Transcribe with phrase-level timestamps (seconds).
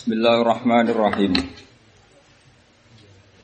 [0.00, 1.36] Bismillahirrahmanirrahim.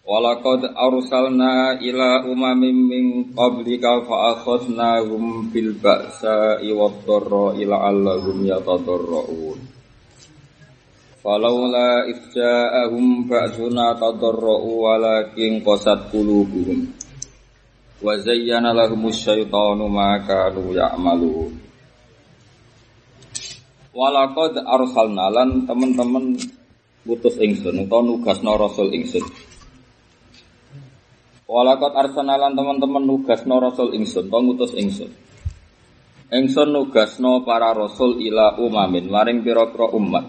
[0.08, 3.04] Walaqad arsalna ila umamin min
[3.36, 7.04] qablika fa akhadnahum bil ba'sa'i wad
[7.60, 9.68] ila allahum yatadarrun.
[11.20, 16.88] Falaula idja'ahum ba'suna tadarra'u walakin qasat qulubuhum.
[18.00, 20.72] Wa zayyana lahumus syaitanu ma kanu.
[23.96, 26.36] Walaqad arsalna lan teman-teman
[27.00, 29.24] putus ingsun utawa nugasna rasul ingsun.
[31.48, 35.08] Walakot arsanalan teman-teman nugasno rasul ingsun, to ngutus ingsun.
[36.28, 40.28] Ingsun nugasno para rasul ila umamin, maring pira-pira umat.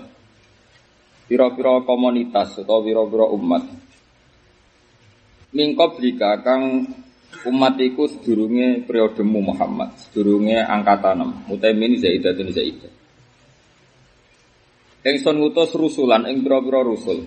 [1.28, 3.68] Pira-pira komunitas atau pira-pira umat.
[5.52, 6.88] Mingkop jika kang
[7.44, 13.07] umat iku sedurunge periodemu Muhammad, sedurunge angkatan 6, mutaimin zaidatun zaidah.
[15.08, 17.24] Ingsun ngutus rusulan ing pira-pira rusul.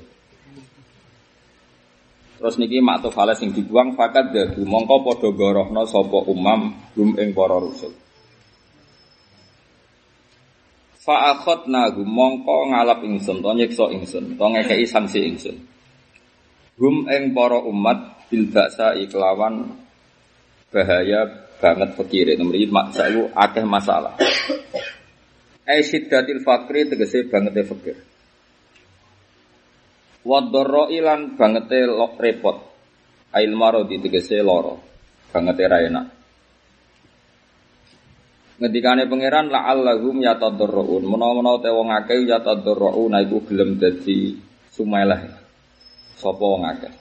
[2.37, 7.32] Terus niki maktuf fales sing dibuang fakat dadu mongko padha gorohna sapa umam gum ing
[7.32, 7.93] para rusul.
[11.01, 15.57] Fa akhadna gum mongko ngalap ingsun to nyiksa ingsun to ngekeki sanksi ingsun.
[16.77, 19.73] Gum ing umat bil baksa iklawan
[20.68, 24.16] bahaya banget fakire nomor iki iku akeh masalah.
[25.71, 27.96] Ai siddatil fakri tegese banget e fakir.
[30.27, 32.59] Wadoro ilan bangete lok repot.
[33.30, 34.82] Ail maro di tegese loro.
[35.30, 36.07] Bangete ra enak.
[38.59, 41.07] Ngendikane pangeran la allahum yatadarrun.
[41.07, 44.34] Menawa-menawa te wong akeh yatadarrun iku gelem dadi
[44.74, 45.23] sumeleh.
[46.18, 46.95] Sapa wong akeh.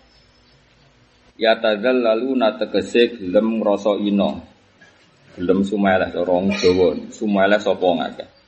[1.41, 4.29] Yatadzallaluna tegese gelem ngrasa ina.
[5.33, 6.87] Gelem sumeleh cara Jawa.
[7.09, 8.38] Sumeleh sapa wong akeh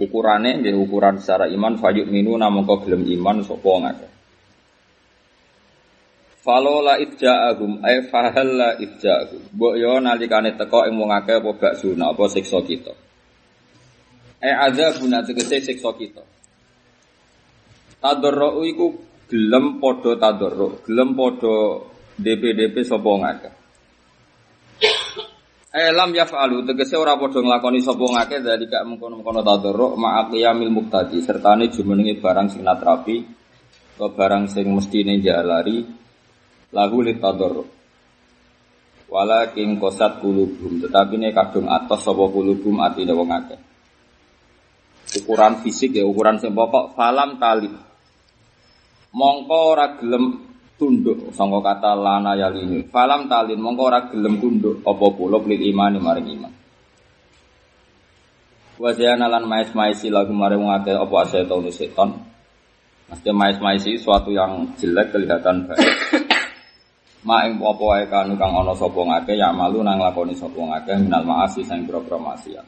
[0.00, 4.08] ukurane nggih ukuran secara iman fayuk minu namung kok gelem iman sapa ngake
[6.42, 9.54] Falola idja'ahum ay fahalla idja'ahum.
[9.54, 12.90] Mbok yo nalikane teko ing wong akeh apa gak sunah apa siksa kita.
[14.42, 16.26] Eh azabuna tegese siksa kita.
[18.02, 18.90] Tadarru iku
[19.30, 21.86] gelem padha tadarru, gelem padha
[22.18, 23.50] DP-DP sapa ngake.
[25.72, 26.68] Elam yaf'alu.
[26.68, 31.24] Tegese ora padha nglakoni sapa ngake dari gak mengkono-mengkono tadarruk ma'aqiyamil muqtadi.
[31.24, 33.24] Sertane jumenenge barang sing natrapi
[33.96, 35.80] atau barang sing mestine jalari
[36.72, 37.68] lahu litadarruk
[39.12, 43.60] walakin kosat kulubum tetapi ne kadung atas sapa kulubum atine wong akeh.
[45.24, 47.72] Ukuran fisik ya ukuran sing pokok falam talib
[49.12, 50.51] mongko ora gelem
[50.82, 56.02] tunduk sangka kata lana yalini falam talin mongko ora gelem tunduk apa kula lil imani
[56.02, 56.52] maring iman
[58.82, 62.10] wa zayana lan mais-maisi lagu maring wong akeh apa setan setan
[63.12, 65.84] Mesti mais-maisi suatu yang jelek kelihatan baik.
[67.28, 70.96] Ma ing apa wae kanu kang ana sapa ngake ya malu nang lakoni sapa ngake
[71.06, 72.66] minal maasi sang maksiat.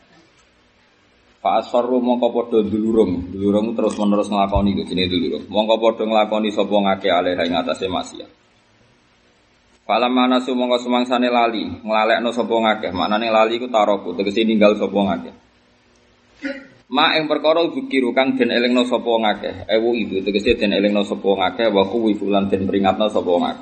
[1.44, 5.44] Fa asfaru mongko padha dulurung, dulurung terus menerus nglakoni iku jenenge dulurung.
[5.52, 8.30] Mongko padha nglakoni sapa ngake alih ing atase maksiat.
[9.84, 12.96] Falam manasu mongko sumangsane lali, nglalekno sapa ngakeh.
[12.96, 15.34] Maknane lali iku taroku, tegese ninggal sapa ngakeh.
[16.96, 19.68] Ma ing perkara dzikiru kang den elingno sapa ngakeh.
[19.68, 23.52] Ewu itu tegese den elingno sapa ngakeh wa kuwi fulan den peringatno sapa.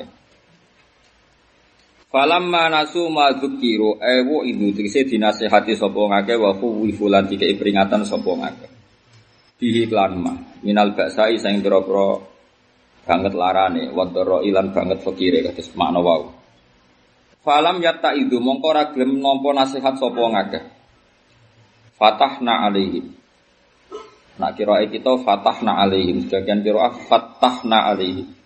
[2.12, 8.04] Falamma nasu ma dzikiru ewu itu tegese dinasehati sapa ngakeh wa kuwi fulan dikei peringatan
[8.04, 8.68] sapa ngakeh.
[9.56, 12.20] Bihi klan ma minal baksai sing pira-pira
[13.08, 16.36] banget larane wadara ilan banget fakire kados makna wau.
[17.40, 20.64] Falam yatta itu mongko ora gelem nampa nasihat sapa ngakeh.
[21.96, 23.08] Fatahna alaihim.
[24.36, 26.28] Nak kira kita fatahna alaihim.
[26.28, 28.41] Sebagian kira fatahna alaihim.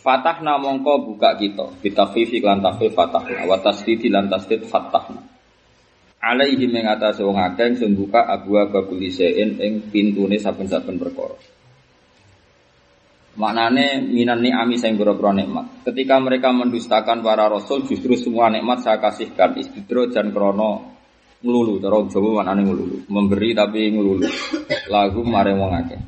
[0.00, 1.76] Fatahna mongko buka kita.
[1.84, 3.44] Bitafifi lan tafif fatahna.
[3.44, 5.20] Wa tasdidi lan tasdid fatahna.
[6.20, 11.36] Alaihim yang atas wong akeh sing buka abu abuli sein ing pintune saben-saben perkara.
[13.40, 15.88] Maknane minan ni'ami sing boro-boro nikmat.
[15.88, 21.00] Ketika mereka mendustakan para rasul justru semua nikmat saya kasihkan istidro dan krono
[21.40, 24.28] ngelulu cara Jawa maknane ngelulu memberi tapi ngelulu
[24.92, 26.00] lagu mare wong akeh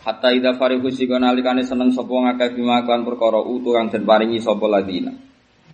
[0.00, 4.04] hatta ida farihu sika nalikane seneng sapa wong akeh bima kan perkara utu kang den
[4.08, 5.12] paringi sapa ladina.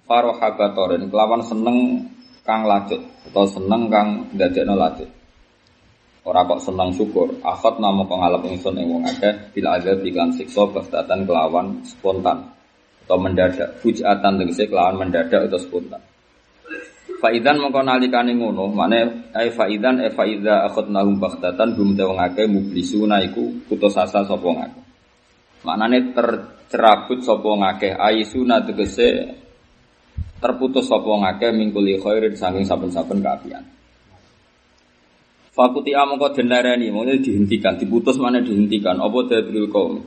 [0.06, 2.06] Kelawan seneng
[2.46, 5.11] kang lanjut atau seneng kang ndadekno lanjut
[6.26, 7.38] ora kok seneng syukur.
[7.43, 12.50] Akhot namo kang ngalap ingsun ing wong akeh bil azab iklan siksa bastatan kelawan spontan
[13.06, 13.79] atau mendadak.
[13.79, 16.02] Fujatan tegese kelawan mendadak atau spontan
[17.17, 23.25] Faidan mongko nalikane ngono, mane ai faidan e faida akhadnahum baghtatan gum wong akeh mublisuna
[23.25, 24.85] iku putus asa sapa ngakeh.
[25.65, 29.33] Maknane tercerabut sapa ngakeh aisuna tegese
[30.37, 33.65] terputus sapa ngakeh mingkuli khairin saking saben-saben kaapian.
[35.57, 40.05] Fakuti amangka den larani, mongko dihentikan, diputus mana dihentikan, apa dabrul kaum.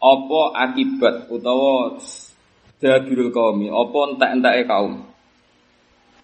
[0.00, 2.00] Apa akibat utawa
[2.80, 5.13] dabrul kaum, apa entek-enteke kaum.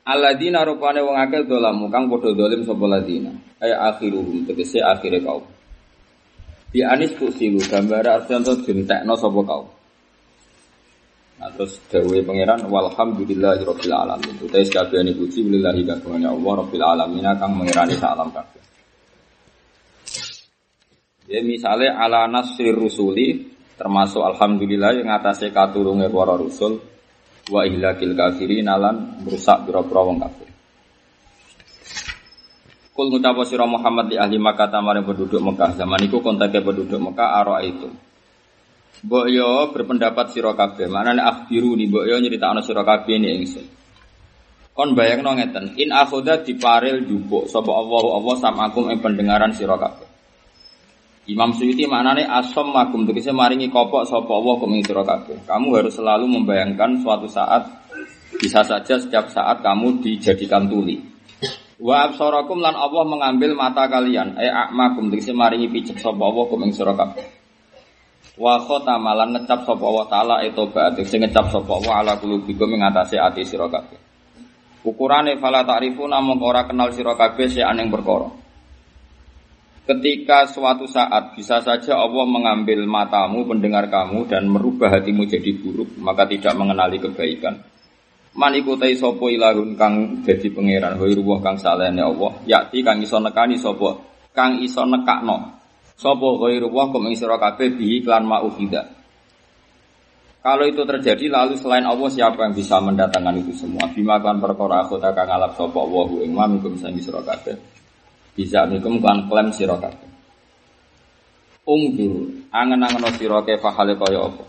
[0.06, 3.32] Alladzina rupane wong akeh dolamu kang padha dolim sapa ladina.
[3.60, 5.44] Ay akhiruhum tegese akhire kaum.
[6.70, 9.68] Di anis silu gambar artinya jentekno sapa kaum.
[11.40, 14.34] Nah, terus dawe pangeran walhamdulillahi rabbil alamin.
[14.44, 18.60] Utai sekabehane puji lillahi kagungane Allah rabbil alamin kang mengerani salam kabeh.
[21.30, 23.46] Ya misalnya ala nasri rusuli
[23.78, 26.82] termasuk alhamdulillah yang atasnya katurunge para rusul
[27.48, 30.48] wa ihlakil kafirin alan merusak biro-biro wong kafir.
[32.92, 37.40] Kul ngucap sira Muhammad di ahli Makkah tamare penduduk Mekah zaman iku kontake penduduk Mekah
[37.40, 37.88] aro itu.
[39.00, 43.64] Mbok yo berpendapat sira kabeh, maknane akhbiru ni mbok yo nyritakno sira kabeh ini ingsun.
[44.76, 50.09] Kon bayangno ngeten, in akhoda diparil jupuk sapa Allah Allah samakum ing pendengaran sira kabeh.
[51.30, 55.46] Imam Suyuti maknane asom makum tegese maringi kopok sapa Allah kum kabeh.
[55.46, 57.70] Kamu harus selalu membayangkan suatu saat
[58.34, 60.98] bisa saja setiap saat kamu dijadikan tuli.
[61.78, 66.66] Wa absarakum lan Allah mengambil mata kalian, eh akmakum tegese maringi picek sapa Allah kum
[66.66, 67.24] ing kabeh.
[68.34, 68.58] Wa
[68.98, 73.46] malan ngecap sapa wa taala etobat sing ngecap sapa wa ala qulubikum ing atase ati
[73.46, 74.02] sira kabeh.
[74.82, 78.39] Ukurane fala ta'rifuna mung kenal sira kabeh sing aneng perkara.
[79.90, 85.98] Ketika suatu saat bisa saja Allah mengambil matamu, pendengar kamu dan merubah hatimu jadi buruk,
[85.98, 87.58] maka tidak mengenali kebaikan.
[88.38, 93.18] Man iku tai sapa ilahun kang dadi pangeran, wa kang salehne Allah, yakti kang iso
[93.18, 93.98] nekani sapa,
[94.30, 95.58] kang iso nekakno
[95.98, 98.88] Sopo ghairu wa kum ing sira kabeh bi iklan ma'ufida.
[100.40, 103.84] Kalau itu terjadi lalu selain Allah siapa yang bisa mendatangkan itu semua?
[103.92, 106.94] Bima kan perkara aku tak ngalap sopo wa ing ma mikum sang.
[108.34, 110.10] Bisa mikum kan klaim sira kabeh.
[111.66, 114.44] Ungdur angen-angen sira kefa hale kaya apa?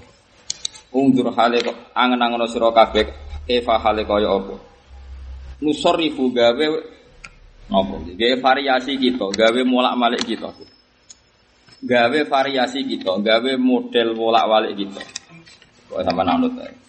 [0.95, 1.59] Ungdur hale
[1.93, 3.05] angen-angen sira kabeh
[3.45, 4.55] kefa hale kaya apa?
[5.61, 6.67] Nusorifu gawe
[7.69, 7.95] napa?
[8.17, 10.49] Gawe variasi kita, gawe molak-malik kita
[11.81, 15.01] gawe variasi kita, gawe model bolak-balik kita.
[15.89, 16.80] Kok sama nanut ae.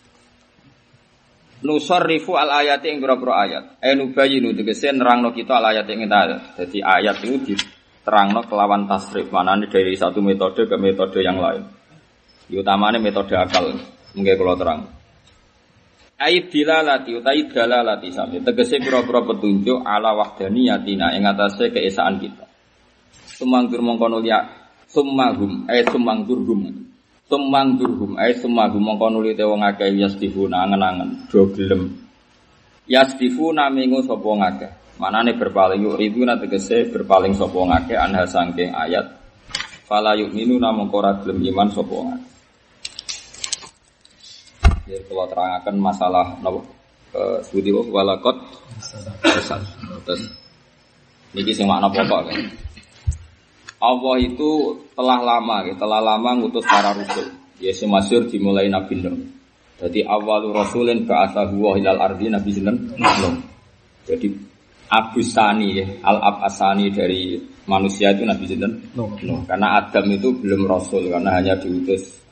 [1.63, 3.79] Nusarrifu al ayati ing pira ayat.
[3.79, 6.59] Eh nubayinu tegese nerangno kita al ayat ing ayat.
[6.59, 9.31] Jadi ayat itu diterangno kelawan tasrif.
[9.31, 11.63] Manane dari satu metode ke metode yang lain.
[12.51, 13.79] Utamanya metode akal.
[14.13, 14.81] Mungkin kalau terang.
[16.19, 18.43] Ait dilalati utai dalalati sami.
[18.43, 22.47] Tegese pira-pira petunjuk ala wahdaniyatina ing atase keesaan kita.
[23.39, 24.63] Sumanggur mongkono liya
[24.93, 26.82] Summahum ay sumang durhum.
[27.31, 31.89] Sumang durhum ay summahum mongko nuli te wong akeh yasdifuna angen-angen do gelem.
[32.91, 34.73] Yasdifuna mingu sapa ngakeh.
[35.01, 39.07] Manane berpaling yuk riduna tegese berpaling sapa ngakeh anha sangking ayat.
[39.89, 42.31] Fala yu'minu namung ora gelem iman sapa ngakeh.
[44.91, 46.61] Ya kalau terangkan masalah napa
[47.13, 48.35] eh sebuti walakot
[50.03, 50.23] Terus
[51.33, 52.39] niki sing makna pokok kan.
[53.83, 57.27] Allah itu telah lama, ya, telah lama ngutus para rasul.
[57.59, 59.19] Yesus masyur dimulai Nabi Nuh.
[59.83, 62.79] Jadi awal rasulin ba'athahu wa hilal ardi Nabi Nuh.
[64.07, 64.31] Jadi
[64.87, 67.35] Abu Sani, ya, al Asani dari
[67.67, 69.43] manusia itu Nabi Nuh.
[69.51, 72.23] Karena Adam itu belum rasul, karena hanya diutus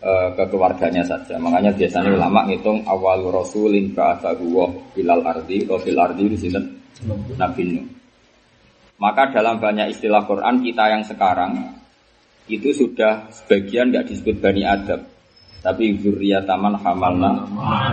[0.00, 1.36] uh, ke keluarganya saja.
[1.36, 6.48] Makanya biasanya ulama ngitung awal rasulin ba'athahu wa hilal ardi, wa fil ardi di
[7.36, 8.01] Nabi Nuh.
[9.02, 11.74] Maka dalam banyak istilah Quran kita yang sekarang
[12.46, 15.02] itu sudah sebagian nggak disebut bani Adam,
[15.58, 15.98] tapi
[16.46, 17.42] taman hamalna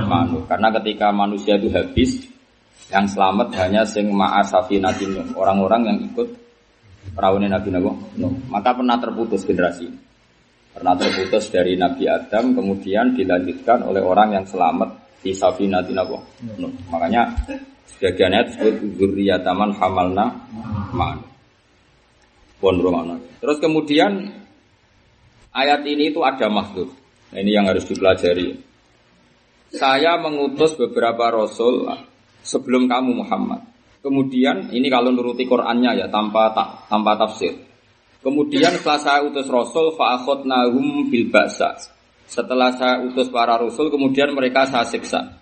[0.05, 0.45] manu.
[0.45, 2.29] Karena ketika manusia itu habis,
[2.93, 6.29] yang selamat hanya sing ma'asafinatin orang-orang yang ikut
[7.13, 7.89] perahu Nabi Nabi
[8.49, 9.89] Maka pernah terputus generasi.
[10.69, 16.21] Pernah terputus dari Nabi Adam, kemudian dilanjutkan oleh orang yang selamat di Safinatin Nabi
[16.93, 17.33] Makanya
[17.95, 20.25] Sebagian ayat disebut taman hamalna
[20.93, 21.19] man.
[22.59, 23.15] Pon romana.
[23.39, 24.29] Terus kemudian
[25.55, 26.91] ayat ini itu ada maksud.
[27.29, 28.57] Nah, ini yang harus dipelajari.
[29.69, 31.87] Saya mengutus beberapa rasul
[32.41, 33.61] sebelum kamu Muhammad.
[33.99, 37.53] Kemudian ini kalau nuruti Qur'annya ya tanpa tak, tanpa tafsir.
[38.19, 39.95] Kemudian setelah saya utus rasul
[40.47, 41.75] nahum bil ba'sa.
[42.27, 45.39] Setelah saya utus para rasul kemudian mereka saya siksa.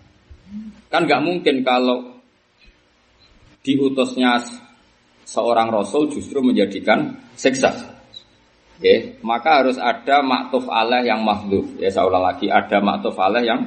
[0.90, 2.17] Kan nggak mungkin kalau
[3.62, 4.40] diutusnya
[5.28, 7.98] seorang rasul justru menjadikan siksa.
[8.78, 11.66] Oke, maka harus ada maktuf alaih yang mahduf.
[11.82, 13.58] Ya ulang lagi, ada maktuf alaih yang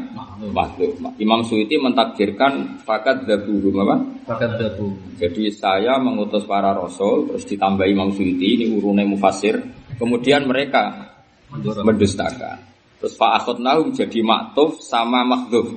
[0.55, 0.95] mahduf.
[1.19, 3.95] Imam Suyuti mentakdirkan fakat dabuhum apa?
[4.23, 4.95] Fakat dabu.
[5.19, 9.59] Jadi saya mengutus para rasul, terus ditambah Imam Suyuti, ini urune mufasir.
[9.99, 11.11] Kemudian mereka
[11.59, 12.63] mendustakan.
[13.03, 15.75] Terus fa'akhudnahum jadi maktuf sama mahduf.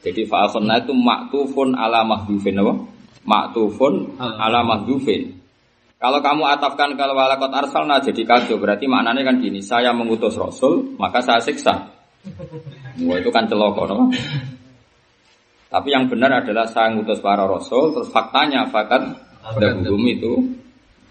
[0.00, 2.74] Jadi fa'akhudna itu maktufun ala mahdufin apa?
[3.24, 5.36] Maktufun ala mahdufin.
[6.00, 10.96] Kalau kamu atafkan kalau walakot arsalna jadi kacau berarti maknanya kan gini, saya mengutus rasul
[10.96, 11.92] maka saya siksa.
[13.04, 14.08] Wah itu kan celoko, no?
[15.70, 19.12] Tapi yang benar adalah saya mengutus para rasul, terus faktanya fakat
[19.60, 20.56] dabum itu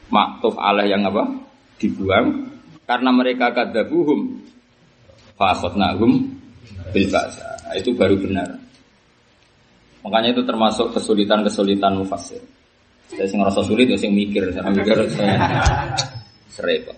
[0.09, 1.37] maktuf Allah yang apa?
[1.77, 2.49] Dibuang
[2.89, 4.41] karena mereka kadabuhum
[5.37, 6.33] fakhotnahum
[6.89, 7.05] bil
[7.69, 8.48] Nah, itu baru benar.
[10.05, 12.39] Makanya itu termasuk kesulitan-kesulitan mufassir.
[13.09, 15.35] Saya sing ngerasa sulit, ya sing mikir, saya mikir saya
[16.55, 16.95] serempet.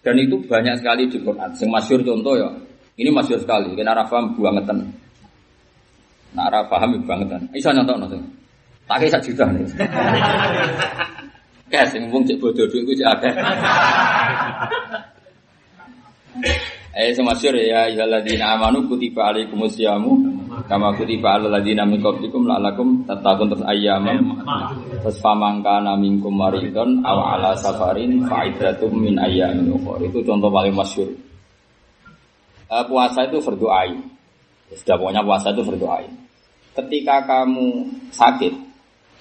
[0.00, 1.52] Dan itu banyak sekali di Quran.
[1.52, 2.48] Sing masyur contoh ya,
[2.96, 3.76] ini masyur sekali.
[3.76, 4.78] Kena arah paham bangetan.
[6.32, 7.44] Nah paham bangetan.
[7.52, 8.24] Isa nyontok nonton.
[8.88, 9.62] Tak kayak juta nih.
[11.70, 13.30] Kayak sing cek bodoh duit cek akeh.
[16.90, 20.10] Eh semasyur ya ayyuhalladzina amanu kutiba alaikumusyamu
[20.66, 24.42] kama kutiba alal ladzina min qablikum la'allakum tattaqun terus ayyamam
[24.98, 30.02] terus famangkana minkum maridon aw ala safarin fa'iddatum min ayyamin ukhra.
[30.02, 31.14] Itu contoh paling masyhur.
[32.66, 34.02] Uh, puasa itu fardu ain.
[34.74, 36.10] Sudah pokoknya puasa itu fardu ain.
[36.74, 38.54] Ketika kamu sakit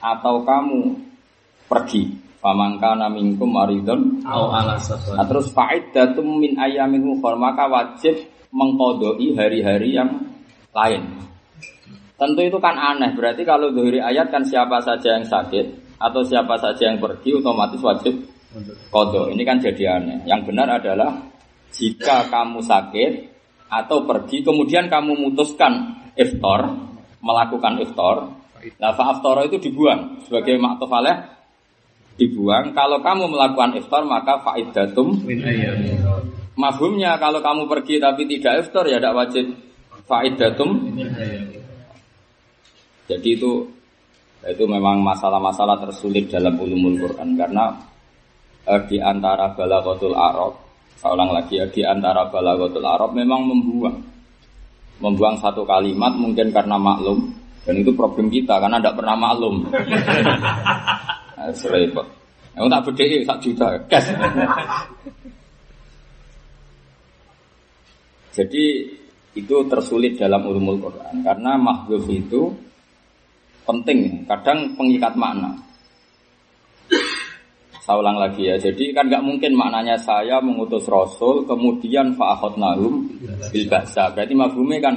[0.02, 0.98] atau kamu
[1.70, 4.80] pergi Famangkana minkum maridon Au ala.
[4.80, 8.16] Nah, terus fa'iddatum min ayamin ukhra maka wajib
[8.56, 10.24] mengkodoi hari-hari yang
[10.72, 11.04] lain.
[12.16, 13.12] Tentu itu kan aneh.
[13.16, 17.80] Berarti kalau dari ayat kan siapa saja yang sakit atau siapa saja yang pergi otomatis
[17.84, 18.16] wajib
[18.88, 19.28] kodo.
[19.32, 20.24] Ini kan jadi aneh.
[20.24, 21.12] Yang benar adalah
[21.76, 23.12] jika kamu sakit
[23.70, 26.72] atau pergi kemudian kamu memutuskan iftar
[27.20, 28.18] melakukan iftar.
[28.60, 31.39] Nah, fa'aftara itu dibuang sebagai maktuf alaih
[32.20, 32.76] dibuang.
[32.76, 35.24] Kalau kamu melakukan iftar maka faidatum.
[36.60, 39.46] Mafhumnya kalau kamu pergi tapi tidak iftar ya tidak wajib
[40.04, 40.70] faidatum.
[43.08, 43.52] Jadi itu
[44.40, 47.76] itu memang masalah-masalah tersulit dalam ulumul Quran karena
[48.68, 50.56] eh, di antara balaghatul Arab,
[50.96, 53.98] saya ulang lagi ya, di antara balaghatul Arab memang membuang
[55.00, 57.32] membuang satu kalimat mungkin karena maklum
[57.68, 59.56] dan itu problem kita karena tidak pernah maklum.
[61.40, 62.08] Nah, Serempet.
[62.60, 63.68] Yang tak beda sak juta.
[68.36, 68.66] Jadi
[69.40, 72.52] itu tersulit dalam ulumul Quran karena mahfuz itu
[73.64, 75.56] penting, kadang pengikat makna.
[77.80, 83.08] Saya ulang lagi ya, jadi kan nggak mungkin maknanya saya mengutus Rasul kemudian fa'akhotnahum
[83.50, 84.14] bil ba'sa.
[84.14, 84.96] Berarti mafhumnya kan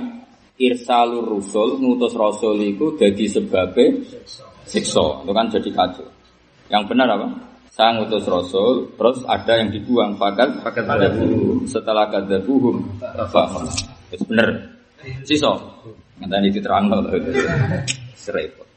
[0.61, 3.97] irsalur rusul, ngutus Rasul itu jadi sebabnya
[4.69, 6.09] siksa, itu kan jadi kacau.
[6.69, 7.29] Yang benar apa?
[7.73, 11.65] Saya ngutus Rasul, terus ada yang dibuang, fakat Fakat kadabuhum.
[11.65, 14.13] Setelah kadabuhum, fa'akhotnahum.
[14.13, 14.49] Itu benar.
[15.25, 15.57] Siso.
[16.21, 17.09] Nanti diterang loh.
[18.15, 18.69] Serempet.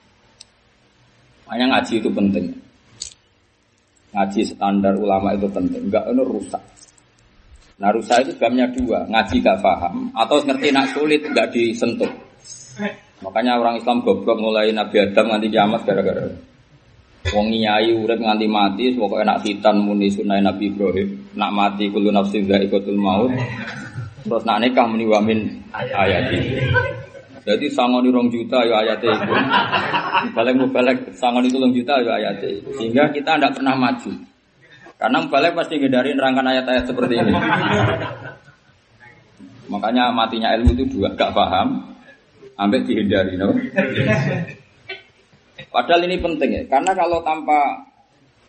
[1.46, 2.46] Makanya ngaji itu penting.
[4.16, 5.92] Ngaji standar ulama itu penting.
[5.92, 6.64] Enggak itu rusak.
[7.78, 9.06] Nah rusak itu sebabnya dua.
[9.12, 10.10] Ngaji gak paham.
[10.16, 12.10] Atau ngerti nak sulit gak disentuh.
[13.22, 16.26] Makanya orang Islam goblok mulai Nabi Adam nganti kiamat gara-gara.
[17.34, 22.14] Wong nyai urip nganti mati, pokoknya nak khitan muni sunai Nabi Ibrahim, nak mati kulo
[22.14, 23.34] nafsin ikotul maut.
[24.26, 25.40] Terus nak nikah muni wamin
[25.74, 26.62] ayat ini.
[27.46, 29.34] Jadi sangon rong juta ya ayatnya itu.
[30.34, 32.70] Balik balik sangon itu rong juta ya ayatnya itu.
[32.74, 34.12] Sehingga kita tidak pernah maju.
[34.98, 37.34] Karena balik pasti ngedarin rangkaian ayat-ayat seperti ini.
[39.70, 41.82] Makanya matinya ilmu itu dua, gak paham,
[42.58, 43.54] ambek dihindari, no?
[45.76, 47.84] Padahal ini penting ya, karena kalau tanpa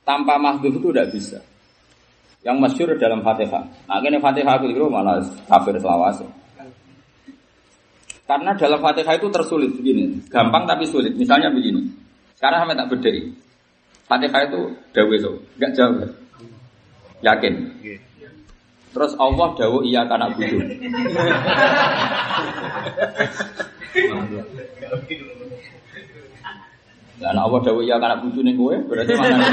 [0.07, 1.43] tanpa mahduh itu tidak bisa.
[2.47, 3.67] Yang masyur dalam Fatihah.
[3.91, 5.19] Nah, ini Fatihah itu malah
[5.51, 6.23] kafir selawas.
[8.31, 11.19] Karena dalam Fatihah itu tersulit begini, gampang tapi sulit.
[11.19, 11.83] Misalnya begini.
[12.39, 13.27] Sekarang sampai tak bedai.
[14.07, 14.61] Fatihah itu
[14.95, 16.07] dawe so, enggak jauh.
[17.27, 17.55] Yakin.
[18.95, 20.31] Terus Allah dawu iya karena
[27.17, 27.25] butuh.
[27.25, 29.37] Dan Allah dawu iya karena butuh nih gue, berarti mana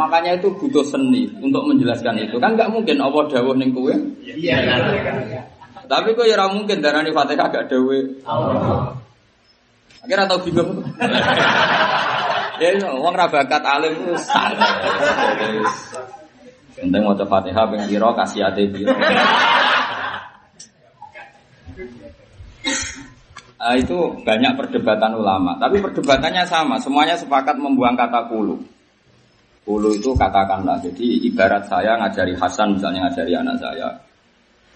[0.00, 2.38] Makanya itu butuh seni untuk menjelaskan itu.
[2.38, 3.94] Kan nggak mungkin Allah dawu nih gue.
[4.22, 4.56] Iya.
[5.90, 7.98] Tapi kok ya ora mungkin darani Fatihah gak dawe.
[10.00, 10.86] Akhirnya tau bingung.
[12.62, 14.70] ya, uang rabakat alim itu santai.
[16.78, 18.94] Penting mau Fatihah pengen kira kasih ate biro.
[23.60, 28.56] Nah, itu banyak perdebatan ulama, tapi perdebatannya sama, semuanya sepakat membuang kata kulu.
[29.68, 33.92] Kulu itu katakanlah, jadi ibarat saya ngajari Hasan misalnya ngajari anak saya.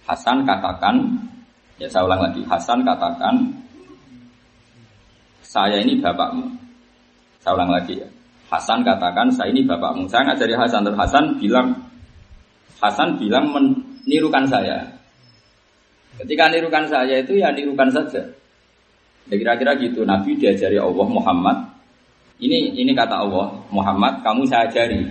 [0.05, 1.01] Hasan katakan,
[1.81, 3.35] ya saya ulang lagi, Hasan katakan,
[5.41, 6.45] saya ini bapakmu.
[7.41, 8.09] Saya ulang lagi ya.
[8.53, 10.05] Hasan katakan, saya ini bapakmu.
[10.13, 11.73] Saya ngajari Hasan, terus Hasan bilang,
[12.85, 14.85] Hasan bilang menirukan saya.
[16.21, 18.44] Ketika nirukan saya itu ya nirukan saja.
[19.33, 20.05] Ya kira-kira gitu.
[20.05, 21.57] Nabi diajari Allah Muhammad.
[22.41, 25.07] Ini ini kata Allah Muhammad, kamu saya ajari.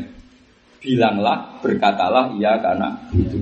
[0.84, 3.40] Bilanglah, berkatalah iya karena itu.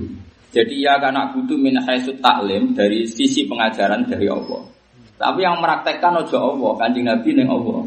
[0.52, 4.62] Jadi iya karena butuh min haisut taklim dari sisi pengajaran dari Allah.
[5.18, 7.82] Tapi yang meraktekkan ojo Allah, kanjeng Nabi neng Allah.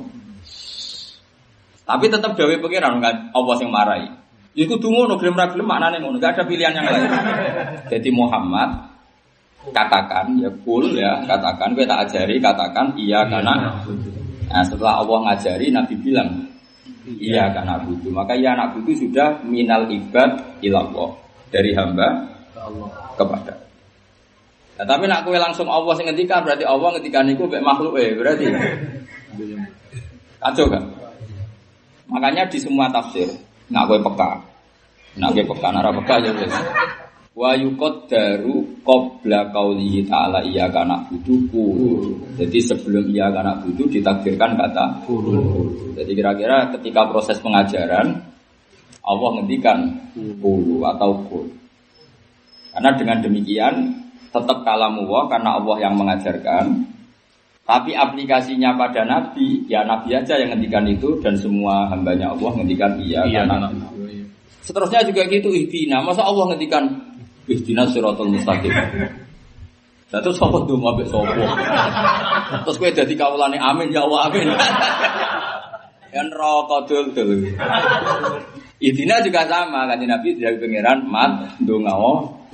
[1.85, 2.97] Tapi tetap jawab pengiran
[3.31, 4.09] Allah yang marahi.
[4.55, 7.11] Iku tunggu no gelem ra gelem maknane ngono, gak ada pilihan yang lain.
[7.91, 8.94] Jadi Muhammad
[9.73, 13.73] katakan ya kul ya katakan gue tak ajari katakan iya karena
[14.49, 16.29] nah, setelah Allah ngajari Nabi bilang
[17.21, 18.11] iya karena butuh.
[18.11, 21.13] Maka iya anak butuh sudah minal ibad ilallah
[21.53, 22.07] dari hamba
[23.15, 23.53] kepada.
[24.75, 28.11] Nah, tapi nak kue langsung Allah yang ngendikan berarti Allah ngendikan itu kayak makhluk eh
[28.17, 28.45] berarti.
[30.41, 30.83] Kacau kan
[32.05, 33.29] makanya di semua tafsir
[33.71, 34.41] nak kue peka.
[35.15, 36.31] Nak kue peka nara peka ya
[37.35, 37.51] wa
[38.07, 41.67] daru qabla qaulihi ta'ala iya kana butuhku.
[42.39, 45.03] Jadi sebelum iya kana butuh ditakdirkan kata
[45.99, 48.23] Jadi kira-kira ketika proses pengajaran
[49.05, 51.45] Allah ngendikan kulu atau kul.
[52.71, 53.75] Karena dengan demikian
[54.31, 56.95] tetap kalamu wa karena Allah yang mengajarkan.
[57.65, 62.93] Tapi aplikasinya pada Nabi, ya Nabi aja yang ngendikan itu dan semua hambanya Allah ngendikan
[63.01, 63.73] iya, iya karena
[64.61, 66.01] Seterusnya juga gitu ihdina.
[66.01, 66.85] Masa Allah ngendikan
[67.45, 68.73] Ihdina siratal mustaqim.
[70.13, 71.33] Lah terus sapa ndonga mbek sapa?
[72.65, 74.47] Terus kowe dadi kawulane amin ya Allah amin.
[76.15, 77.51] Ya neraka dul-dul.
[78.79, 81.93] Juga sama kan Nabi dari pangeran mat ndonga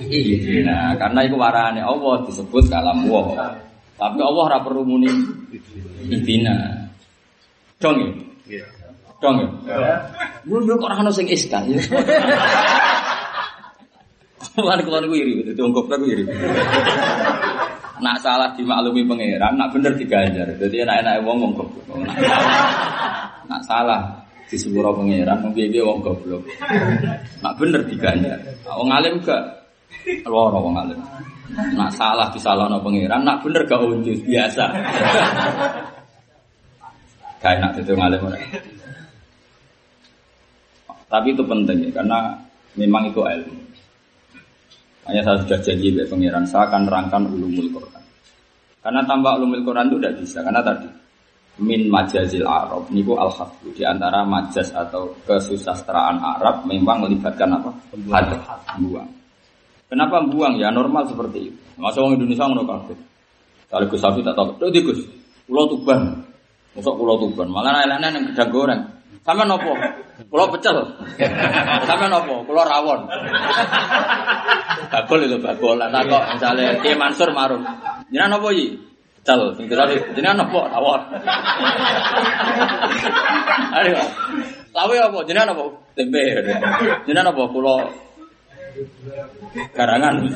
[0.02, 3.54] Ihdina karena warane Allah disebut kalam Allah.
[4.02, 5.12] Tapi Allah ora perlu muni
[6.10, 6.88] Ihdina.
[7.78, 8.10] Dong ya?
[8.50, 8.66] Iya.
[9.22, 9.48] Dong ya?
[10.50, 11.70] Kok ora ono sing iskal.
[14.58, 16.26] Lan kula niku iri, dadi wong goblok iri.
[18.02, 20.50] Nak salah dimaklumi pangeran, nak bener diganjar.
[20.58, 21.86] Dadi enak-enak wong wong goblok.
[23.46, 24.02] Nak salah
[24.50, 26.42] di sepuro pangeran, wong piye wong goblok.
[27.46, 28.38] Nak bener diganjar.
[28.66, 29.42] Wong alim gak
[30.26, 31.00] loro wong alim.
[31.52, 34.66] Nak salah disalahno pangeran, nak bener gak unjus biasa.
[37.42, 38.22] Gak enak itu ngalim
[41.12, 42.20] Tapi itu penting ya, karena
[42.80, 43.61] memang itu ilmu.
[45.12, 48.04] Hanya saya sudah janji be pengiran saya akan nerangkan ulumul Quran.
[48.80, 50.88] Karena tambah ulumul Quran itu tidak bisa karena tadi
[51.60, 53.28] min majazil Arab niku al
[53.76, 57.76] di antara majaz atau kesusastraan Arab memang melibatkan apa?
[58.08, 59.12] Hadap, buang.
[59.92, 61.60] Kenapa buang ya normal seperti itu.
[61.76, 62.98] Masa orang Indonesia ngono kabeh.
[63.68, 65.04] Kalau Gus Safi tak tahu, "Tuh Gus,
[65.44, 66.24] pulau Tuban."
[66.72, 68.82] Masuk pulau Tuban, malah lain-lain yang gedang goreng.
[69.28, 69.76] Sama nopo?
[70.32, 70.82] Pulau pecel.
[71.90, 72.48] Sama nopo?
[72.48, 73.06] Pulau rawon.
[74.92, 75.80] Bakul itu bakul.
[75.80, 77.64] Lah kok misalnya Ki Mansur marung.
[78.12, 78.76] Jenengan nopo iki?
[79.24, 79.56] Pecel.
[79.56, 80.68] Sing kira jenengan nopo?
[80.68, 81.02] Rawon.
[83.80, 83.98] Ayo.
[84.76, 85.20] Lawe apa?
[85.24, 85.80] Jenengan nopo?
[85.96, 86.44] Tempe.
[87.08, 87.48] Jenengan nopo?
[87.48, 87.88] Pulau
[89.72, 90.28] garangan.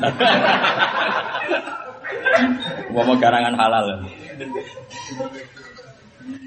[2.96, 3.86] Mau garangan halal.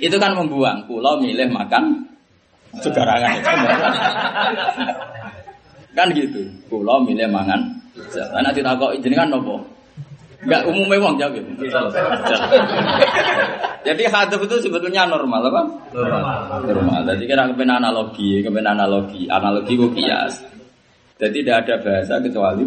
[0.01, 0.89] Itu kan membuang.
[0.89, 2.09] Pulau milih makan
[2.77, 3.49] Segarangan itu.
[5.99, 6.47] Kan gitu.
[6.71, 7.59] Kulo milih mangan.
[8.39, 9.59] Anak kok jenengan nopo?
[10.39, 11.67] Enggak umumnya wong jawab gitu.
[13.83, 15.61] Jadi hadap itu sebetulnya normal apa?
[15.91, 16.63] Normal.
[16.63, 16.99] Normal.
[17.11, 20.33] Jadi kita kepen analogi, kepen analogi, analogi kok kias.
[21.19, 22.63] Jadi tidak ada bahasa kecuali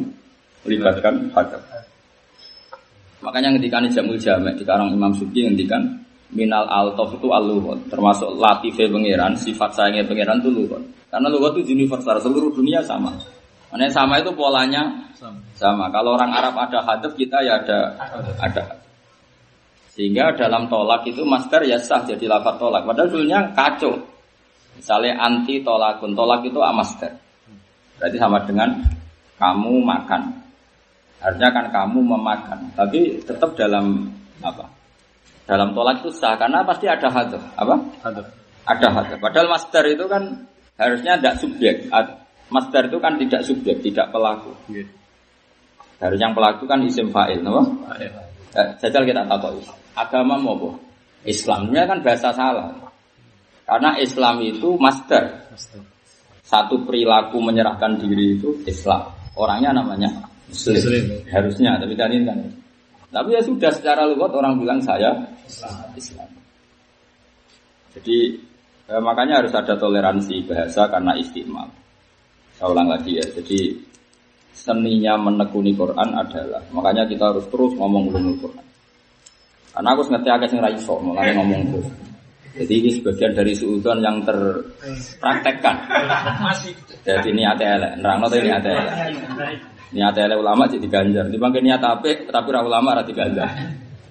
[0.68, 1.62] melibatkan hadap.
[3.24, 6.01] Makanya ketika ini jamul jamek di karang Imam Suki ngendikan
[6.32, 11.76] minal altof itu aluhot termasuk latife pangeran sifat sayangnya pangeran itu luhot karena luhot itu
[11.76, 13.12] universal seluruh dunia sama
[13.72, 14.84] Mana sama itu polanya
[15.16, 15.40] sama.
[15.56, 15.88] sama.
[15.88, 17.96] Kalau orang Arab ada hadap kita ya ada
[18.36, 18.84] ada.
[19.96, 22.84] Sehingga dalam tolak itu master ya sah jadi lafaz tolak.
[22.84, 23.96] Padahal dulunya kacau.
[24.76, 27.16] Misalnya anti tolakun, tolak itu amaster.
[27.96, 28.76] Berarti sama dengan
[29.40, 30.22] kamu makan.
[31.20, 34.10] Harusnya kan kamu memakan, tapi tetap dalam
[34.42, 34.66] apa?
[35.46, 37.42] Dalam tolak itu sah karena pasti ada hadaf.
[37.59, 37.74] Apa?
[38.07, 38.26] Hadap.
[38.62, 39.18] Ada hadaf.
[39.18, 40.22] Padahal master itu kan
[40.78, 41.76] harusnya tidak subjek.
[42.52, 44.52] Master itu kan tidak subjek, tidak pelaku.
[44.70, 44.87] Nggih.
[46.02, 47.62] Harusnya yang pelaku kan isim fa'il, no?
[47.94, 48.11] Ayo.
[48.52, 49.64] Eh, Jajal kita tahu
[49.96, 50.70] agama mau apa?
[51.24, 52.68] Islamnya kan bahasa salah.
[53.64, 55.48] Karena Islam itu master.
[56.42, 59.09] Satu perilaku menyerahkan diri itu Islam.
[59.38, 60.11] Orangnya namanya
[60.50, 60.76] Muslim.
[60.76, 61.05] Muslim.
[61.33, 62.38] Harusnya, tapi tadi kan.
[63.12, 65.12] Tapi ya sudah secara lugat orang bilang saya
[65.92, 66.33] Islam.
[67.92, 68.40] Jadi
[68.88, 71.68] eh, makanya harus ada toleransi bahasa karena istimewa.
[72.57, 73.27] Saya ulang lagi ya.
[73.37, 73.77] Jadi
[74.57, 78.66] seninya menekuni Quran adalah makanya kita harus terus ngomong ulumul Quran.
[79.72, 81.88] Karena aku ngerti agak sing ra iso, makanya ngomong terus.
[82.53, 85.77] Jadi ini sebagian dari suudon yang terpraktekkan.
[87.01, 88.92] Jadi niat elek, nerangno tadi niat elek.
[89.92, 91.28] Niat elek ulama jadi ganjar.
[91.28, 93.48] Dibangke niat apik tapi ra ulama ra diganjar.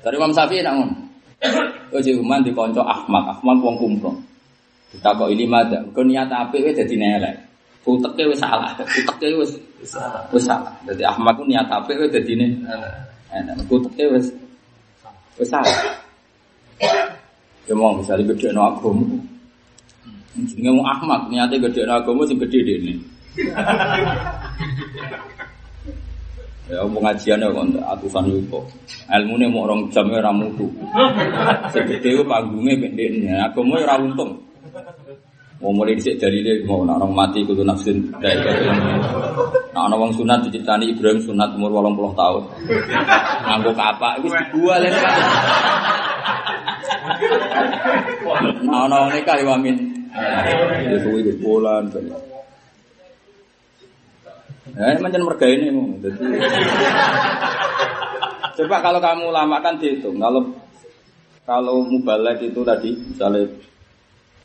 [0.01, 0.95] Dari Imam Syafi'i nak ngono.
[1.91, 4.17] Oh Juman di konco Ahmad, Ahmad wong kumprong.
[4.93, 7.35] Ditakoki lima ada, kau niat apik wis dadi elek.
[7.81, 9.57] Uteke wis salah, uteke wis
[10.29, 10.69] wis salah.
[10.85, 12.37] Jadi Ahmad ku niat apik wis dadi
[13.33, 13.57] enak.
[13.65, 14.29] Uteke wis
[15.41, 15.97] wis salah.
[17.65, 19.05] Ya mau misalnya gede no agama.
[20.37, 22.93] Jenenge mau Ahmad, niatnya gede no agama sing gede dene.
[26.71, 28.63] Ya pengajian ya kok atusan yuko.
[29.11, 30.71] Ilmune mau orang jam ya ora mutu.
[31.67, 34.31] Segede ku panggunge pendeknya, agama ya ora untung.
[35.59, 38.39] Mau mulai dhisik dalile mau nak orang mati kudu nafsin dari
[39.71, 42.43] Nah, ana wong sunat diceritani Ibrahim sunat umur 80 tahun.
[43.45, 44.91] Nganggo kapak wis dibual ya.
[48.67, 49.75] Nah, ana wong nikah ya amin.
[50.87, 51.87] Ya kuwi di bulan.
[54.71, 55.67] Ya, ini macam merga ini.
[55.99, 56.19] Jadi,
[58.61, 60.15] coba kalau kamu lama kan dihitung.
[60.15, 60.41] Kalau
[61.43, 63.43] kalau mubalek itu tadi, misalnya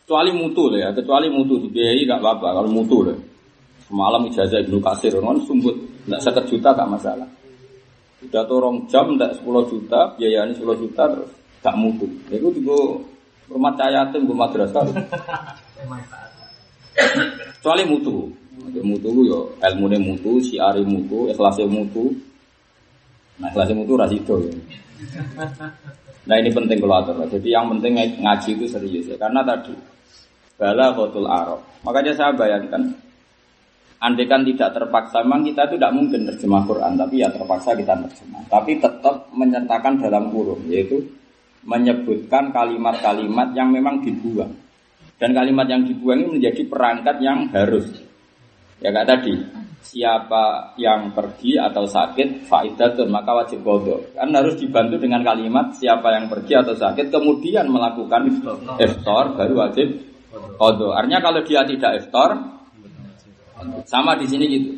[0.03, 2.49] kecuali mutu ya, kecuali mutu dibiayai nggak apa-apa.
[2.63, 3.19] Kalau mutu lah,
[3.87, 5.77] semalam ijazah ibnu kasir, kan sumbut,
[6.11, 7.29] nggak seket juta gak masalah.
[8.25, 12.09] Udah torong jam, nggak 10 juta, biayanya 10 juta terus gak mutu.
[12.33, 13.05] Itu juga
[13.51, 14.83] rumah cayatin, gue madrasah.
[17.61, 18.33] Kecuali mutu.
[18.83, 22.11] Mutu ku yo ilmune mutu, siare mutu, ikhlase mutu.
[23.39, 24.53] Nah, ikhlase mutu ya.
[26.27, 27.23] Nah ini penting kalau atur.
[27.31, 29.17] Jadi yang penting ngaji itu serius ya.
[29.17, 29.71] Karena tadi
[30.59, 31.63] bala khotul arab.
[31.87, 32.83] Makanya saya bayangkan
[33.97, 37.97] Andai kan tidak terpaksa, memang kita itu tidak mungkin terjemah Quran, tapi ya terpaksa kita
[37.97, 38.45] terjemah.
[38.45, 41.01] Tapi tetap menyertakan dalam kurung, yaitu
[41.65, 44.53] menyebutkan kalimat-kalimat yang memang dibuang.
[45.17, 47.89] Dan kalimat yang dibuang ini menjadi perangkat yang harus.
[48.77, 49.33] Ya kayak tadi,
[49.87, 54.03] siapa yang pergi atau sakit faidatun maka wajib bodoh.
[54.13, 58.27] Kan harus dibantu dengan kalimat siapa yang pergi atau sakit kemudian melakukan
[58.77, 59.25] iftar.
[59.33, 59.89] baru wajib
[60.59, 60.93] bodoh.
[60.93, 62.37] Artinya kalau dia tidak iftar
[63.87, 64.71] sama di sini gitu.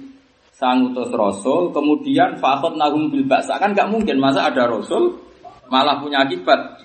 [0.58, 5.14] Sang utus rasul kemudian fakot nahum bil baksa kan nggak mungkin masa ada rasul
[5.70, 6.82] malah punya akibat?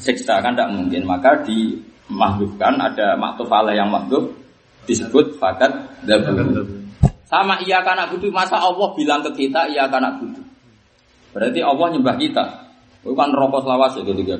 [0.00, 0.40] Siksa.
[0.40, 1.04] Kan nggak mungkin.
[1.04, 4.43] Maka dimahbubkan ada maktuf yang mahbub
[4.84, 5.70] disebut fakat
[6.04, 6.64] dabu.
[7.24, 10.42] Sama iya kanak budu masa Allah bilang ke kita iya kanak budu.
[11.34, 12.44] Berarti Allah nyembah kita.
[13.04, 14.32] Bukan rokok selawas ya gitu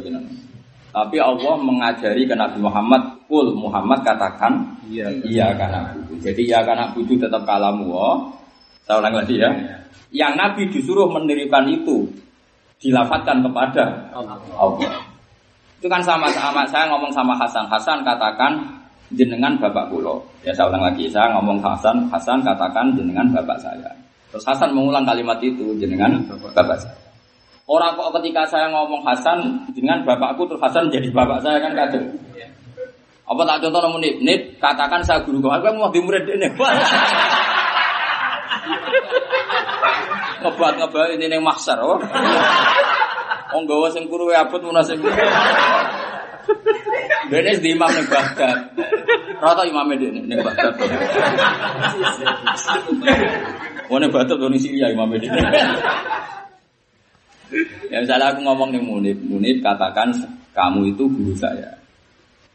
[0.94, 5.08] Tapi Allah mengajari ke Nabi Muhammad, kul Muhammad katakan Iya.
[5.24, 6.20] iya kanak budu.
[6.20, 7.92] Jadi iya kanak budu tetap kalamu.
[7.92, 8.16] Oh.
[8.84, 9.50] Saya ulang lagi ya.
[10.14, 12.06] Yang Nabi disuruh mendirikan itu
[12.78, 14.92] dilafatkan kepada Allah.
[15.80, 17.64] Itu kan sama sama saya ngomong sama Hasan.
[17.66, 18.73] Hasan katakan
[19.12, 20.24] jenengan bapak kulo.
[20.40, 23.92] Ya saya ulang lagi, saya ngomong Hasan, Hasan katakan jenengan bapak saya.
[24.32, 26.24] Terus Hasan mengulang kalimat itu jenengan
[26.56, 26.96] bapak saya.
[27.64, 32.00] Orang kok ketika saya ngomong Hasan dengan bapakku terus Hasan jadi bapak saya kan kacau.
[33.24, 36.48] Apa tak contoh namun nip, nip katakan saya guru kau, aku mau di murid ini.
[40.44, 41.96] ngebat ngebat ini neng maksar, oh.
[43.54, 44.98] Oh gawa sing kuru abot munasib.
[47.30, 48.58] Dene di imam ning Baghdad.
[49.40, 50.74] Rata imame dene ning Baghdad.
[53.88, 55.40] Wone Baghdad wong Syria imame dene.
[57.92, 60.10] Ya misalnya aku ngomong nih Munib, Munib katakan
[60.56, 61.70] kamu itu guru saya.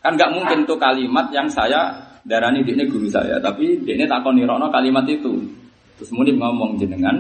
[0.03, 1.95] Kan nggak mungkin tuh kalimat yang saya
[2.27, 4.39] darani ini guru saya, tapi ini takon
[4.71, 5.39] kalimat itu.
[5.99, 7.15] Terus Munib ngomong jenengan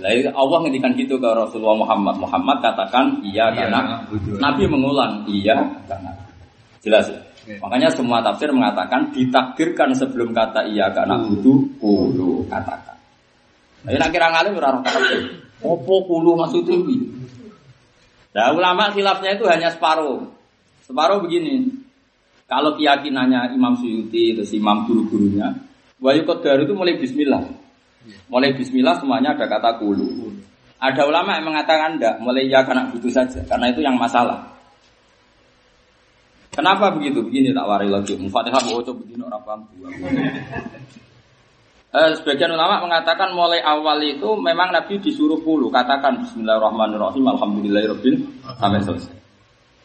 [0.00, 2.16] Lah Allah ngendikan gitu ke Rasulullah Muhammad.
[2.18, 4.04] Muhammad katakan iya karena
[4.40, 5.56] Nabi mengulang iya
[5.88, 6.12] karena
[6.80, 7.20] jelas ya.
[7.60, 12.96] Makanya semua tafsir mengatakan ditakdirkan sebelum kata iya karena butuh kulu katakan.
[13.80, 15.20] Nah, ini kira ngalim ora roh tafsir.
[15.60, 16.96] Opo kulu maksudnya iki?
[18.30, 20.24] Nah, ulama khilafnya itu hanya separuh.
[20.86, 21.68] Separuh begini.
[22.46, 25.54] Kalau keyakinannya Imam Suyuti, terus Imam guru-gurunya,
[26.02, 27.46] Wahyu Qadar itu mulai bismillah.
[28.32, 30.32] Mulai bismillah semuanya ada kata kulu.
[30.80, 34.48] Ada ulama yang mengatakan enggak, mulai ya karena butuh saja, karena itu yang masalah.
[36.50, 37.20] Kenapa begitu?
[37.20, 38.16] Begini tak wari lagi.
[38.16, 39.60] Mufatihah mau coba begini orang paham.
[41.90, 48.14] Eh, sebagian ulama mengatakan mulai awal itu memang Nabi disuruh puluh katakan Bismillahirrahmanirrahim Alhamdulillahirobbil
[48.62, 49.10] sampai selesai.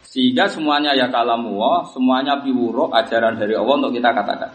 [0.06, 1.58] Sehingga semuanya ya kalamu
[1.89, 4.54] semuanya piwuro ajaran dari Allah untuk kita katakan.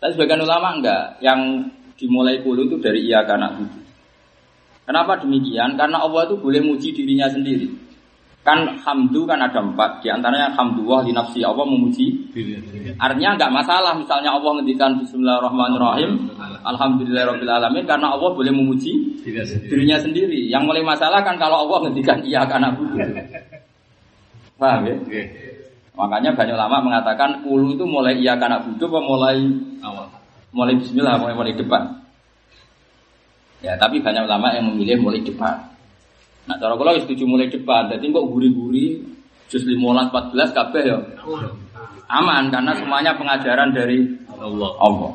[0.00, 1.60] Tapi sebagian ulama enggak, yang
[1.96, 3.84] dimulai puluh itu dari iya karena butuh.
[4.86, 5.74] Kenapa demikian?
[5.74, 7.66] Karena Allah itu boleh muji dirinya sendiri.
[8.46, 12.30] Kan hamdu kan ada empat, di antaranya hamdulillah di nafsi Allah memuji.
[12.94, 16.30] Artinya nggak masalah misalnya Allah ngendikan Bismillahirrahmanirrahim,
[16.62, 19.18] Alhamdulillahirabbil alamin karena Allah boleh memuji
[19.66, 20.46] dirinya sendiri.
[20.46, 23.02] Yang mulai masalah kan kalau Allah ngendikan iya karena butuh.
[24.62, 24.94] Paham ya?
[25.98, 29.42] Makanya banyak lama mengatakan ulu itu mulai iya karena apa mulai
[29.82, 30.06] awal.
[30.56, 31.82] Mulai bismillah, mulai mulai depan.
[33.60, 35.52] Ya, tapi banyak ulama yang memilih mulai depan.
[36.48, 39.04] Nah, cara kalau setuju mulai depan, jadi kok guri-guri
[39.52, 40.98] jus 15 14 kabeh ya.
[42.08, 44.72] Aman karena semuanya pengajaran dari Allah.
[44.80, 45.12] Allah.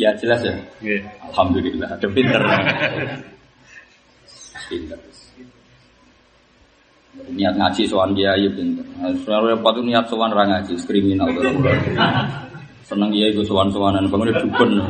[0.00, 0.56] Ya jelas ya.
[0.80, 1.04] Yeah.
[1.28, 2.40] Alhamdulillah, ada pinter.
[4.72, 4.98] pinter.
[7.30, 8.86] Niat ngaji soal dia ya pinter.
[9.28, 11.28] Soal repot niat soal orang ngaji kriminal.
[12.90, 14.82] Seneng dia itu soal-soalan bangun dukun.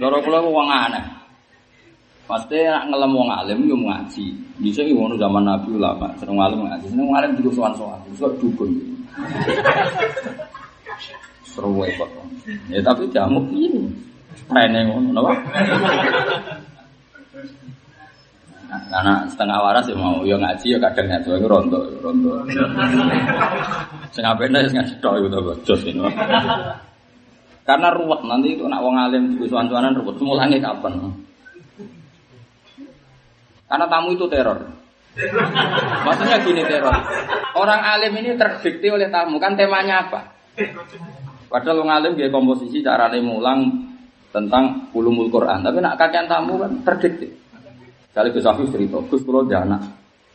[0.00, 1.04] Cara kula wong aneh.
[2.24, 4.32] Pasti nak ngelem wong alim yo ngaji.
[4.64, 6.88] Bisa iki ngono zaman Nabi ulama, seneng alim ngaji.
[6.88, 8.72] Seneng alim juga sowan-sowan, juga dukun.
[11.44, 12.10] Seru kok.
[12.72, 13.92] Ya tapi jamu ini.
[14.48, 15.36] Rene ngono napa?
[18.68, 22.44] Karena setengah waras ya mau, ya ngaji ya kadang ngaji itu rontok, rontok.
[24.12, 26.04] Sing apene sing ngaji tok to jos ini.
[27.64, 30.16] Karena ruwet nanti itu nak wong alim juga sowan-sowanan ruwet.
[30.20, 30.92] Mulane kapan?
[33.68, 34.60] Karena tamu itu teror.
[36.04, 36.96] Maksudnya gini teror.
[37.56, 39.40] Orang alim ini terdikti oleh tamu.
[39.40, 40.32] Kan temanya apa?
[41.48, 43.68] Padahal orang alim dia komposisi cara mulang
[44.32, 45.64] tentang ulumul Quran.
[45.64, 47.47] Tapi nak kajian tamu kan terdikti.
[48.18, 49.78] Kali Gus Afif cerita, Gus pulau jana.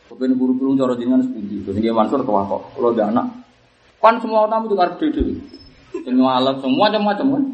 [0.08, 1.60] Kepen buru-buru cara jenengan sepundi.
[1.68, 3.28] Terus dia Mansur tua kok, pulau jana.
[4.00, 5.36] Kan semua tamu itu harus dede.
[5.92, 7.44] Semua alat, semua macam-macam kan.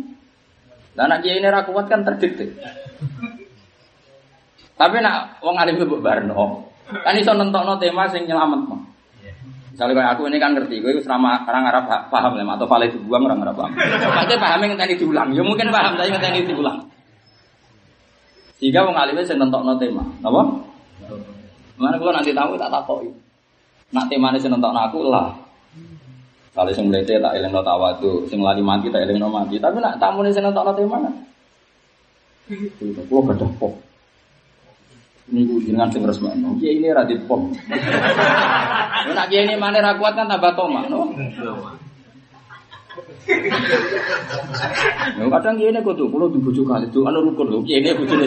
[0.94, 2.46] Dan anak dia ini rakuat kan terdikti.
[4.78, 6.70] Tapi nak wong alim itu barno.
[6.86, 8.86] Kan iso nentokno tema sing mah.
[9.74, 13.26] Misalnya kayak aku ini kan ngerti, gue selama orang Arab paham lah, atau itu dibuang
[13.26, 13.72] orang Arab paham.
[14.14, 16.89] Pasti paham yang tadi diulang, ya mungkin paham, tapi yang tadi diulang.
[18.60, 20.40] Sehingga wong alim sing nentokno tema, apa?
[21.80, 23.08] Mana kalau nanti tahu tak tahu
[23.96, 25.32] Nak tema ini sing nentokno aku lah.
[26.52, 29.56] Kalau sing melete tak eling no tawadu, sing lali mati tak eling no mati.
[29.56, 31.00] Tapi nak tamu ini sing nentokno tema.
[33.08, 33.72] Kulo gadah pok.
[35.30, 36.58] Ini gue jenengan sing resmekno.
[36.60, 37.54] Kiai ini radit pom.
[39.14, 40.58] Nak kiai ini mana ra kuat kan tambah
[40.90, 41.14] no.
[45.20, 48.26] Ya kadang kiai ini kudu kulo dibujuk kali itu anu rukun lho kiai ini bojone.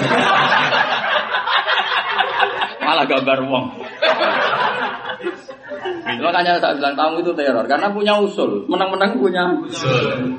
[2.84, 3.66] Malah gambar wong.
[6.04, 10.38] Makanya saya bilang tamu itu teror karena punya usul, menang-menang punya usul.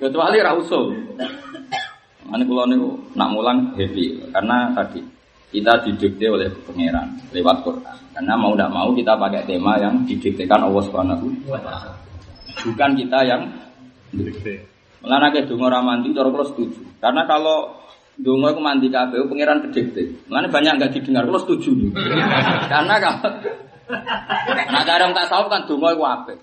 [0.00, 0.96] Kecuali ra usul.
[2.30, 2.78] Ini kalau nih
[3.18, 5.02] nak mulang happy karena tadi
[5.50, 7.96] kita didikte oleh pangeran lewat Quran.
[8.14, 11.26] Karena mau tidak mau kita pakai tema yang didiktekan Allah Subhanahu
[12.60, 13.50] Bukan kita yang
[14.14, 14.66] didikte.
[15.02, 16.80] Melana ke dongo ramanti cara kalau setuju.
[17.02, 17.82] Karena kalau
[18.20, 20.22] dongo itu mandi kabeh pangeran didikte.
[20.30, 21.72] Melana banyak nggak didengar kalau setuju.
[22.70, 23.30] Karena kalau
[24.70, 26.34] Nah kadang tak tahu kan dongo itu apa?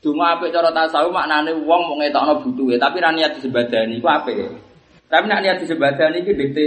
[0.00, 4.32] Dongo apa cara tasawuf maknane wong mau ngetokno butuhe, tapi ra niat disebadani iku apa
[4.32, 4.48] ya?
[5.12, 6.64] Tapi nak niat disebadani ini dikte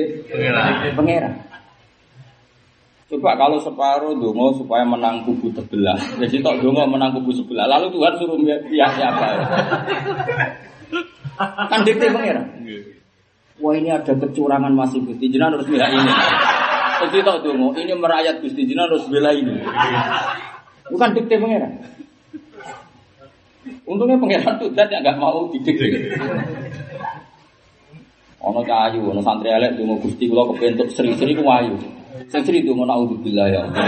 [0.93, 1.33] pangeran.
[3.15, 5.95] Coba kalau separuh dongo supaya menang kubu sebelah.
[6.19, 7.63] Jadi tok dongo menang kubu sebelah.
[7.63, 9.27] Lalu Tuhan suruh pihak siapa?
[11.71, 12.43] kan dikte pangeran.
[13.63, 16.11] Wah ini ada kecurangan masih Gusti Jinan harus bela ini.
[17.07, 19.63] Jadi tok dongo ini merayat Gusti Jinan harus bela ini.
[20.91, 21.71] Bukan dikte pangeran.
[23.87, 26.19] Untungnya pangeran tuh tidak nggak mau didikte.
[28.43, 31.79] Ono kayu, ono santri elek donga Gusti kula kepentuk seri-seri ku ayu.
[32.31, 33.83] Sing seri donga naudzubillah ya Allah.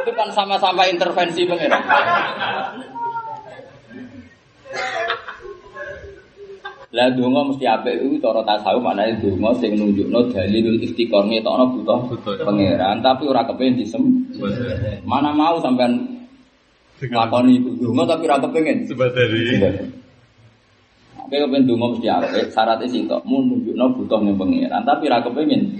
[0.00, 1.82] Itu kan sama-sama intervensi pengiran.
[6.94, 12.00] Lah donga mesti apik iku cara tasawuf maknane donga sing nunjukno dalil istiqor ngetokno butuh
[12.46, 14.02] pangeran tapi ora kepengin disem.
[15.02, 16.06] Mana mau sampean
[17.02, 18.86] lakoni donga tapi ora kepengin.
[18.86, 20.03] Sebadari.
[21.24, 25.72] Oke kepengen donga mesti apik, syaratnya sitok mun nunjukno butuh ning pangeran tapi ora kepengin.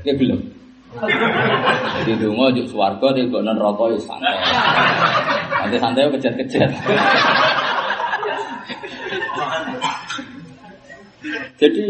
[0.00, 0.40] Ya belum.
[2.00, 4.36] Jadi donga juk swarga di kok neraka ya santai.
[5.60, 6.70] Nanti santai kejar-kejar.
[11.60, 11.86] Jadi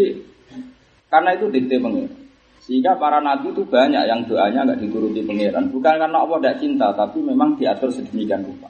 [1.06, 2.18] karena itu dikte pangeran.
[2.66, 5.70] Sehingga para nabi itu banyak yang doanya nggak dituruti pangeran.
[5.70, 8.66] Bukan karena Allah tidak cinta, tapi memang diatur sedemikian rupa.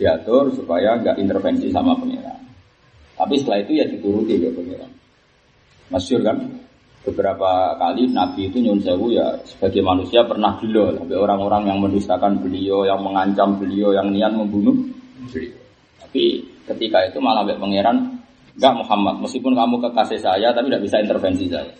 [0.00, 2.40] Diatur supaya nggak intervensi sama pangeran.
[3.14, 4.90] Tapi setelah itu ya dituruti ya pangeran.
[5.90, 6.38] Masyur kan?
[7.04, 12.40] Beberapa kali Nabi itu nyun sewu ya sebagai manusia pernah gila sampai orang-orang yang mendustakan
[12.40, 14.72] beliau, yang mengancam beliau, yang niat membunuh
[15.28, 15.52] beliau.
[16.00, 17.98] Tapi ketika itu malah sampai pangeran
[18.54, 21.74] Enggak Muhammad, meskipun kamu kekasih saya tapi tidak bisa intervensi saya.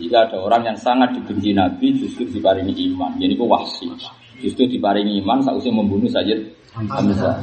[0.00, 3.12] Jika ada orang yang sangat dibenci Nabi justru diparingi iman.
[3.20, 3.86] Jadi itu wahsi.
[4.40, 7.36] Justru diparingi iman sausnya membunuh Sayyid Hamzah.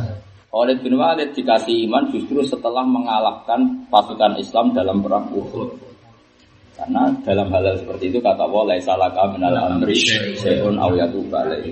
[0.50, 5.78] Khalid bin Walid dikasih iman justru setelah mengalahkan pasukan Islam dalam perang Uhud.
[6.74, 9.94] Karena dalam hal, seperti itu kata Allah laisa laka minal amri
[10.40, 10.90] syai'un aw.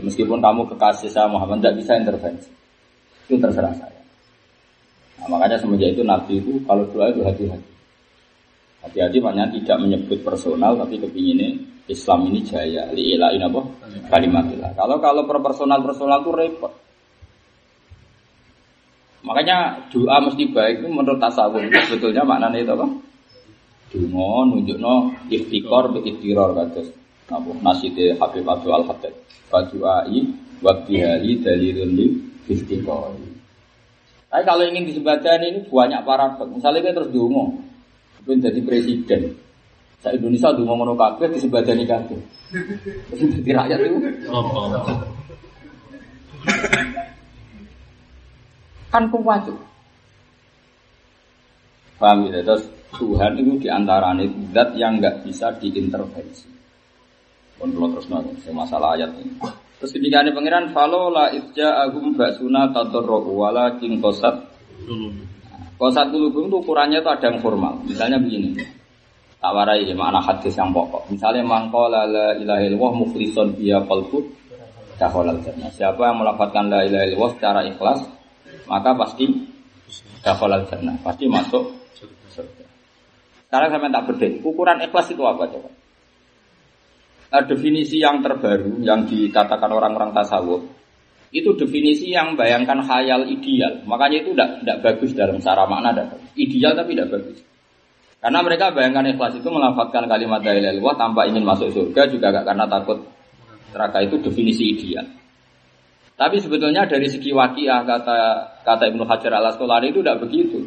[0.03, 2.51] Meskipun kamu kekasih saya Muhammad tidak bisa intervensi.
[3.25, 4.01] Itu terserah saya.
[5.23, 7.71] Nah, makanya semenjak itu Nabi itu kalau doa itu hati-hati.
[8.85, 11.55] Hati-hati makanya tidak menyebut personal tapi kepinginnya
[11.89, 12.85] Islam ini jaya.
[12.93, 13.63] Li'ilain apa?
[14.11, 14.75] Kalimatillah.
[14.75, 16.86] Kalau kalau per personal personal itu repot.
[19.27, 22.87] Makanya doa mesti baik itu menurut tasawuf itu sebetulnya maknanya itu apa?
[23.91, 26.87] Dungo nunjukno ikhtikor be ikhtiror kados
[27.27, 29.11] napa naside Habib Abdul Al Haddad.
[29.51, 30.23] Fadu'ai
[30.63, 32.07] wa bihari dalilun li
[32.47, 33.19] ikhtikor.
[34.27, 36.51] Tapi kalau ingin disebutkan ini banyak paradoks.
[36.51, 37.63] Misalnya kita terus dungo,
[38.27, 39.21] pengen jadi presiden.
[40.03, 42.19] Sa Indonesia dungo ngono kabeh disebutkan kabeh.
[43.15, 43.97] Jadi rakyat itu
[44.31, 44.95] Apa?
[49.05, 49.59] Kan tuh.
[51.97, 52.41] Paham ya?
[52.41, 52.65] Terus
[52.97, 56.49] Tuhan itu di antaranya zat yang nggak bisa diintervensi.
[57.57, 59.33] Pun kalau terus nanti masalah ayat ini.
[59.77, 64.33] Terus ketika ini pangeran falo la itja agum baksuna tatorro wala king kosat
[64.85, 65.09] Dulu.
[65.77, 67.77] kosat kulubum itu ukurannya itu ada yang formal.
[67.85, 68.57] Misalnya begini.
[69.37, 71.13] Tak warai ya, makna hadis yang pokok.
[71.13, 74.25] Misalnya mangkola la ilaha illallah mukhlison biya qalbu
[74.97, 75.69] dakhalal jannah.
[75.69, 78.01] Siapa yang melafatkan la ilaha illallah secara ikhlas,
[78.67, 79.25] maka pasti
[80.21, 81.73] dakhalal jannah, pasti masuk
[82.31, 82.65] surga.
[83.47, 85.71] Sekarang saya tak berdek, ukuran ikhlas itu apa coba?
[87.27, 90.63] Nah, definisi yang terbaru yang dikatakan orang-orang tasawuf
[91.35, 93.83] itu definisi yang bayangkan khayal ideal.
[93.83, 96.23] Makanya itu tidak tidak bagus dalam cara makna bagus.
[96.39, 97.39] Ideal tapi tidak bagus.
[98.17, 102.65] Karena mereka bayangkan ikhlas itu melafatkan kalimat la tanpa ingin masuk surga juga gak karena
[102.65, 102.97] takut
[103.75, 105.05] neraka itu definisi ideal.
[106.17, 108.17] Tapi sebetulnya dari segi wakiah kata
[108.65, 110.65] kata Ibnu Hajar al Asqalani itu tidak begitu.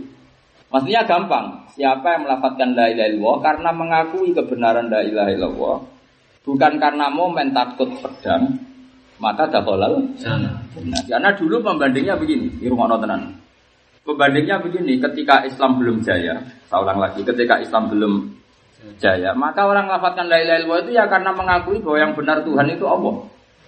[0.71, 1.67] Maksudnya gampang.
[1.75, 5.79] Siapa yang melafatkan la ilaha illallah karena mengakui kebenaran la ilaha illallah
[6.45, 8.59] bukan karena momen takut pedang
[9.21, 10.57] maka dakhalal Sana.
[10.81, 13.37] Nah, karena dulu pembandingnya begini, di rumah tenan.
[14.01, 16.41] Pembandingnya begini, ketika Islam belum jaya,
[16.73, 18.13] ulang lagi, ketika Islam belum
[18.97, 22.67] jaya, maka orang melafatkan la ilaha illallah itu ya karena mengakui bahwa yang benar Tuhan
[22.73, 23.15] itu Allah.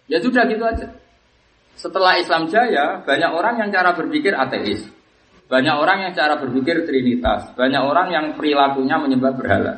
[0.09, 0.89] Ya sudah gitu aja.
[1.77, 4.87] Setelah Islam jaya, banyak orang yang cara berpikir ateis.
[5.53, 7.53] Banyak orang yang cara berpikir trinitas.
[7.53, 9.75] Banyak orang yang perilakunya menyembah berhala.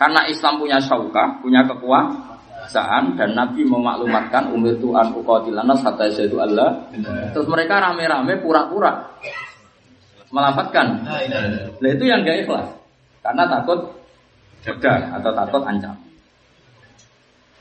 [0.00, 6.88] Karena Islam punya syaukah, punya kekuasaan dan Nabi memaklumatkan umir Tuhan uqatilana hatta yashhadu Allah.
[7.36, 8.96] Terus mereka rame-rame pura-pura
[10.32, 11.04] melafatkan.
[11.76, 12.68] Nah itu yang gak ikhlas.
[13.20, 13.92] Karena takut
[14.64, 15.92] pedang atau takut ancam.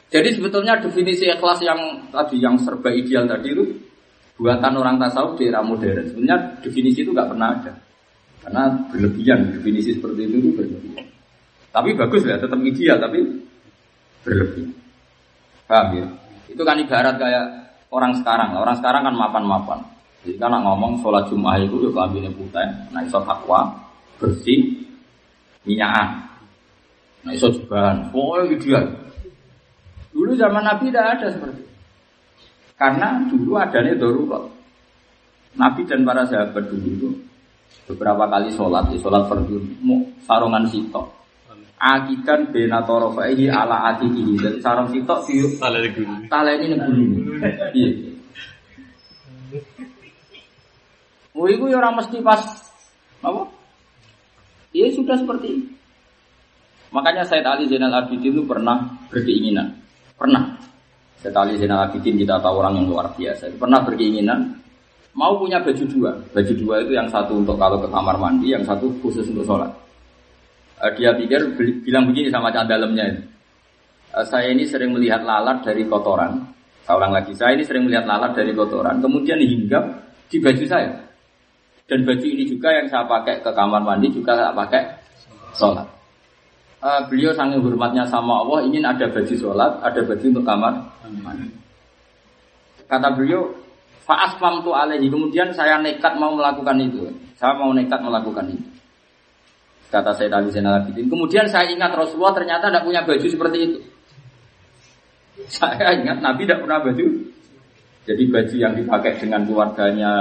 [0.09, 3.63] Jadi sebetulnya definisi ikhlas yang tadi yang serba ideal tadi itu
[4.41, 6.09] buatan orang tasawuf di era modern.
[6.09, 7.73] Sebenarnya definisi itu nggak pernah ada.
[8.41, 11.05] Karena berlebihan definisi seperti itu itu berlebihan.
[11.69, 13.21] Tapi bagus ya, tetap ideal tapi
[14.25, 14.73] berlebihan.
[15.69, 16.07] Paham ya?
[16.49, 17.45] Itu kan ibarat kayak
[17.93, 18.57] orang sekarang.
[18.57, 19.79] Orang sekarang kan mapan-mapan.
[20.25, 23.71] Jadi kan ngomong sholat Jumat itu ya kelambinnya putih, nah iso takwa,
[24.19, 24.83] bersih,
[25.63, 26.27] minyakan.
[27.23, 28.83] Nah iso pokoknya ideal.
[30.10, 31.73] Dulu zaman Nabi tidak ada seperti itu.
[32.79, 34.43] Karena dulu adanya darurat.
[35.60, 37.10] Nabi dan para sahabat dulu itu
[37.89, 39.57] beberapa kali sholat, ya, sholat fardu,
[40.23, 41.19] sarungan sitok.
[41.79, 44.35] Akikan benatorofaihi ala atikihi.
[44.35, 45.23] Jadi sarung sitok
[45.55, 46.12] Salah di guru.
[46.27, 47.07] tala ini nebuli.
[47.71, 47.89] Iya.
[51.31, 52.43] Oh, itu ya orang mesti pas
[53.23, 53.47] apa?
[54.75, 55.67] Ya sudah seperti itu.
[56.91, 59.79] Makanya Said Ali Zainal Abidin itu pernah berkeinginan.
[60.19, 60.43] Pernah.
[61.23, 63.47] Said Ali Zainal Abidin kita tahu orang yang luar biasa.
[63.55, 64.51] Pernah berkeinginan
[65.15, 66.11] mau punya baju dua.
[66.35, 69.71] Baju dua itu yang satu untuk kalau ke kamar mandi, yang satu khusus untuk sholat.
[70.79, 73.15] Eh, dia pikir bilang begini sama dalamnya.
[74.15, 76.39] Eh, saya ini sering melihat lalat dari kotoran.
[76.87, 78.99] Seorang lagi, saya ini sering melihat lalat dari kotoran.
[79.03, 79.83] Kemudian hinggap
[80.31, 80.91] di baju saya.
[81.83, 84.83] Dan baju ini juga yang saya pakai ke kamar mandi juga saya pakai
[85.51, 85.98] sholat.
[86.80, 90.73] Uh, beliau sangat hormatnya sama Allah ingin ada baju sholat, ada baju untuk kamar.
[92.88, 93.52] Kata beliau,
[94.10, 95.06] Fa'asfam tu alaihi.
[95.06, 97.06] Kemudian saya nekat mau melakukan itu.
[97.38, 98.65] Saya mau nekat melakukan itu.
[99.94, 101.06] Kata saya tadi Zainal Abidin.
[101.06, 103.80] Kemudian saya ingat Rasulullah ternyata tidak punya baju seperti itu.
[105.46, 107.08] Saya ingat Nabi tidak pernah baju.
[108.10, 110.12] Jadi baju yang dipakai dengan keluarganya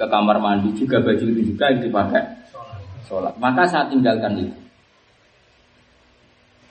[0.00, 2.24] ke kamar mandi juga baju itu juga yang dipakai
[3.04, 3.36] sholat.
[3.36, 4.63] Maka saya tinggalkan itu.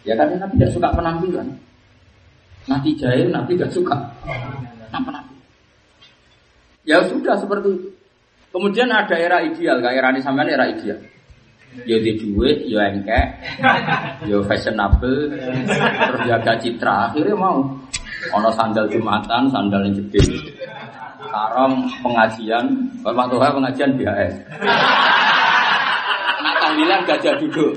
[0.04, 1.48] Ya karena Nabi tidak suka penampilan.
[2.68, 3.98] Nanti jahil Nabi tidak suka.
[4.92, 5.44] Nah, penampilan.
[6.84, 7.90] Ya sudah seperti itu.
[8.54, 11.00] Kemudian ada era ideal, kayak era ini sampean era ideal.
[11.90, 13.26] Ya di duit, ya engkek,
[14.30, 17.10] ya fashionable, terus jaga citra.
[17.10, 17.66] Akhirnya mau.
[18.32, 20.22] Ono sandal jumatan, sandal yang gede.
[21.20, 22.66] Sekarang pengajian,
[23.04, 24.36] Tuhan pengajian BHS.
[26.40, 27.74] Nak tahlilan gajah duduk.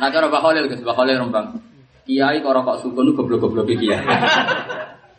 [0.00, 1.46] Nah cara Pak Khalil, Pak Khalil rembang.
[2.04, 4.04] Kiai kok rokok sukun goblok-goblok kiai.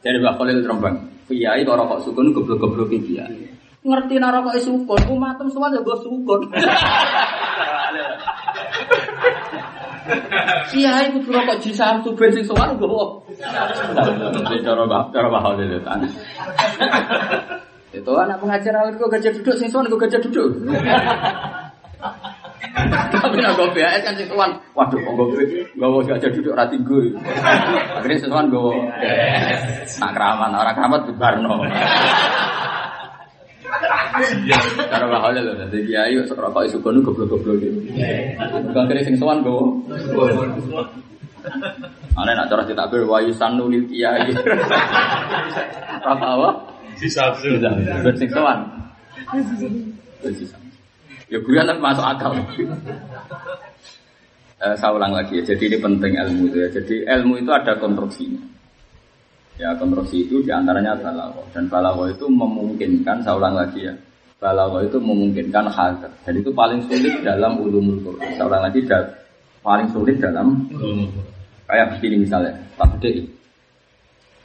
[0.06, 0.96] Jadi Pak Khalil rembang.
[1.26, 3.50] Kiai kok rokok sukun goblok-goblok kiai.
[3.86, 6.42] Ngerti nara kok sukun, umatem semua ya gue sukun.
[10.70, 12.88] Kiai kudu rokok jisam tuh bensin sowan gue.
[14.62, 15.90] Cara cara Pak Khalil itu.
[17.96, 20.70] Itu anak pengajar awal gue gajah duduk, sing sowan gue gajah duduk.
[22.76, 27.16] Tapi nak gue BAS kan sowan, waduh kok gue gue gajah duduk rati gue.
[27.96, 28.76] Akhirnya sowan gue
[30.04, 31.64] nak keramat, orang keramat Barno.
[34.92, 37.80] Cara Pak Khalil loh, jadi kiai rokok isu kono goblok-goblok gitu.
[38.76, 39.64] Akhirnya sing sowan gue.
[42.16, 44.36] Ana nak cara kita ber wayu sanu lil kiai.
[46.04, 46.50] Apa apa?
[47.00, 47.72] Sisa Bisa,
[48.04, 48.60] bersing sowan.
[51.30, 52.38] Ya gue kan masuk akal.
[54.56, 55.54] Eh, saya ulang lagi ya.
[55.54, 56.70] Jadi ini penting ilmu itu ya.
[56.70, 58.42] Jadi ilmu itu ada konstruksinya.
[59.56, 63.26] Ya konstruksi itu di antaranya balago dan balago itu memungkinkan.
[63.26, 63.94] Saya ulang lagi ya.
[64.36, 68.36] Balago itu memungkinkan hal dan itu paling sulit dalam ulumul Quran.
[68.36, 69.08] Saya ulang lagi dan
[69.64, 70.68] paling sulit dalam
[71.66, 72.54] kayak begini misalnya.
[72.76, 73.26] Gede.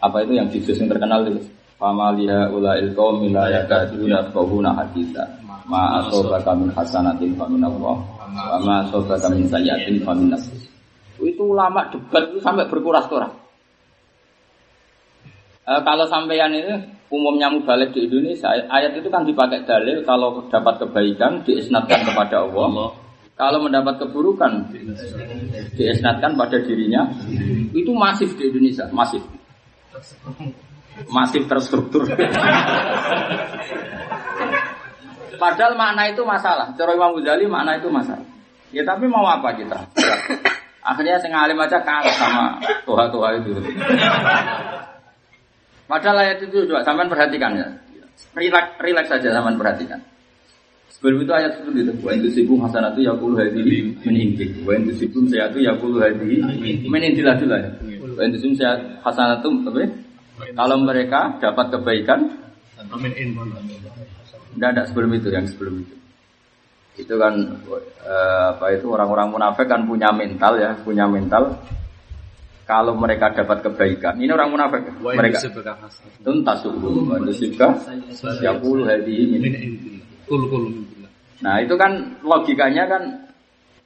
[0.00, 1.42] Apa itu yang judul yang terkenal itu?
[1.76, 5.39] Fama liha ula ilko mila yakaduna kohuna haditha
[5.70, 7.96] Ma asobaka min hasanatin fa min Allah.
[8.34, 10.70] Wa ma asobaka min sayyatin fa min nafsi.
[11.20, 13.28] Itu ulama debat itu sampai berkuras-kuras
[15.68, 16.72] e, Kalau sampeyan itu
[17.12, 22.96] umumnya mubalik di Indonesia Ayat itu kan dipakai dalil Kalau dapat kebaikan diisnatkan kepada Allah.
[23.36, 24.72] Kalau mendapat keburukan
[25.76, 27.04] Diisnatkan pada dirinya.
[27.76, 29.20] Itu masif di Indonesia Masif.
[31.08, 32.04] Masih terstruktur.
[35.38, 36.72] Padahal makna itu masalah.
[36.74, 38.26] Cara Imam Ghazali makna itu masalah.
[38.70, 39.78] Ya tapi mau apa kita?
[40.80, 42.56] Akhirnya sing alim aja kalah sama
[42.88, 43.50] tuha-tuha itu.
[45.90, 47.66] Padahal ayat itu juga sampean perhatikan ya.
[48.32, 50.00] Relax, relax saja sampean perhatikan.
[50.94, 51.92] Sebelum itu ayat itu gitu.
[52.04, 54.52] Wa itu sibu hasanatu yaqulu hadhihi min indik.
[54.62, 56.44] Wa itu sibu sayatu yaqulu hadhihi
[56.86, 57.70] min indilah dulu ya.
[58.16, 59.84] Wa itu sibu sayat hasanatu apa?
[60.40, 62.20] Kalau mereka dapat kebaikan,
[64.54, 65.94] tidak ada sebelum itu yang sebelum itu.
[67.00, 67.34] Itu kan
[68.04, 71.60] eh, apa itu orang-orang munafik kan punya mental ya, punya mental.
[72.70, 74.86] Kalau mereka dapat kebaikan, ini orang munafik.
[75.02, 75.42] Mereka
[76.22, 77.74] tuntas subuh, juga
[78.38, 79.38] ya puluh hari ini.
[81.42, 83.02] Nah itu kan logikanya kan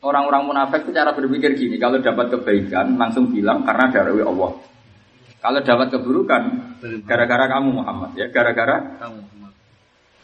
[0.05, 4.53] orang-orang munafik itu cara berpikir gini, kalau dapat kebaikan langsung bilang karena dari Allah.
[5.45, 6.43] Kalau dapat keburukan,
[7.05, 9.21] gara-gara kamu Muhammad ya, gara-gara kamu.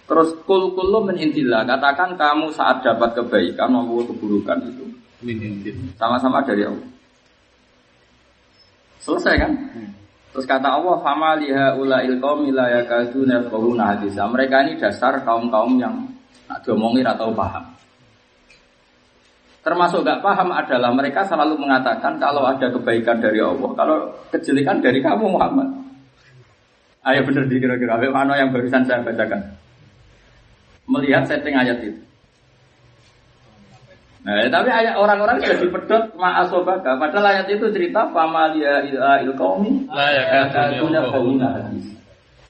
[0.09, 4.91] Terus kul kullu min intillah, katakan kamu saat dapat kebaikan maupun keburukan itu
[6.01, 6.89] sama-sama dari Allah.
[8.99, 9.53] Selesai kan?
[10.35, 15.79] Terus kata Allah, "Fama liha ulail qaumi la yakaduna yafqahuna hadisa." Mereka ini dasar kaum-kaum
[15.79, 15.95] yang
[16.51, 17.71] nak diomongin atau paham.
[19.61, 23.97] Termasuk gak paham adalah mereka selalu mengatakan kalau ada kebaikan dari Allah, kalau
[24.33, 25.69] kejelekan dari kamu Muhammad.
[27.05, 29.57] Ayo bener di kira-kira, mana yang barusan saya bacakan.
[30.91, 32.03] melihat setting ayat itu.
[34.21, 36.99] Nah, tapi ayat orang-orang sudah dipedot ma'asobaka.
[37.01, 41.87] Padahal ayat itu cerita famalia ila ilqaumi La yakaduna yakaduna qawluna hadis.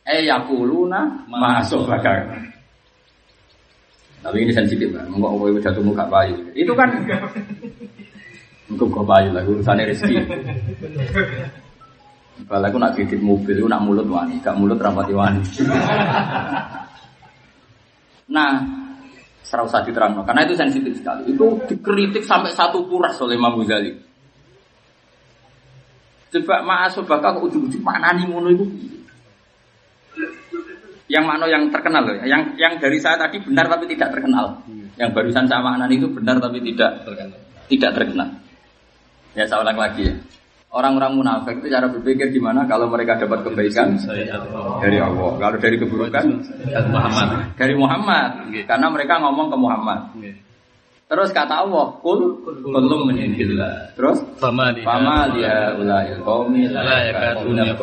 [0.02, 1.00] Eh yakuluna
[1.30, 2.26] ma'asobaka.
[4.20, 6.36] Tapi ini sensitif kan, mau jatuh muka bayu.
[6.52, 6.92] Itu kan
[8.70, 10.16] untuk kau bayu lah, urusannya rezeki.
[12.46, 15.42] Kalau aku nak titip mobil, aku nak mulut wani, gak mulut rapati wani.
[18.34, 18.62] nah,
[19.42, 21.34] serau usah diterang, karena itu sensitif sekali.
[21.34, 23.92] Itu dikritik sampai satu kuras oleh Imam Ghazali.
[26.30, 28.66] Coba ma'asobaka kok ujung-ujung mana nih ngono itu?
[31.10, 32.38] Yang mana yang terkenal loh, ya.
[32.38, 34.62] yang yang dari saya tadi benar tapi tidak terkenal.
[34.94, 37.38] Yang barusan sama anak itu benar tapi tidak Terkenal.
[37.66, 38.28] tidak terkenal.
[39.34, 40.14] Ya saya ulang lagi ya.
[40.70, 44.38] Orang-orang munafik itu cara berpikir gimana kalau mereka dapat kebaikan Saya
[44.78, 45.34] dari Allah.
[45.34, 46.24] Kalau dari keburukan
[46.94, 47.28] Muhammad.
[47.58, 48.30] dari Muhammad.
[48.70, 50.00] Karena mereka ngomong ke Muhammad.
[51.10, 53.98] Terus kata Allah, kul kulum menindillah.
[53.98, 57.74] Terus Fama Fama dia ulail qaumi la yakaduna.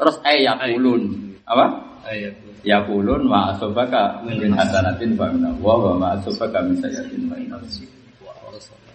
[0.00, 1.27] Terus eh yaqulun.
[1.48, 1.88] Apa?
[2.08, 2.34] ayat.
[2.66, 7.36] Yaqulun wa asobaka min hasanatin wa min wa ma asobaka min sayyatin wa.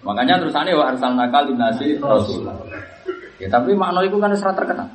[0.04, 2.44] Makanya terusannya wa arsalnaka linasi rasul.
[3.40, 4.90] Ya tapi makna itu kan serat terkenal.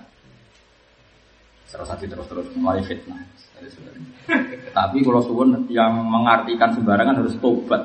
[1.69, 3.21] Serasa terus-terus mulai fitnah.
[4.77, 7.81] tapi kalau suwun yang mengartikan sembarangan harus tobat.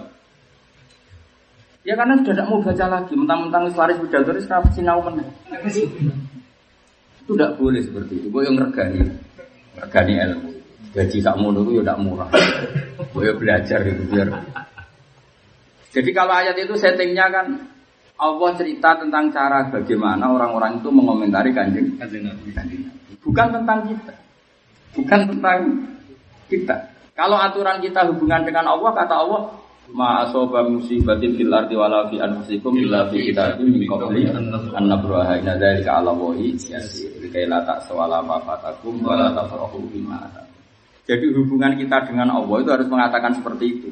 [1.84, 5.28] Ya karena sudah tidak mau baca lagi, mentang-mentang wis laris pidato wis kenapa sinau meneh.
[7.24, 8.28] Itu tidak boleh seperti itu.
[8.32, 9.04] Gue yang ngergani,
[9.80, 10.50] ngergani ilmu.
[10.94, 12.30] Gaji tak mau itu ya tidak murah.
[13.14, 14.30] Gue belajar itu biar
[15.94, 17.46] jadi kalau ayat itu settingnya kan
[18.18, 21.94] Allah cerita tentang cara bagaimana orang-orang itu mengomentari kanjeng.
[23.22, 24.14] Bukan tentang kita,
[24.98, 25.60] bukan tentang
[26.50, 26.76] kita.
[27.14, 29.42] Kalau aturan kita hubungan dengan Allah kata Allah
[29.94, 35.38] Ma asoba musibatin fil ardi wala fi anfusikum illa fi kitabim min qabli an nabraha
[35.38, 37.14] inna dzalika 'ala Allahi yasir.
[37.30, 40.18] Kai la ta'sawala ma fatakum wa la tafrahu bima.
[41.06, 43.90] Jadi hubungan kita dengan Allah itu harus mengatakan seperti itu.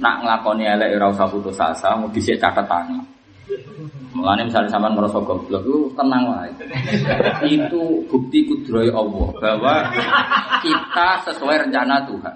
[0.00, 3.04] Nak nglakoni elek ora usah putus asa, mau dhisik catet tangan.
[4.16, 6.50] Mulane misalnya sampean ngerasa goblok itu tenang wae.
[7.44, 9.74] Itu bukti kudroy Allah bahwa
[10.64, 12.34] kita sesuai rencana Tuhan.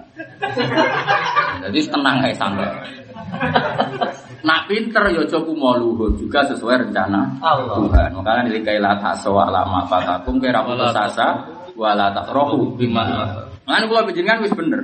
[1.65, 2.69] Jadi tenang aja sampai.
[4.41, 7.77] Nak pinter ya coba mau luhur juga sesuai rencana Allah.
[7.81, 8.09] Tuhan.
[8.13, 13.05] Makanya nilikai la taksawa lama fatakum kira putus asa wala takrohu Bima.
[13.65, 14.81] Makanya kalau bijinan wis bener.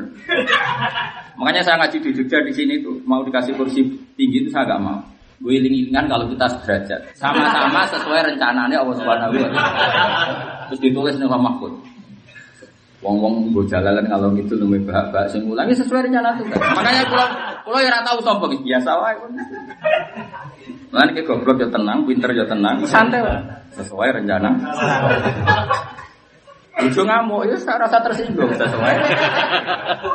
[1.37, 3.85] Makanya saya ngaji di Jogja di sini tuh mau dikasih kursi
[4.17, 4.97] tinggi itu saya gak mau.
[5.38, 6.99] Gue iling-ilingan kalau kita sederajat.
[7.13, 9.49] Sama-sama sesuai rencananya Allah Subhanahu wa.
[10.69, 11.73] Terus ditulis nih Mahfud.
[12.97, 16.49] Wong-wong gue jalalan kalau gitu lumayan bahak-bahak sing ulangi sesuai rencana tuh.
[16.49, 17.29] Makanya kalau
[17.61, 19.15] kalau ya ora tahu sombong biasa wae.
[20.89, 23.38] Lan ke goblok ya tenang, pinter ya tenang, santai wae.
[23.77, 24.49] Sesuai rencana.
[26.77, 28.95] Ojo ngamuk, ya saya rasa tersinggung sesuai.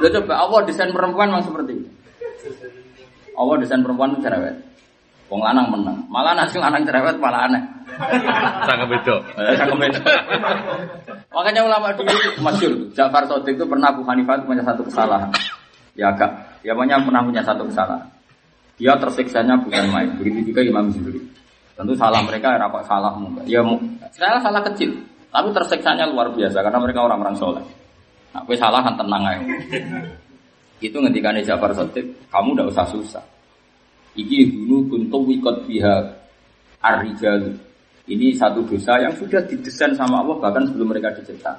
[0.02, 1.90] Lo coba Allah desain perempuan memang seperti itu.
[3.38, 4.58] Allah desain perempuan itu cerewet.
[5.32, 5.96] Wong lanang menang.
[6.12, 7.62] Malah nasi lanang cerewet malah aneh.
[8.68, 9.16] Sangat beda.
[9.40, 10.00] Eh, cakep beda.
[11.32, 12.12] Makanya ulama dulu
[12.44, 12.72] masyur.
[12.92, 15.32] Ja'far Sodik itu pernah Abu Hanifah itu punya satu kesalahan.
[15.96, 16.60] Ya agak.
[16.60, 18.04] Ya pokoknya pernah punya satu kesalahan.
[18.76, 20.12] Dia tersiksanya bukan main.
[20.20, 21.16] Begitu juga Imam Zuhri.
[21.72, 23.48] Tentu salah mereka ya rapat salah enggak.
[23.48, 23.64] Ya
[24.12, 24.92] salah salah kecil.
[25.32, 27.64] Tapi tersiksanya luar biasa karena mereka orang-orang soleh.
[28.36, 29.40] Nah, gue salah kan tenang aja.
[30.84, 33.24] Itu ngendikane Ja'far Sodik, kamu udah usah susah.
[34.12, 36.04] Iki dulu kuntum wikot biha
[36.84, 37.56] ar-rijal.
[38.02, 41.54] Ini satu dosa yang sudah didesain sama Allah bahkan sebelum mereka dicipta.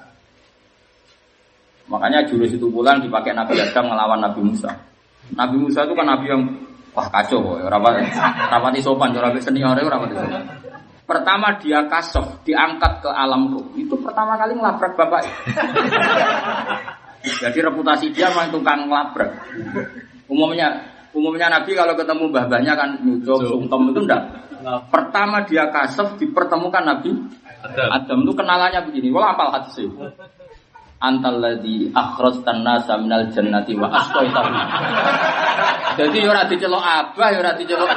[1.87, 4.71] Makanya jurus itu pulang dipakai Nabi Adam melawan Nabi Musa.
[5.33, 6.41] Nabi Musa itu kan Nabi yang
[6.93, 7.63] wah kacau, boy.
[7.65, 8.05] rapat
[8.53, 10.13] rapati sopan, rapat senior, rapati.
[11.03, 13.65] Pertama dia kasof, diangkat ke alam ruh.
[13.75, 15.23] Itu pertama kali ngelabrak bapak.
[17.43, 19.31] Jadi reputasi dia memang tukang ngelabrak.
[20.31, 24.21] Umumnya umumnya Nabi kalau ketemu mbah-mbahnya kan nyucuk, sungkem itu enggak.
[24.89, 27.13] Pertama dia kasef dipertemukan Nabi
[27.63, 27.87] Adam.
[27.91, 29.07] Adam itu kenalannya begini.
[29.11, 29.95] Wala apal hadis itu.
[31.03, 34.47] Antal ladzi akhrajtan nasa minal jannati wa asqaitahu.
[35.99, 37.91] Jadi ya ora diceluk abah, ya ora diceluk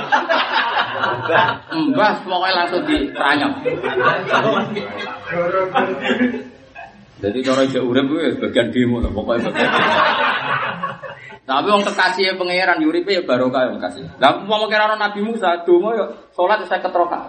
[1.71, 3.51] mbah, pokoknya langsung diperanyam.
[7.17, 9.71] Jadi cara ijek urip kuwi bagian demo pokoknya bagian.
[11.47, 14.03] Tapi wong kekasih pangeran uripe ya barokah ya kasih.
[14.19, 17.23] Lah mau kira ana Nabi Musa donga ya salat saya ketroka.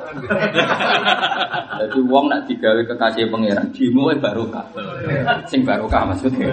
[1.78, 4.66] Jadi wong nak digawe kekasih pangeran dimo ya barokah.
[5.46, 6.50] Sing barokah maksudnya.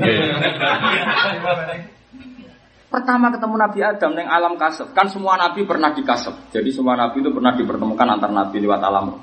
[2.92, 4.92] Pertama ketemu Nabi Adam neng alam kasep.
[4.92, 6.52] Kan semua nabi pernah dikasep.
[6.52, 9.18] Jadi semua nabi itu pernah dipertemukan antar nabi lewat alam.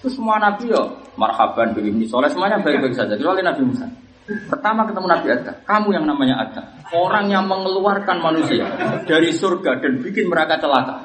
[0.00, 3.20] Itu semua nabi yo marhaban begini soleh semuanya baik-baik saja.
[3.20, 3.84] Kecuali Nabi Musa.
[4.22, 8.70] Pertama ketemu Nabi Adam, kamu yang namanya Adam, orang yang mengeluarkan manusia
[9.02, 11.02] dari surga dan bikin mereka celaka.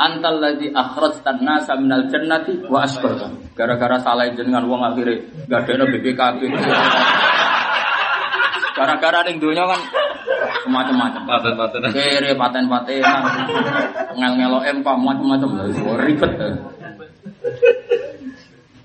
[0.00, 3.30] Antal lagi akhrajtan nasa minal jannati wa asbarta.
[3.54, 6.40] Gara-gara salah jenengan wong akhirnya gak ada BPKB.
[8.74, 9.80] Gara-gara ning dunia kan
[10.64, 11.22] semacam-macam.
[11.28, 11.80] Paten-paten.
[11.92, 13.22] Kere paten-patenan.
[14.16, 15.48] Ngel-ngelo MK macam-macam
[16.00, 16.32] ribet.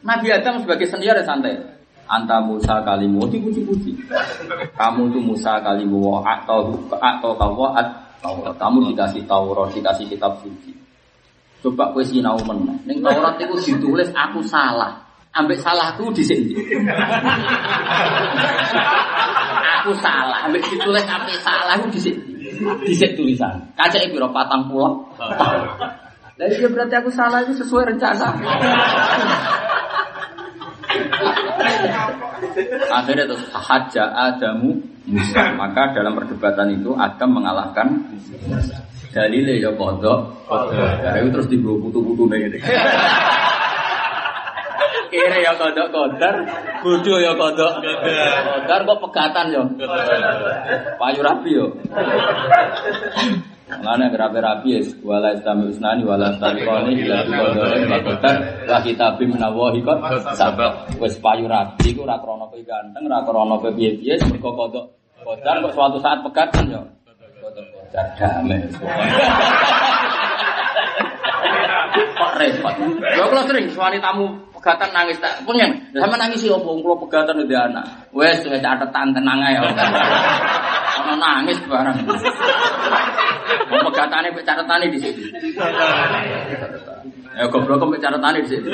[0.03, 1.57] Nabi Adam sebagai senior ya santai.
[2.05, 3.97] Anta Musa kalimu, dipuji-puji.
[4.77, 6.69] Kamu tuh Musa kalimu, atau
[7.01, 7.63] atau kamu
[8.25, 8.55] Taurat.
[8.57, 10.73] Kamu dikasih Taurat, dikasih kitab suci.
[11.61, 12.77] Coba kue sinau meneh.
[12.89, 15.01] Ning Taurat itu ditulis aku salah.
[15.35, 16.55] Ambek salahku di sini.
[19.81, 20.47] aku salah.
[20.49, 22.21] Ambek ditulis aku salah aku di sini.
[22.81, 23.61] Di sini tulisan.
[23.77, 24.71] Kaca itu patang.
[26.35, 28.27] Lah iya berarti aku salah itu sesuai rencana.
[32.91, 34.79] Akhirnya terus haja Adamu.
[35.35, 37.87] Maka dalam perdebatan itu Adam mengalahkan
[39.13, 40.49] dalile ya kodok.
[40.49, 42.57] Karena itu terus dibawa putu-putu gitu.
[45.05, 46.35] Kira ya kodok kodar,
[46.81, 49.63] bodoh ya kodok kodar kok pegatan ya.
[50.97, 51.51] Payu rapi
[53.66, 53.76] yo.
[53.82, 58.36] Mana rapi-rapi ya, wala istami usnani, wala istami koni, ila bikodore, bakotan,
[58.70, 59.97] wa kitabim menawahi kot,
[60.38, 64.86] sabak, wes payu rapi, ku rakrono koi ganteng, rakrono koi biye-biye, semergo kodok,
[65.26, 66.82] kodar, kok suatu saat pegatan ya.
[67.41, 68.61] Kodok kodar, damai.
[72.16, 72.76] Kok repot.
[73.01, 75.72] Lho kalau sering suami tamu pegatan nangis tak pengen.
[75.95, 77.86] Sama nangis sih opo kalau pegatan udah anak.
[78.11, 79.63] Wes wes catatan tenang aja.
[81.05, 81.97] Ono nangis barang.
[83.69, 85.21] Mau pegatane mbek catetane di sini.
[87.37, 88.73] Ya goblok mbek catetane di sini.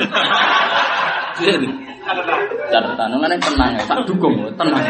[2.72, 4.80] Catatan ngene tenang ya, tak dukung tenang.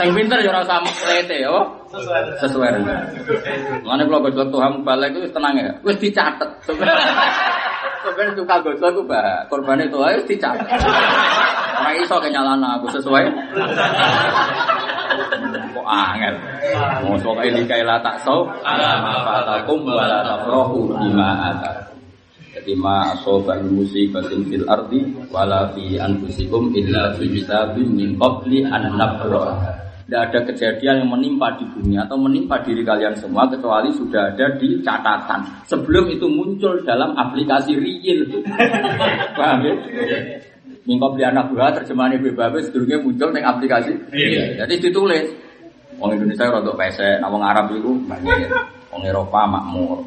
[0.00, 1.52] Sing pinter ya ora usah mlete ya.
[2.40, 2.80] Sesuai.
[3.84, 5.72] Mane kula gojlok Tuhan balik itu tenang ya.
[5.84, 6.48] Wis dicatet.
[8.00, 10.80] Sebenarnya suka gojlok ku bah, korban itu wis dicatet.
[11.80, 13.24] Ora iso kenyalana aku sesuai.
[15.72, 16.34] Kok angel.
[17.04, 21.96] Mau sok ini kaila tak sau ala fatakum wala tafrahu bima atakum.
[22.50, 28.96] Jadi ma asobal musibatin fil ardi wala fi anfusikum illa fi kitabim min qabli an
[28.98, 29.89] nabraha.
[30.10, 34.58] Tidak ada kejadian yang menimpa di bumi atau menimpa diri kalian semua kecuali sudah ada
[34.58, 35.38] di catatan.
[35.70, 38.26] Sebelum itu muncul dalam aplikasi real.
[39.38, 39.74] Paham ya?
[40.82, 43.94] Mingko beli anak buah terjemahan ibu babe sedurungnya muncul di aplikasi.
[44.10, 44.66] Iya.
[44.66, 45.30] Jadi ditulis.
[46.02, 48.50] Orang Indonesia untuk pesek, nah, orang Arab itu banyak.
[48.90, 50.02] Orang Eropa makmur.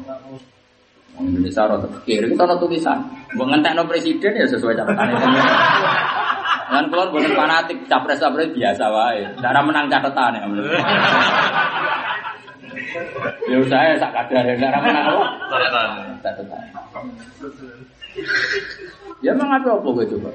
[1.16, 3.00] Orang Indonesia rada pikir itu ana tulisan.
[3.32, 5.16] Mbok ngentekno presiden ya sesuai catatan
[6.74, 6.82] itu.
[6.82, 9.22] Kan keluar boten fanatik capres-capres biasa wae.
[9.38, 10.42] Cara menang catatan ya.
[13.46, 15.06] Ya saya sak kadar cara menang?
[15.46, 15.88] Catatan.
[16.18, 16.62] Catatan.
[19.22, 20.28] Ya emang apa apa gue coba?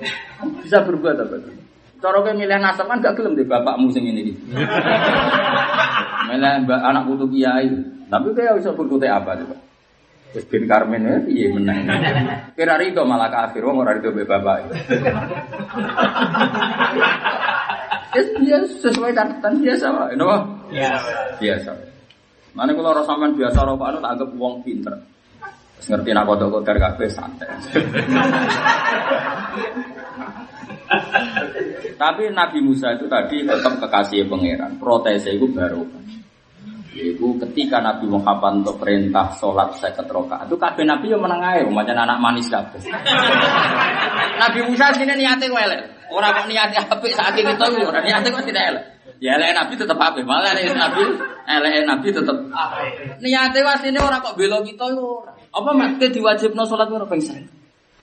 [0.64, 1.54] Bisa berbuat apa tuh?
[2.00, 4.32] Cara kowe milih nasab kan gak gelem deh bapakmu sing ini.
[6.32, 7.68] Milih anak putu kiai.
[8.10, 9.56] Tapi kayak bisa berkutik apa coba?
[10.30, 11.90] Terus bin Karmen ya, iya menang.
[12.54, 14.70] Kira itu malah kafir, wong ora itu bapak.
[18.10, 20.38] Ya biasa sesuai catatan biasa ini apa?
[20.70, 21.12] Biasa.
[21.38, 21.72] Biasa.
[22.58, 24.94] Mana kalau orang sampean biasa orang pak, tak anggap wong pinter.
[25.80, 26.78] Terus ngerti nak kodok kodar
[27.08, 27.50] santai.
[31.96, 34.78] Tapi Nabi Musa itu tadi tetap kekasih pangeran.
[34.82, 35.84] Protesnya itu baru.
[37.00, 41.64] Itu ketika Nabi Muhammad untuk perintah sholat saya ketroka itu kabeh Nabi yang menang air,
[41.72, 42.84] macam anak manis kabeh.
[44.44, 45.82] Nabi Musa sini niatnya welek,
[46.12, 48.86] orang kok niatnya apik saat tahu, orang niatnya kok tidak elek.
[49.24, 51.04] Ya elek Nabi tetap apik, malah elek Nabi,
[51.48, 52.38] elek Nabi tetap
[53.24, 55.24] niatnya was ini orang kok belo kita yo.
[55.50, 57.24] Apa ke diwajibno sholat ngono ping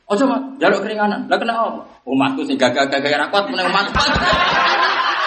[0.06, 1.26] Ojo mat, jaluk keringanan.
[1.26, 1.82] Lah kena apa?
[2.06, 3.90] Umatku sing gagah-gagah ra kuat meneng umat.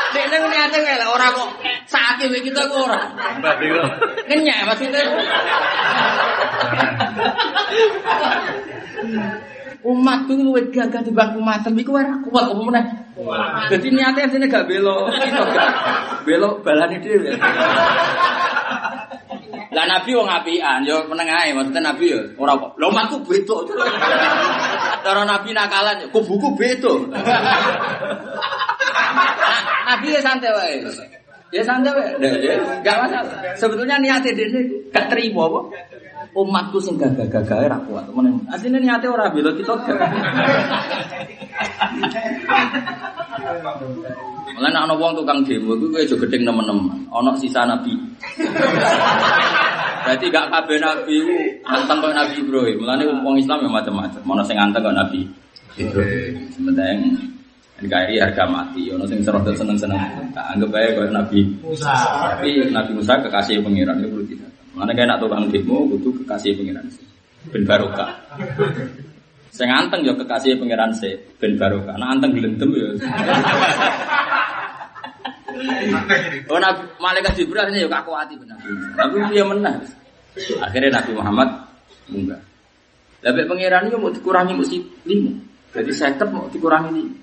[0.10, 1.49] Dek nang niate ngel ora kok
[1.86, 3.01] sakit iki kita kok ora.
[3.39, 3.86] Mbak Biro.
[4.26, 5.01] Kenyek maksudnya.
[9.80, 12.86] Umat tuh luwih gagah di bangku matem iku ora kuat apa meneh.
[13.70, 15.72] Jadi niatnya sini gak belok, itu gak
[16.24, 17.36] belok balani dhewe.
[19.70, 22.74] Lah Nabi wong apian, yo menengae maksudnya Nabi yo ora kok.
[22.78, 23.66] Lho matku beto.
[25.05, 27.05] Cara Nabi nakalan kubuku beto.
[29.89, 30.76] Nabi ya santai wae.
[31.53, 32.12] Ya santai wae.
[32.82, 33.53] Enggak masalah.
[33.57, 35.60] Sebetulnya niatnya dene gak terima apa?
[36.30, 38.06] Umatku sing gagah-gagah ora kuat.
[38.54, 39.74] Asline niate ora bela kita.
[44.60, 47.08] Mulane ana wong tukang demo iku kowe aja gedeng nemen-nemen.
[47.10, 47.98] Ana sisa nabi.
[50.06, 52.78] Berarti gak kabeh nabi iku anteng kaya Nabi Ibrahim.
[52.78, 54.22] Mulane wong Islam ya macam-macam.
[54.22, 55.26] Ana sing anteng kaya Nabi
[55.82, 56.34] Ibrahim.
[56.54, 57.00] Sementing
[57.80, 59.98] NKRI harga mati, ono sing serot seneng-seneng.
[60.36, 61.96] Tak anggap aja kaya Nabi Musa.
[62.36, 64.49] Tapi Nabi Musa kekasih pangeran itu perlu tidak.
[64.80, 67.04] Mana kayak nak tukang demo butuh kekasih pangeran sih.
[67.52, 68.16] Ben barokah.
[69.52, 72.00] Sing anteng ya kekasih pangeran sih ben barokah.
[72.00, 72.88] Nah anteng gelendem ya.
[76.48, 78.56] Oh Nabi malaikat Jibril ini ya kaku hati benar.
[78.96, 79.84] Tapi dia menang.
[80.64, 81.50] Akhirnya Nabi Muhammad
[82.08, 82.40] munggah.
[83.20, 85.36] Tapi pangeran ini mau dikurangi mesti lima.
[85.76, 87.16] Jadi saya mau dikurangi lima.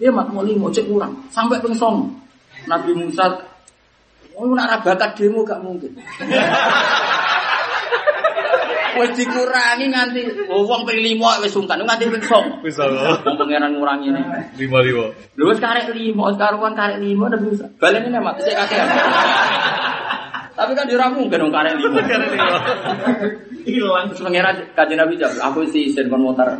[0.00, 2.08] Dia mau lima cek kurang sampai pengsong.
[2.64, 3.51] Nabi Musa
[4.42, 5.94] Oh, nak bakat demo gak mungkin.
[8.92, 10.20] Wes dikurangi nganti
[10.52, 11.16] oh, wong ping 5
[11.46, 12.60] wis sungkan nganti ping 9.
[12.66, 13.22] Bisa loh.
[13.22, 14.20] Wong pangeran ngurangi ini.
[14.58, 15.06] Lima lima.
[15.38, 17.70] Lho wis karek 5, karuan karek 5 udah bisa.
[17.78, 18.82] Baleni nek mati sik kakek.
[20.58, 22.02] Tapi kan ora mungkin dong karek 5.
[22.02, 22.58] Karek lima.
[23.62, 26.50] Hilang terus pangeran kanjeng Nabi jawab, aku si sen kon motor.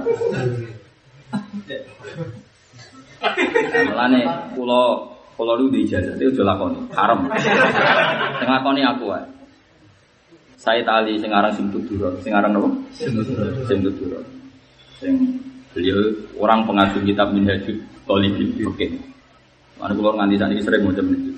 [3.93, 4.25] Mulane
[4.55, 7.27] kula kula lu dijajah itu aja lakoni, haram.
[8.39, 9.25] Sing lakoni aku wae.
[10.63, 12.71] Saya tali sing aran Sim Tuduro, sing aran apa?
[12.95, 14.23] Sim Tuduro.
[15.03, 15.19] Sing
[15.75, 15.99] beliau
[16.39, 18.55] orang pengagum kitab Minhajul Talibin.
[18.71, 18.87] Oke.
[19.81, 21.33] Mana kula nganti saat ini sering macam itu.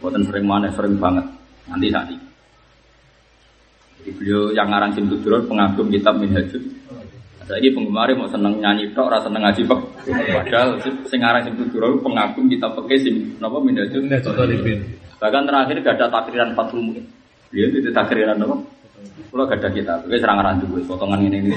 [0.00, 1.26] Buatan sering mana, sering banget.
[1.68, 2.24] Nanti saat ini.
[4.00, 6.64] Jadi beliau yang ngarang Sim Tuduro pengagum kitab Minhajul
[7.44, 9.80] Saiki penggemar mau seneng nyanyi tok, ora seneng ngaji pek.
[10.32, 14.00] Padahal sing aran sing pengagum kita peke sing napa mindajut.
[15.20, 17.04] Bahkan terakhir gak ada takriran 40 mungkin.
[17.52, 18.56] Dia itu takriran apa?
[19.28, 21.52] Kalau gak ada kita, oke serang aran dulu, potongan ini ini.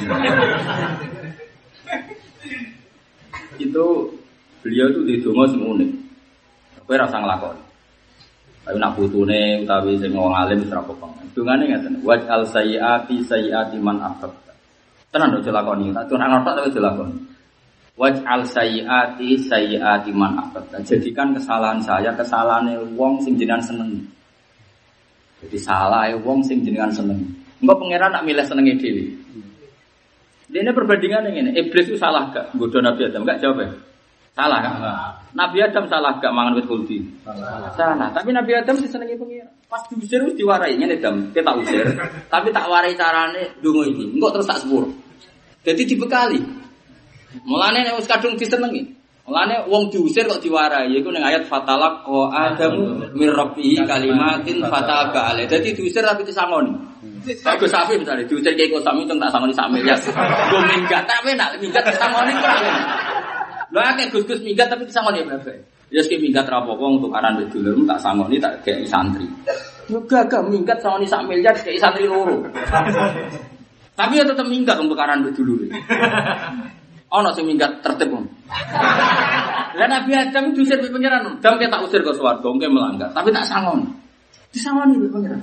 [3.57, 3.85] itu
[4.61, 5.89] beliau itu di dungo sing unik.
[6.83, 7.63] Kowe rasa nglakoni.
[8.67, 11.23] Tapi nak putune utawi sing wong alim wis ra apa-apa.
[11.31, 14.46] Dungane ngaten, waj'al sayyiati sayyiati man ahbab.
[15.08, 17.16] Tenan dong lakoni, tak tuh nang tapi lakoni.
[17.97, 20.78] Waj'al sayyiati sayyiati man ahbabta.
[20.86, 24.05] Jadikan kesalahan saya kesalahan wong sing jenengan seneng.
[25.41, 27.18] Jadi salah wong sing jenengan seneng.
[27.58, 29.05] Engko pangeran nak milih senenge dhewe.
[30.47, 32.55] Dia ini perbandingan ini, iblis itu salah gak?
[32.55, 33.70] Bodoh Nabi Adam gak jawab ya?
[34.32, 34.74] Salah kan?
[35.36, 37.03] Nabi Adam salah gak mangan wit kulti?
[37.26, 37.68] Salah.
[37.76, 38.08] salah.
[38.16, 39.49] Tapi Nabi Adam sih senengi pengira.
[39.68, 41.84] Pas diusir wis diwarai ngene Adam, kita usir.
[42.32, 44.15] Tapi tak warai carane dungo iki.
[44.15, 44.88] Engko terus tak sepur.
[45.68, 46.39] Jadi dibekali.
[47.43, 48.88] Mulane nek wis kadung disenengi.
[49.28, 55.36] Mulane wong diusir kok diwarai yaiku ning ayat fatalak ko adamu mir rabbihi kalimatin fataba
[55.36, 55.43] ale.
[55.51, 56.72] Dadi diusir tapi disangoni.
[57.43, 59.99] Bagus Safi misalnya diusir kayak kok sami tak sangoni sak miliar.
[59.99, 62.32] Gue minggat tapi nak minggat disangoni.
[63.76, 65.76] Lo akeh gus-gus minggat tapi disangoni berapa?
[65.88, 69.23] Ya sing minggat ra apa untuk aran wis dulur tak sangoni tak kayak santri.
[69.88, 72.43] Yo gagah minggat sangoni sak miliar kayak santri loro.
[73.97, 75.65] Tapi ya tetap minggat untuk aran dulu.
[77.07, 78.11] Oh, no, sing minggat tertib.
[79.77, 81.39] Dan Nabi Adam itu usir di pengiran.
[81.39, 83.07] Dam kita usir ke suarga, mungkin melanggar.
[83.15, 83.88] Tapi tak sangon.
[84.51, 85.39] Disangoni di pengiran.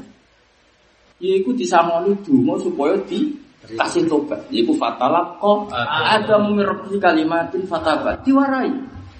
[1.25, 3.33] Ya ikut disangoni dulu supaya di
[3.65, 4.45] kasih tobat.
[4.53, 8.21] Iku fatalak kok ada memirpi kalimatin fatabat.
[8.29, 8.69] Diwarai.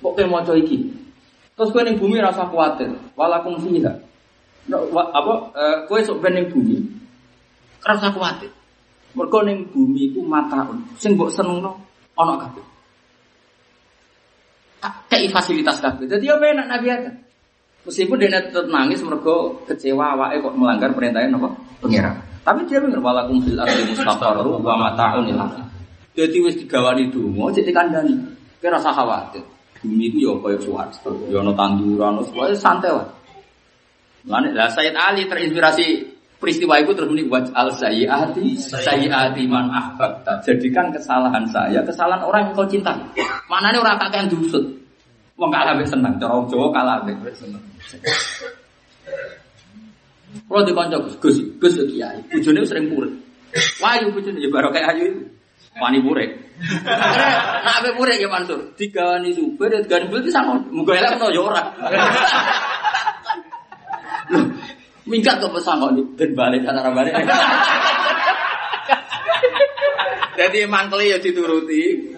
[0.05, 1.04] Kok kayak mau iki.
[1.55, 2.91] Terus kue ning bumi rasa khawatir.
[3.15, 3.95] Walakum fiha.
[4.67, 5.35] No, apa?
[5.55, 6.83] Uh, kue sok bumi.
[7.87, 8.51] Rasa khawatir.
[9.15, 10.83] Mergo ning bumi iku mataun.
[10.99, 11.79] Sing mbok senengno
[12.19, 12.67] ana kabeh.
[15.07, 16.11] Kayak fasilitas kabeh.
[16.11, 17.15] Dadi yo enak Nabi Adam.
[17.85, 21.53] Meskipun dia tetap nangis mergo kecewa awake kok melanggar perintahnya napa?
[21.85, 22.17] Pengira.
[22.41, 25.47] Tapi dia bener walakum fil ardi mustaqarru wa mata'un ila.
[26.17, 28.17] Dadi wis digawani donga cek dikandani.
[28.59, 29.45] Kira rasa khawatir.
[29.85, 31.13] Bumi itu ya kaya suwarga.
[31.29, 33.07] Ya ana tanduran, semuanya santai lah.
[34.25, 40.41] Lah Sayyid Ali terinspirasi peristiwa itu terus muni al sayyati sayyati man ahbabta.
[40.41, 42.97] Jadikan kesalahan saya kesalahan orang yang kau cintai.
[43.49, 44.65] Mana nih orang kakek dusut.
[45.35, 47.59] Wong kalah mbek seneng, cara Jawa kalah mbek seneng.
[50.35, 53.13] Kalau di kanca Gus, Gus, Gus kiai, bojone sering purut.
[53.83, 55.23] Wahyu bojone ya kayak ayu itu.
[55.75, 56.31] Wani purek.
[57.65, 58.75] Nak ape purek ya Mansur.
[58.79, 60.63] Digawani supir ya digawani beli sama.
[60.71, 61.63] Muga elek to ya ora.
[65.05, 67.13] Minggat kok pesan kok ben balik antara balik.
[70.35, 72.11] Jadi mangkeli ya dituruti,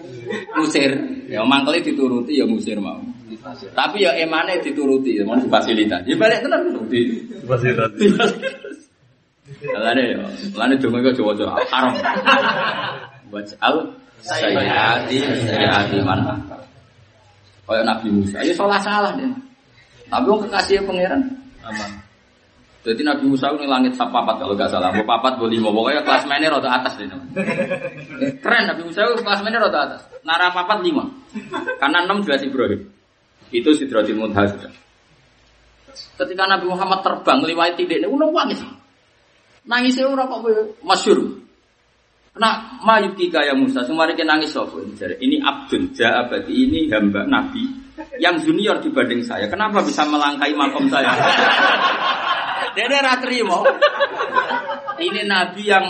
[0.57, 0.91] musir.
[1.29, 3.01] Ya mangkeli dituruti ya musir mau.
[3.47, 6.03] Tapi ya emane dituruti, mau fasilitas.
[6.05, 7.91] Ya balik tenan di Fasilitas.
[9.57, 10.21] Lane yo,
[10.59, 11.95] lane donga iku Jawa-Jawa haram.
[13.31, 13.75] Waj'al
[14.23, 16.23] sayyati sayyati man.
[17.67, 19.27] Kaya Nabi Musa, ya salah salah deh.
[20.07, 21.19] Tapi wong kekasih pangeran.
[21.67, 21.91] Aman.
[22.87, 24.95] Jadi Nabi Musa ini langit papat kalau nggak salah.
[24.95, 27.11] Mau papat mau lima, pokoknya kelas mainnya rada atas deh.
[28.39, 30.01] Keren Nabi Musa itu kelas mainnya rada atas.
[30.23, 31.03] Nara papat lima,
[31.83, 32.87] karena enam jelas Ibrahim.
[33.51, 34.71] Itu Sidratil Muntaha sudah.
[36.23, 38.63] Ketika Nabi Muhammad terbang lewat tidak ini, udah nangis.
[39.67, 40.55] Nangisnya ora kok kowe
[42.37, 44.81] Nah, mayuki kaya Musa, semua kita nangis sopo.
[44.81, 47.65] Ini Abdul Ja'abati, ini hamba Nabi
[48.21, 49.49] yang junior dibanding saya.
[49.49, 51.13] Kenapa bisa melangkai makom saya?
[52.77, 53.57] Dia ora terima.
[55.01, 55.85] Ini Nabi yang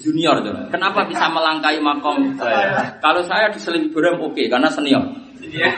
[0.00, 0.72] junior tuh.
[0.72, 2.96] Kenapa bisa melangkai makom saya?
[3.04, 5.04] Kalau saya diseling Ibrahim oke, karena senior.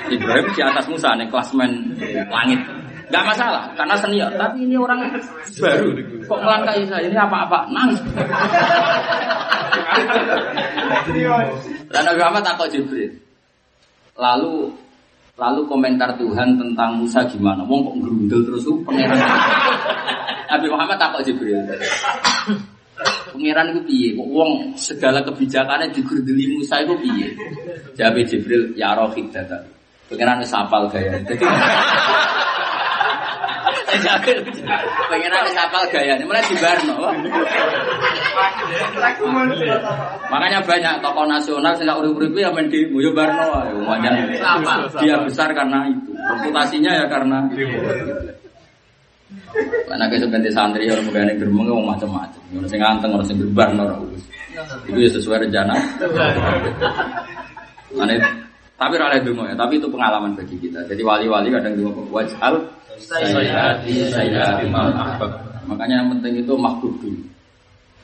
[0.06, 1.98] Ibrahim di atas Musa nih klasmen
[2.30, 2.62] langit.
[3.10, 4.30] Gak masalah, karena senior.
[4.38, 5.10] Tapi ini orang
[5.58, 5.90] baru.
[6.30, 7.10] Kok melangkai saya?
[7.10, 7.66] Ini apa-apa?
[7.74, 8.00] Nangis.
[11.92, 13.12] Dan Nabi Muhammad takut Jibril.
[14.16, 14.72] Lalu
[15.40, 17.64] lalu komentar Tuhan tentang Musa gimana?
[17.64, 19.18] Wong kok gerundel terus pangeran.
[20.52, 21.56] Nabi Muhammad takut Jibril.
[23.32, 24.08] Pangeran itu piye?
[24.16, 27.32] Kok wong segala kebijakannya digerdeli Musa itu piye?
[27.96, 29.56] Jawab Jibril, ya rohid data.
[30.12, 31.16] Pangeran wis hafal gaya.
[31.24, 31.44] Jadi
[35.10, 36.16] Pengen wis hafal gaya.
[36.24, 36.96] Mulai di Barno.
[40.32, 43.62] Makanya banyak tokoh nasional sing urip-urip ya main di Boyo Barno.
[45.00, 46.10] dia besar karena itu.
[46.16, 47.38] Reputasinya ya karena.
[49.88, 52.40] Karena kayak sebentar santri orang megane gerbang ngomong macam-macam.
[52.56, 54.24] Orang sing nganteng, orang sing gerbar, orang urus.
[54.88, 55.74] Itu ya sesuai rencana.
[57.92, 58.16] Mana
[58.82, 60.82] tapi rale dungo ya, tapi itu pengalaman bagi kita.
[60.90, 62.58] Jadi wali-wali kadang dungo wajal
[63.06, 65.32] sayyati sayyati ahbab.
[65.66, 67.22] Makanya yang penting itu makhluk dulu.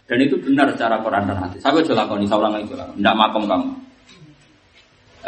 [0.08, 1.60] Dan itu benar secara Quran dan hadis.
[1.60, 2.72] Saya coba lakoni, saya ulang lagi.
[2.72, 3.68] Tidak makom kamu.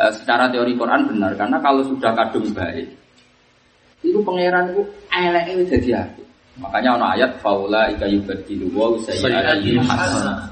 [0.01, 2.89] Eh, secara teori Quran benar, karena kalau sudah kadung baik,
[4.01, 6.25] itu pangeran itu elek itu jadi hati.
[6.57, 10.49] Makanya ono ayat faula ika yubadilu wa sayyi'ati hasanah.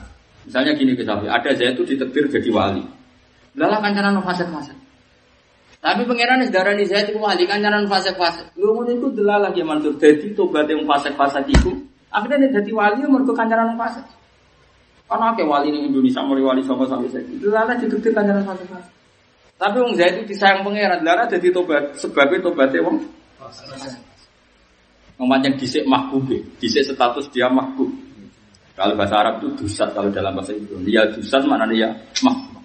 [0.48, 2.80] Misalnya gini ke Safi, ada Zaid itu ditetir jadi wali.
[3.56, 4.77] Lalah kancanan fasik-fasik.
[5.78, 8.50] Tapi pangeran wis darani Zaid itu wali kancanan fasik-fasik.
[8.58, 11.70] Lu ngono iku delalah ya Mansur dadi tobat yang fasik-fasik iku.
[12.10, 14.02] Akhirnya dia jadi wali mergo kancanan fasik.
[15.06, 17.22] Karena akeh wali di Indonesia mulai wali sama sampai saya.
[17.38, 18.94] Delalah ditetir kancanan fasik-fasik.
[19.58, 22.98] Tapi wong Zaid itu disayang pangeran, delalah jadi tobat sebabnya tobatnya wong
[25.18, 26.30] Ngomongnya disik mahbub,
[26.62, 27.90] disik status dia mahbub.
[28.78, 31.90] Kalau bahasa Arab itu dusat, kalau dalam bahasa Indonesia dusat mana ya
[32.22, 32.62] mahbub.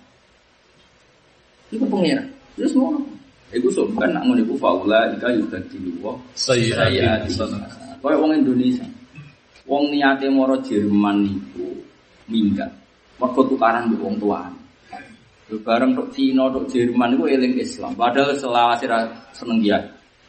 [1.73, 2.21] Itu pengira.
[2.57, 2.97] Itu semua.
[3.53, 7.37] Iku sopan nak ngono iku faula ika yubadilu wa Sayyati.
[8.01, 8.85] Kayak wong Indonesia.
[9.69, 11.69] Wong niate moro Jerman niku
[12.27, 12.73] minggat.
[13.21, 14.57] Mergo tukaran mbek wong tuane.
[15.53, 17.93] Lho bareng tok Cina tok Jerman iku eling Islam.
[17.93, 19.05] Padahal selawase ra
[19.37, 19.77] seneng dia.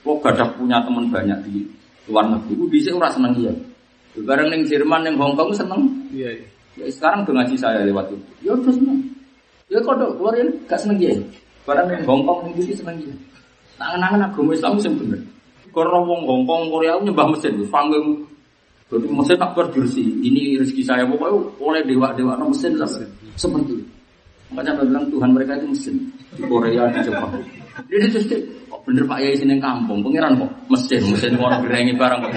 [0.04, 1.64] Kok gadah punya teman banyak di
[2.12, 2.52] luar negeri.
[2.60, 3.52] Ku dhisik ora seneng dia.
[4.14, 5.80] Lho bareng ning Jerman ning Hong Kong seneng.
[6.12, 6.44] Iya.
[6.76, 8.18] Ya sekarang udah ngaji saya lewat itu.
[8.44, 9.00] Ya udah seneng.
[9.72, 11.16] Ya kok dok keluar ini gak seneng dia.
[11.64, 13.16] Barang ning Hong Kong ning iki seneng dia.
[13.80, 15.20] Nangan-nangan agama Islam sing bener.
[15.72, 18.28] Karena wong Hong Kong Korea nyembah mesin, panggung
[18.92, 20.06] jadi mesin tak bersih.
[20.20, 22.86] Ini rezeki saya pokoknya oleh dewa-dewa no mesin lah.
[23.34, 23.84] Seperti itu.
[24.52, 25.94] Makanya saya bilang Tuhan mereka itu mesin
[26.36, 27.32] di Korea di Jepang.
[27.90, 28.38] Dia itu sih
[28.70, 32.32] kok bener Pak Yai sini kampung, pangeran kok mesin, mesin orang gerengi barang kok.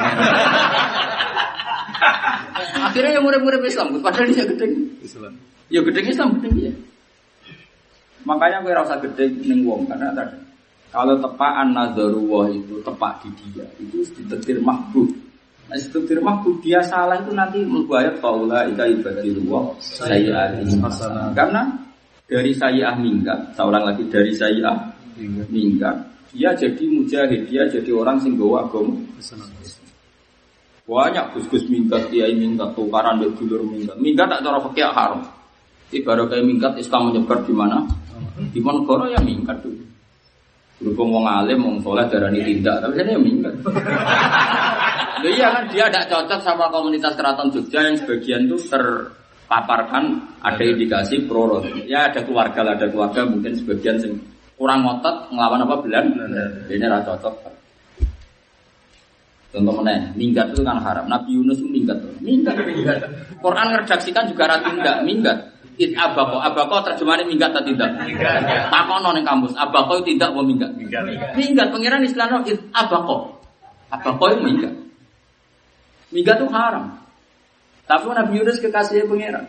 [2.77, 4.65] Akhirnya yang murid-murid Islam, padahal dia gede.
[5.03, 5.33] Islam.
[5.69, 6.71] Ya gede Islam gede dia.
[8.27, 10.35] Makanya gue rasa gede neng wong karena tadi
[10.91, 15.07] kalau tepaan nazarullah itu tepak di dia itu ditetir mahbub.
[15.67, 21.31] Nah, ditetir mahbub dia salah itu nanti membayar faula ika ibadillah Hasanah.
[21.31, 21.63] Karena
[22.27, 24.75] dari sayyi'ah minggat, seorang lagi dari sayyi'ah
[25.47, 25.95] minggat,
[26.35, 28.95] dia jadi mujahid, dia jadi orang sing gawa agama.
[30.87, 33.95] Banyak gus-gus minggat, kiai minggat, tukaran dulur minggat.
[33.99, 35.19] Minggat tak cara fakir haram.
[35.87, 37.87] Ibarat kayak minggat Islam menyebar di mana?
[38.37, 39.83] Di Monogoro ya minggat dulu.
[40.77, 43.53] Berhubung wong alim, wong soleh darani tindak, tapi saya ya minggat.
[45.25, 49.09] Loh iya kan dia tidak cocok sama komunitas keraton Jogja yang sebagian itu ter
[49.49, 50.61] paparkan ada.
[50.61, 54.21] indikasi pro ya ada keluarga lah, ada keluarga mungkin sebagian sing
[54.53, 56.05] kurang ngotot ngelawan apa belan.
[56.69, 57.35] Ini rasa cocok.
[59.57, 61.09] Contoh mana minggat itu kan haram.
[61.09, 61.97] Nabi Yunus itu minggat.
[62.21, 62.53] Minggat.
[63.41, 68.01] Quran ngeredaksikan juga rati enggak minggat It abako, abako terjemahannya minggat atau tidak?
[68.73, 70.73] Takono ning kampus, abako itu tidak mau minggat.
[71.37, 73.37] Minggat, pengiran Islam it abako.
[73.93, 74.73] Abako itu minggat.
[76.09, 76.97] Minggat itu haram.
[77.85, 79.45] Tapi Nabi Yunus kekasihnya pengiran.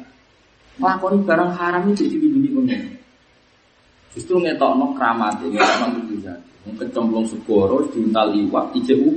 [0.78, 2.92] Lakoni barang haram itu jadi bini pengiran.
[4.12, 6.38] Justru ngetokno keramat, ngetokno mujizat.
[6.68, 9.08] Kecemplung segoro, diuntal iwak, IJU.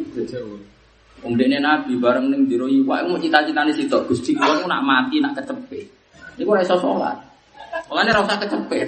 [1.21, 5.37] Wong dene Nabi bareng ning jero iwak mau cita-citane sitok Gusti kula nak mati nak
[5.37, 6.00] kecepet.
[6.39, 7.17] Iku ora iso salat.
[7.91, 8.87] Mulane ora usah kecepet.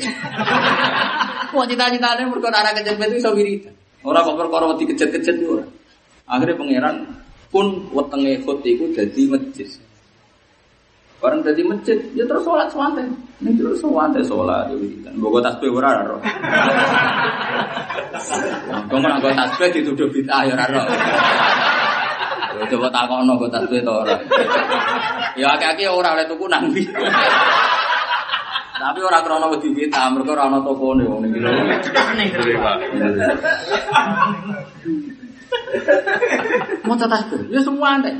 [1.54, 3.74] Wong cita-citane mergo ora kecepet iso wiridan.
[4.04, 5.66] Ora kok perkara wedi kejet-kejet ora.
[6.28, 6.96] Akhirnya pangeran
[7.52, 9.68] pun wetenge khut iku dadi masjid.
[11.24, 13.16] Bareng dadi masjid, ya terus sholat swanten.
[13.40, 15.16] Ning terus swanten sholat ya wiridan.
[15.20, 16.20] Mbok tasbih ora ora.
[18.92, 20.84] Kok ora tasbih dituduh bid'ah ya ora ora.
[22.54, 24.16] Ya, Coba takokno nggo tasbih to ora.
[25.34, 26.70] Ya akeh-akeh ora oleh tuku nang.
[28.74, 31.40] Tapi ora krana wedi bid'ah, mergo ora ana tokone wong ning
[36.84, 38.14] Mau tasbih, ya semua aneh.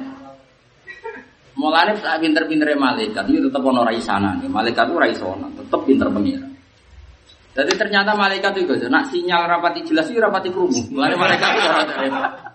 [1.54, 4.34] Mulane sak pinter-pintere malaikat itu tetep ana ra isana.
[4.50, 6.48] Malaikat ora iso ana, tetep pinter pengira.
[7.54, 10.90] Jadi ternyata malaikat itu nak sinyal rapati jelas itu rapati krungu.
[10.90, 12.53] Mulane malaikat itu ora.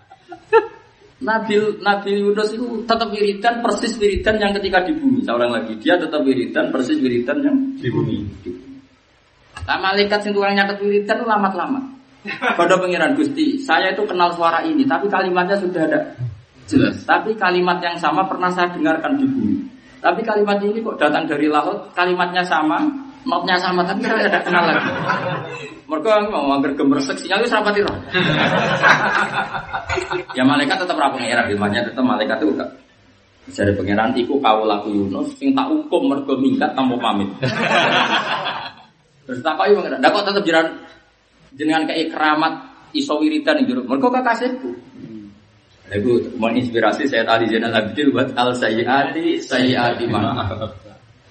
[1.19, 5.19] Nabi Nabi Yunus itu tetap wiridan persis wiridan yang ketika di bumi.
[5.27, 8.23] Saya ulang lagi, dia tetap wiridan persis wiridan yang Di bumi.
[9.66, 11.83] Nah, malaikat sing tukang nyatet wiridan lama-lama.
[12.55, 16.01] Pada pengiran Gusti, saya itu kenal suara ini, tapi kalimatnya sudah ada
[16.66, 17.03] jelas.
[17.03, 19.57] Tapi kalimat yang sama pernah saya dengarkan di bumi.
[19.99, 22.79] Tapi kalimat ini kok datang dari laut, kalimatnya sama,
[23.29, 24.89] notnya sama, tapi saya tidak kenal lagi.
[25.89, 27.97] Mereka mau anggar gemersek sinyal itu roh.
[30.37, 32.70] ya malaikat tetap ra pengiran, ilmunya tetap malaikat itu enggak.
[33.49, 37.29] Jadi pengiran iku laku Yunus, sing tak hukum mergo minggat tanpa pamit.
[39.29, 40.66] Terus tak pengiran, dah kok tetap jalan
[41.57, 42.53] jenengan kayak keramat
[42.97, 43.85] iso wiridan yang juruk.
[43.89, 44.70] Mergo kekasihku.
[45.89, 50.45] Lagu menginspirasi saya tadi jenal Abdul buat al sayyati sayyati mana.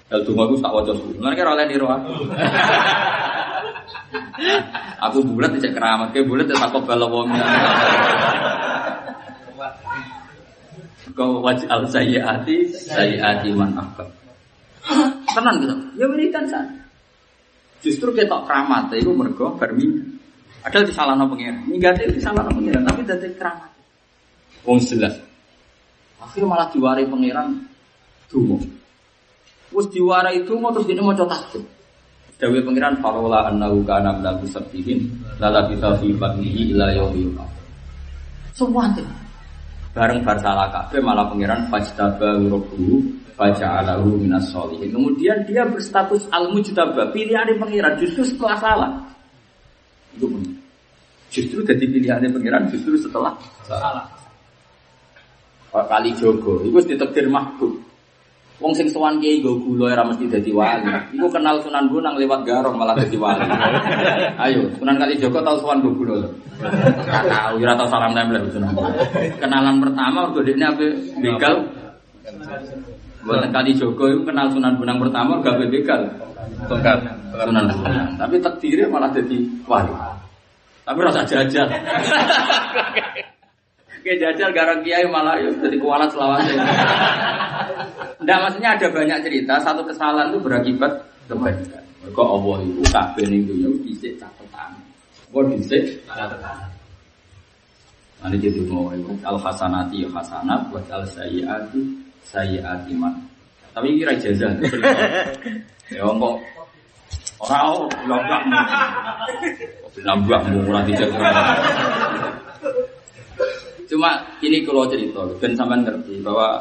[0.08, 1.20] Kalau tunggu aku tak wajah dulu.
[1.20, 2.12] Mereka di roh aku.
[4.98, 7.44] Aku bulat cek keramat, kayak bulat tak kok balawongnya.
[11.12, 14.08] Kau wajah al sayyati sayyati man akbar.
[15.34, 15.76] Tenang gitu.
[16.00, 16.72] Ya wiridan sana.
[17.84, 20.02] Justru kita keramat itu mergo berminggu.
[20.64, 21.68] Ada di salah pengiran.
[21.68, 23.70] Minggat itu di salah pengiran, tapi dari keramat.
[24.66, 25.14] Wong jelas.
[26.18, 27.66] Akhirnya malah diwarai pangeran
[28.26, 28.58] dungo.
[29.68, 31.64] Terus diwarai itu mau terus ini mau coba tasbih.
[32.38, 35.10] Dewi pangeran farola annahu kana minal musabbihin
[35.42, 37.34] lala kita fi batnihi ila yaumil.
[38.54, 39.02] Semua itu.
[39.90, 43.02] Bareng bar salah kabeh malah pangeran fajtaba rabbuhu
[43.34, 44.94] faja'alahu minas sholihin.
[44.94, 48.92] Kemudian dia berstatus al mujtaba, pilihan pangeran justru setelah salah.
[50.14, 50.26] Itu.
[51.28, 53.34] Justru jadi pilihannya pangeran justru setelah
[53.66, 54.06] salah.
[55.68, 57.87] Kali Jogo, itu ditekdir mahbub.
[58.58, 60.90] Wong sing sowan kiai go gula ora mesti dadi wali.
[61.14, 63.46] Iku kenal Sunan Bonang lewat garong malah dadi wali.
[64.42, 66.30] Ayo, Sunan Kali Jogo tau sowan go gula lho.
[67.06, 68.74] Tahu ora tau salam nempel Sunan.
[69.38, 70.86] Kenalan pertama mergo dekne ape
[71.22, 71.54] begal.
[73.22, 76.02] Buatan Kali Jogo itu kenal Sunan Bonang pertama gak begal.
[76.66, 76.98] Tongkat.
[77.38, 78.10] Sunan Bonang.
[78.18, 79.38] Tapi takdirnya malah jadi
[79.70, 79.94] wali.
[80.82, 81.70] Tapi rasa jajal.
[84.02, 86.58] Kayak jajal garang kiai malah ya jadi kualat selawase.
[88.18, 90.92] Nggak maksudnya ada banyak cerita satu kesalahan itu berakibat
[91.30, 91.84] kebaikan.
[92.02, 94.70] Mereka Allah itu kabeh ning dunya dhisik catatan.
[95.30, 96.66] Kok dhisik catatan.
[98.18, 98.90] Nanti jadi mau
[99.22, 101.78] al hasanati ya hasanat buat al sayyiati
[102.26, 103.14] sayyiati man.
[103.70, 104.50] Tapi kira jazah.
[105.94, 106.34] Ya kok
[107.38, 108.58] orang lambakmu.
[110.02, 111.18] Lambakmu ora dijaga.
[113.88, 116.60] Cuma ini kalau cerita, dan sampean ngerti bahwa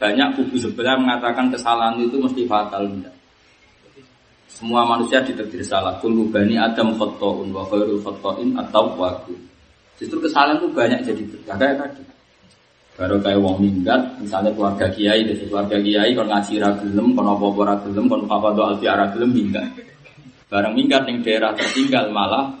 [0.00, 2.88] banyak kubu sebelah mengatakan kesalahan itu mesti fatal.
[2.88, 3.12] Enggak.
[4.48, 6.00] Semua manusia ditakdir salah.
[6.00, 9.36] Kullu bani Adam khotta'un wa khairul khotta'in atau waku.
[10.00, 12.02] Justru kesalahan itu banyak jadi berkah kayak tadi.
[12.96, 17.80] Baru kayak wong minggat, misalnya keluarga kiai, dari keluarga kiai, kon ngaji ragilem, kon apa-apa
[18.28, 19.64] apa doa alfi ragilem minggat.
[20.50, 22.60] Barang minggat yang daerah tertinggal malah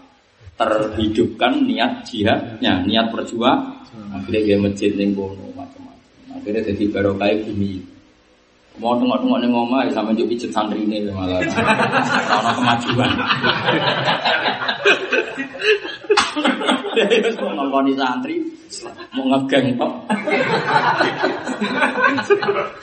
[0.56, 3.80] terhidupkan niat jihadnya, niat perjuang.
[4.14, 5.12] Akhirnya dia masjid ning.
[6.40, 7.84] Akhirnya jadi barokah bumi.
[8.80, 11.36] Mau tengok-tengok ning omah ya sampe njuk pijet santri ini ya malah.
[12.40, 13.10] Ono kemajuan.
[16.96, 18.34] Terus mau santri,
[19.12, 19.92] mau ngegeng kok.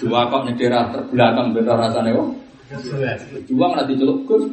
[0.05, 2.30] Dua kok nyedera terbelakang beda rasanya kok.
[3.49, 4.45] Juang nanti celuk gus.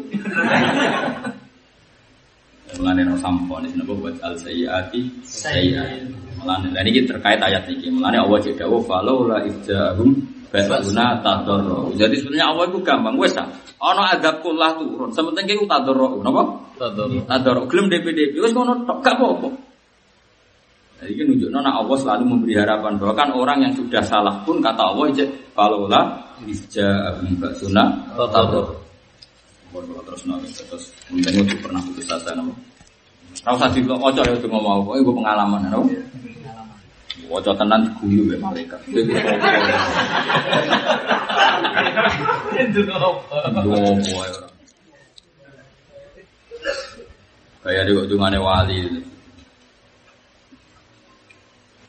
[2.81, 6.24] Mulane no sampo nih napa buat al sayyati sayyiat.
[6.45, 7.89] Mulane lha niki terkait ayat iki.
[7.89, 10.13] Mulane Allah cek dawuh falaula idzahum
[10.53, 11.97] basuna tadarru.
[11.97, 13.49] Jadi sebenarnya Allah itu gampang wes ah.
[13.81, 15.09] Ana adab kullah turun.
[15.09, 16.21] Sementing ki tadarru.
[16.21, 16.45] Napa?
[16.77, 17.25] Tadarru.
[17.25, 19.49] Tadarru gelem DPDP wis ngono tok gak apa-apa.
[21.01, 24.61] Jadi ini nunjukno nek Allah selalu memberi harapan bahwa kan orang yang sudah salah pun
[24.61, 26.01] kata Allah cek falaula
[26.45, 28.85] idzahum basuna tadarru.
[29.75, 32.55] Kalau kalau terus nol, terus mungkin itu pernah putus asa nama.
[33.43, 35.83] Rau sadi lo ojo ya mau, kok gue pengalaman, no?
[37.31, 38.81] Ojo tenan guyu ya malaikat.
[47.65, 48.79] Kayak dia kok cuma wali.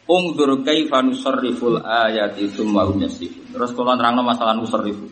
[0.06, 3.50] Ungdur kaifa nusarriful ayati tsumma hum yasifun.
[3.50, 5.10] Terus kalau nerangno masalah nusarrifu.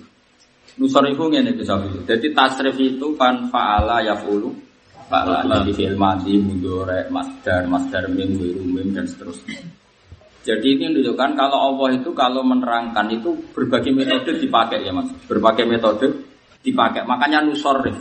[0.77, 4.53] Nusarifu ngene bisa Jadi tasrif itu kan faala yafulu
[5.09, 8.33] faala jadi fi'il madi mudore masdar masdar mim
[8.93, 9.82] dan seterusnya.
[10.43, 15.63] Jadi ini menunjukkan kalau Allah itu kalau menerangkan itu berbagai metode dipakai ya mas, berbagai
[15.63, 16.11] metode
[16.59, 17.07] dipakai.
[17.07, 17.95] Makanya nusarif.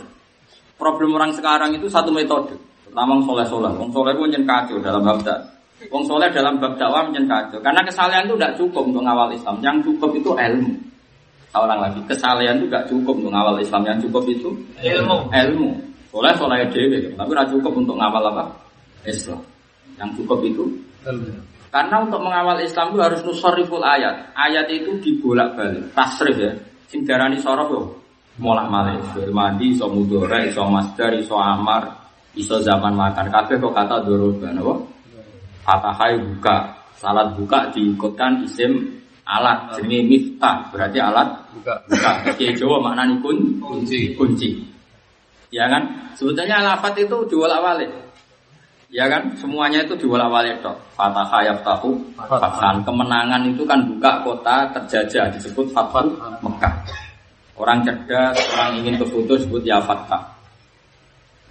[0.75, 2.59] Problem orang sekarang itu satu metode.
[2.83, 5.23] Pertama soleh soleh, wong soleh pun nyen kacau dalam bab
[5.91, 7.63] Wong soleh dalam bab dakwah nyen kacau.
[7.63, 9.55] Karena kesalahan itu tidak cukup untuk ngawal Islam.
[9.63, 10.71] Yang cukup itu ilmu.
[11.53, 14.49] Seorang lagi kesalahan itu gak cukup untuk ngawal Islam yang cukup itu
[14.81, 15.29] Ilmu.
[15.29, 15.69] ilmu.
[16.09, 18.49] Soleh soleh dewi, tapi gak cukup untuk ngawal apa
[19.05, 19.37] Islam.
[20.01, 20.65] Yang cukup itu
[21.73, 24.29] karena untuk mengawal Islam itu harus nusariful ayat.
[24.37, 26.53] Ayat itu dibolak balik, tasrif ya.
[26.85, 27.81] Sing darani sorof yo.
[28.37, 31.89] Molak malik, fil madi, iso mudore, iso masdar, iso amar,
[32.37, 33.29] iso zaman makan.
[33.33, 34.73] Kabeh kok kata doroba, napa?
[35.65, 41.73] Fatahai buka, salat buka diikutkan isim alat jenenge miftah berarti alat Buka.
[41.87, 44.15] buka Oke Jawa maknanya kun Kunci.
[44.19, 44.49] kunci
[45.53, 47.91] ya kan sebetulnya lafat itu diwolak walik
[48.93, 54.69] ya kan semuanya itu diwolak walik tok fatah yaftahu fathan kemenangan itu kan buka kota
[54.77, 56.13] terjajah disebut fathan
[56.45, 56.77] Mekah
[57.57, 60.21] orang cerdas orang ingin ke foto disebut ya fatah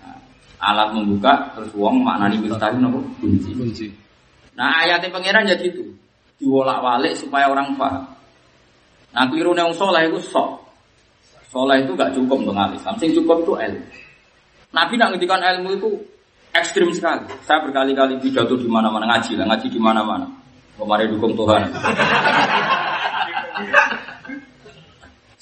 [0.03, 0.19] Nah,
[0.63, 3.01] alat membuka terus uang maknanya miftah itu apa?
[3.19, 3.87] kunci Kunci.
[4.55, 5.83] Nah ayatnya pangeran jadi itu
[6.39, 8.07] diwolak walik supaya orang paham.
[9.11, 10.63] Nah keliru yang soleh itu sok.
[11.51, 12.95] Soleh itu gak cukup untuk Islam.
[13.03, 13.85] Sing cukup itu ilmu.
[14.73, 15.91] Nabi nak ngendikan ilmu itu
[16.53, 17.25] ekstrim sekali.
[17.49, 20.27] Saya berkali-kali pidato di mana-mana ngaji lah, ngaji di mana-mana.
[20.77, 21.63] Kemarin dukung Tuhan.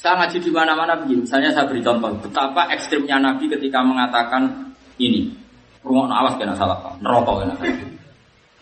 [0.01, 1.23] saya ngaji di mana-mana begini.
[1.27, 5.29] Misalnya saya beri contoh betapa ekstrimnya Nabi ketika mengatakan ini.
[5.81, 7.01] Rumah awas kena salah paham.
[7.01, 7.55] Neraka kena.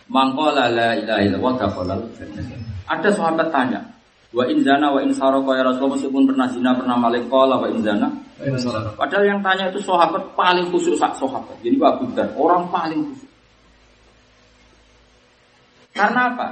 [0.09, 2.01] Mangkola la ilaha illallah dakhalal.
[2.88, 3.84] Ada sahabat tanya,
[4.32, 7.68] wa in zana wa in saraka ya Rasulullah meskipun pernah zina pernah maling qala wa
[7.68, 8.09] in zana.
[8.95, 11.59] Padahal yang tanya itu sahabat paling khusyuk sak sahabat.
[11.61, 13.32] Jadi Abu Dar orang paling khusyuk.
[15.91, 16.49] Karena apa?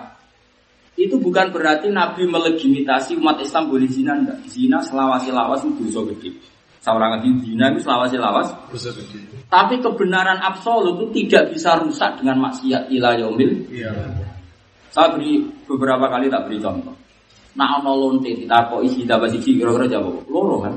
[0.98, 4.42] Itu bukan berarti Nabi melegitimasi umat Islam boleh zina enggak.
[4.50, 6.34] Zina selawasi lawas itu dosa gede.
[6.82, 8.48] Seorang lagi zina itu selawasi lawas
[9.46, 13.70] tapi kebenaran absolut itu tidak bisa rusak dengan maksiat ila yaumil.
[13.70, 13.94] Iya.
[14.90, 16.94] Saya beri beberapa kali tak beri contoh.
[17.56, 20.74] Nah ono lonte kita kok isi dapat siji kira-kira jawab loro kan,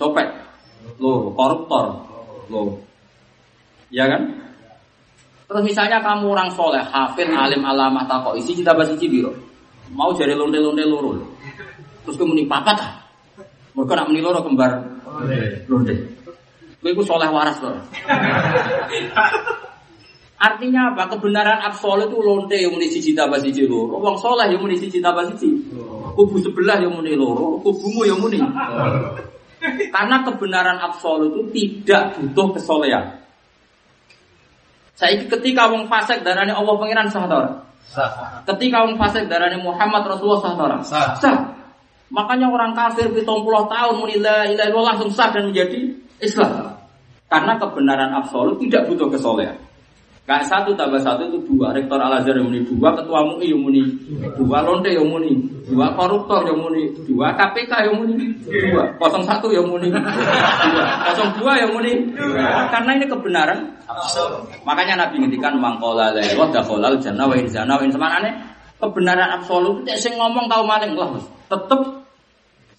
[0.00, 0.24] copet,
[1.00, 1.84] loro, koruptor,
[2.50, 2.80] loro,
[3.88, 4.22] ya kan?
[5.48, 9.32] Terus misalnya kamu orang soleh, hafid, alim, alamah, takok isi kita siji biro,
[9.92, 11.16] mau jadi lonte-lonte loro,
[12.04, 12.92] terus kemudian papat ah,
[13.76, 14.80] mereka nak meni loro kembar
[15.68, 15.94] lonte,
[16.82, 17.76] gue itu soleh waras loh.
[20.42, 21.06] Artinya apa?
[21.06, 23.62] Kebenaran absolut itu lonte yang muni siji tambah siji.
[23.70, 25.54] Wong soleh yang muni siji tambah siji.
[26.18, 28.42] Kubu sebelah yang muni loro, kubumu yang muni.
[29.94, 33.22] Karena kebenaran absolut itu tidak butuh kesolehan.
[34.98, 37.26] Saya ketika wong fasik darahnya Allah pangeran sah?
[37.90, 38.10] Sah.
[38.46, 40.54] Ketika wong fasik darahnya Muhammad Rasulullah sah?
[40.86, 41.08] Sah.
[41.18, 41.36] Sah.
[42.12, 43.24] Makanya orang kafir 70
[43.72, 46.76] tahun muni la ilaha illallah langsung sah dan menjadi Islam.
[47.32, 49.56] Karena kebenaran absolut tidak butuh kesolehan.
[50.22, 51.74] Kayak satu tambah satu itu dua.
[51.74, 53.82] Rektor Al Azhar yang muni dua, ketua MUI yang muni
[54.38, 55.34] dua, lonte yang muni
[55.66, 61.30] dua, koruptor yang muni dua, KPK yang muni dua, kosong satu yang muni dua, kosong
[61.42, 62.70] dua yang muni dua.
[62.70, 63.58] Karena ini kebenaran.
[64.62, 68.30] Makanya Nabi ngendikan mangkola lewat dakholal jannah wa inzana wa insamanane
[68.78, 69.82] kebenaran absolut.
[69.82, 71.18] Tidak sing ngomong tahu maling lah,
[71.50, 71.80] tetep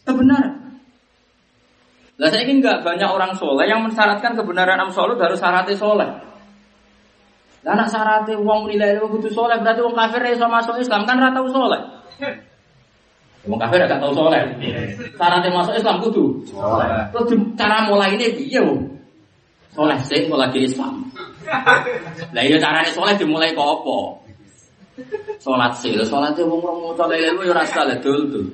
[0.08, 0.80] kebenaran.
[2.24, 6.32] Lah saya ini enggak banyak orang soleh yang mensyaratkan kebenaran absolut harus syaratnya soleh.
[7.64, 11.16] Lah anak syaratnya uang nilai itu butuh soleh berarti uang kafir iso masuk Islam kan
[11.16, 11.82] rata soleh.
[13.48, 14.44] Wong kafir gak tau soleh.
[15.16, 16.88] Syaratnya masuk Islam kudu soleh.
[17.16, 18.84] Terus di- cara mulai ini piye wong?
[19.72, 21.08] Soleh sih mulai ke Islam.
[22.36, 23.98] Lah iya caranya soleh dimulai kok apa?
[25.42, 28.46] Salat sih, salatnya wong wong mau soleh lu ya rasa lah dul dul.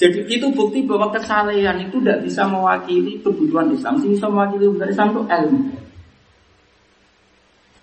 [0.00, 4.00] Jadi itu bukti bahwa kesalehan itu tidak bisa mewakili kebutuhan Islam.
[4.00, 5.60] Sing bisa mewakili kebutuhan Islam itu ilmu.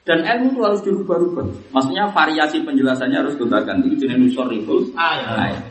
[0.08, 1.76] Dan ilmu itu harus dirubah-rubah.
[1.76, 3.92] Maksudnya variasi penjelasannya harus kita ganti.
[4.00, 4.88] Jenis nusor riful.
[4.96, 5.68] ayat.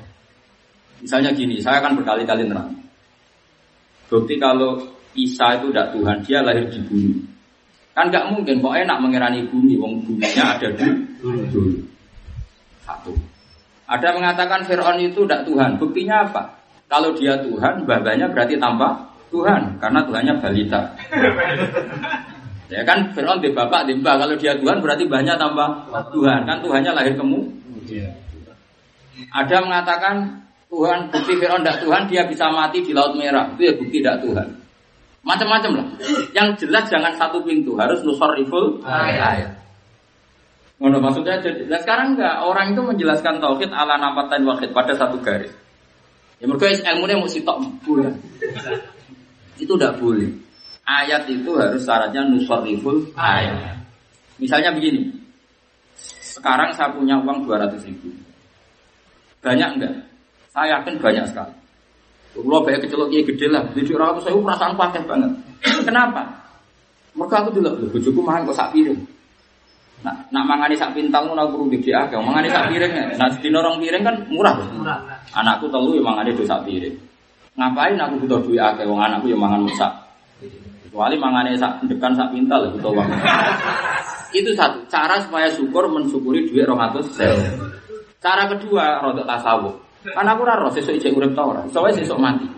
[1.01, 2.69] Misalnya gini, saya akan berkali-kali nerang.
[4.13, 4.77] Bukti kalau
[5.17, 7.17] Isa itu tidak Tuhan, dia lahir di bumi.
[7.97, 10.85] Kan nggak mungkin, kok enak mengirani bumi, wong buminya ada di
[11.49, 11.81] dulu.
[12.85, 13.17] Satu.
[13.89, 15.81] Ada mengatakan Fir'aun itu tidak Tuhan.
[15.81, 16.43] Buktinya apa?
[16.93, 18.93] Kalau dia Tuhan, babanya berarti tambah
[19.33, 19.81] Tuhan.
[19.81, 20.81] Karena Tuhannya balita.
[22.67, 24.15] Ya kan Fir'aun di bapak, di mbak.
[24.27, 25.69] Kalau dia Tuhan berarti banyak tambah
[26.11, 26.41] Tuhan.
[26.47, 27.41] Kan Tuhannya lahir kemu.
[29.33, 33.55] Ada mengatakan Tuhan, bukti Fir'aun tidak Tuhan, dia bisa mati di Laut Merah.
[33.55, 34.49] Itu ya bukti tidak Tuhan.
[35.23, 35.87] Macam-macam lah.
[36.35, 39.59] Yang jelas jangan satu pintu, harus nusor riful ayat.
[40.77, 45.17] Ngono maksudnya jadi nah sekarang enggak orang itu menjelaskan tauhid ala namatan wahid pada satu
[45.25, 45.49] garis.
[46.37, 48.13] Ya mereka ilmunya mau sitok boleh.
[49.57, 50.46] Itu tidak boleh.
[50.87, 53.75] Ayat itu harus syaratnya nusarriful ayat.
[54.39, 55.11] Misalnya begini.
[56.23, 58.15] Sekarang saya punya uang 200 ribu.
[59.43, 59.95] Banyak enggak?
[60.55, 61.55] Saya yakin banyak sekali.
[62.37, 63.65] Kalau banyak kecelok ya gede lah.
[63.73, 65.33] Jadi orang itu saya perasaan pakai banget.
[65.89, 66.23] Kenapa?
[67.17, 69.01] Mereka aku dulu, bujuku makan kok sak piring.
[70.05, 72.21] Nah, nak mangani sak pintal ngono aku rugi dia akeh.
[72.21, 72.93] Mangani sak piring.
[72.93, 73.05] ya.
[73.17, 74.55] Nah, di norong piring kan murah.
[74.77, 75.01] Murah.
[75.33, 76.93] Anakku telu ya mangani do sak piring.
[77.57, 80.06] Ngapain aku butuh duit akeh wong anakku ya mangan sak.
[80.97, 83.05] Kecuali mangani sak dekan sak pintal ya butuh uang.
[84.33, 87.37] Itu satu cara supaya syukur mensyukuri duit 200 sewu.
[88.17, 89.77] Cara kedua rodok tasawuf.
[90.09, 91.61] Kan aku ora sesuk ijek urip ta ora.
[91.69, 92.49] Sesuk mati.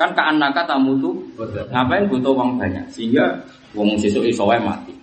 [0.00, 1.12] Kan ka anaka tamu tuh
[1.68, 3.44] ngapain butuh uang banyak sehingga
[3.76, 4.96] wong sesuk iso wae mati.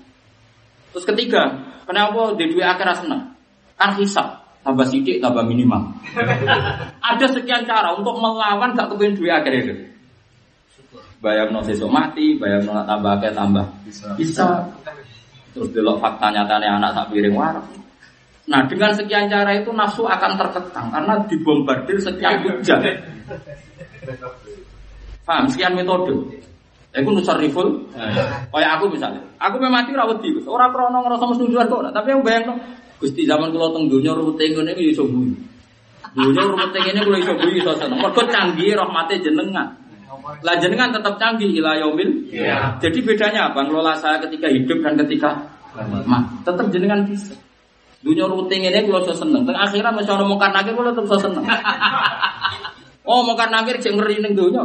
[0.90, 1.54] Terus ketiga,
[1.86, 3.24] kenapa di dua akhirnya senang?
[3.78, 5.86] Kan hisap, tambah sidik, tambah minimal.
[6.98, 9.74] Ada sekian cara untuk melawan gak kepingin dua akhir itu.
[11.20, 13.66] Bayang no sesuk mati, bayang no tambah akeh tambah
[14.16, 14.64] bisa.
[15.52, 17.66] Terus delok fakta nyatanya anak sak piring warak.
[18.48, 22.80] Nah dengan sekian cara itu nafsu akan terkekang karena dibombardir sekian hujah.
[25.28, 25.46] Paham?
[25.52, 26.40] Sekian metode.
[26.90, 27.86] Aku nusar riful,
[28.50, 29.22] kayak aku misalnya.
[29.38, 31.82] Aku memang mati rawat di, orang krono ngerasa mesti kok.
[31.94, 32.58] Tapi aku bayang
[33.00, 35.32] Gusti zaman kalau teng dunia rumah ngene iki iso bui.
[36.12, 38.02] Dunia rumah ngene kalau iso bui iso seneng.
[38.02, 39.72] Mergo canggih rahmate jenengan.
[40.46, 42.10] Lah jenengan tetap canggih ila yaumil.
[42.82, 43.66] Jadi bedanya apa?
[43.66, 45.30] Ngelola saya ketika hidup dan ketika
[46.06, 46.34] mati.
[46.46, 47.34] Tetap jenengan bisa.
[48.00, 49.44] Dunia rutin ini kalau iso seneng.
[49.44, 51.46] Teng akhirat masih orang mungkar nakir kalau tetap iso seneng.
[53.10, 54.62] Oh mungkar nakir cek ngeri ning dunia.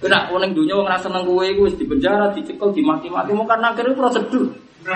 [0.00, 4.00] Kena ning dunia wong ora seneng kowe iku wis dipenjara, dicekel, dimaki-maki mungkar nakir itu
[4.00, 4.48] prosedur.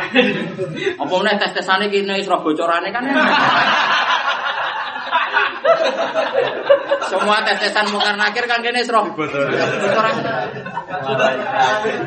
[1.05, 3.05] Apa meneh tes-tesane kene wis roh bocorane kan.
[7.11, 10.23] Semua tes-tesan mungkar nakir kan kene wis roh bocorane.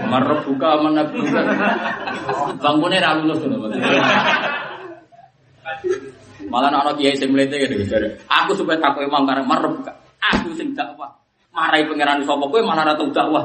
[0.08, 1.42] Marep buka menabuka.
[2.58, 3.42] Bangkune ra lulus.
[6.48, 7.76] Malah ana kiai sing mlete gitu.
[8.28, 9.94] Aku supaya takut imam karena marep buka.
[10.34, 11.12] Aku sing dakwah.
[11.54, 13.44] Marai pangeran sapa kowe malah ra tau dakwah.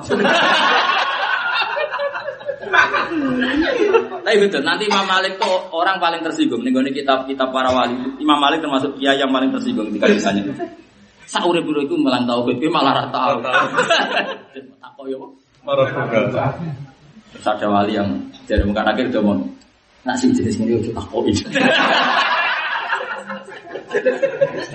[4.23, 6.65] Tapi betul, nanti Imam Malik tuh orang paling tersinggung.
[6.65, 10.43] Nih kitab kitab para wali, Imam Malik termasuk dia yang paling tersinggung ketika ditanya.
[11.33, 13.41] Saure buru itu melang tauhid, kowe malah ra tau.
[14.85, 15.33] Takok yo.
[17.33, 18.13] Terus ada wali yang
[18.45, 19.41] jadi muka akhir dia mau
[20.05, 21.33] nak sing jenis ini udah takoki.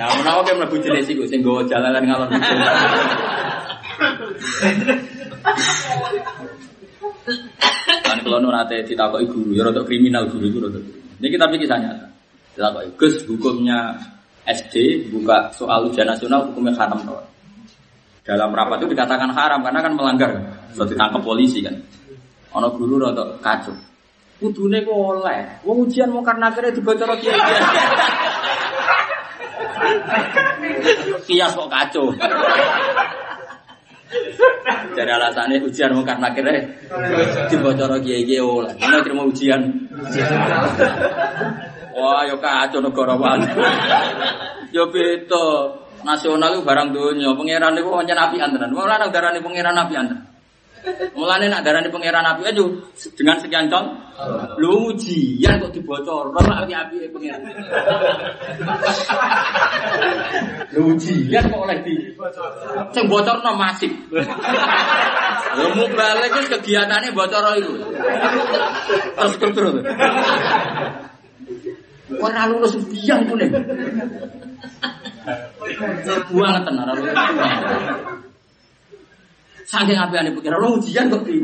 [0.02, 2.60] Nah, menawa kayak mlebu jenis iku sing nggawa jalanan ngalor ngidul.
[8.02, 10.82] Kan kalau nu nate ditakoki guru, ya rada kriminal guru itu rada.
[11.22, 12.08] Ini kita pikir kisah nyata.
[12.58, 13.94] Ditakoki, Gus hukumnya
[14.48, 17.20] SD buka soal ujian nasional hukumnya haram toh.
[18.24, 20.32] Dalam rapat itu dikatakan haram karena kan melanggar.
[20.72, 21.76] Sudah ditangkap polisi kan.
[22.56, 23.76] Ono guru rada kacau.
[24.40, 25.64] Kudune kok oleh.
[25.68, 27.40] Wong ujian mau karena akhirnya dibocor kiai.
[31.28, 32.12] Kias kok kacau.
[34.96, 36.68] Jadi alasannya ujian mau karena akhirnya
[37.52, 38.76] dibocor kiai kiai oleh.
[38.80, 39.62] Mana terima ujian?
[41.98, 43.50] Wah, yo kacau negara mana?
[44.76, 45.74] Yo beda.
[46.06, 48.70] Nasional itu barang dunia, pangeran itu hanya nabi tenan.
[48.70, 50.30] Mulane darani pangeran nabi tenan.
[51.18, 52.62] Mulane nak darani pangeran nabi aja
[53.18, 53.98] dengan sekian con.
[54.62, 57.42] Lu ujian kok dibocor, ora api-api pangeran.
[60.78, 61.98] Lu ujian kok oleh di
[62.94, 63.90] sing bocorno masif.
[64.14, 67.74] Lha mau balik kegiatannya bocor itu.
[69.18, 69.82] Terus terus terus.
[72.16, 73.52] Ora lulus biang pun nih.
[76.32, 77.16] Buang tenar lulus.
[79.68, 81.44] Saking apiane pikir ora ujian di.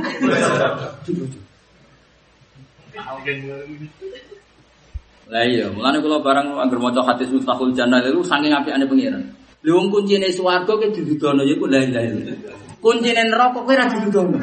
[5.28, 9.24] Lah iya, mulane kula barang anggere maca hadis Mustahul Jannah itu saking apiane pengiran.
[9.64, 12.56] Lha wong kuncine swarga ki didudono iku la ilaha illallah.
[12.80, 14.40] Kuncine neraka kowe ora didudono.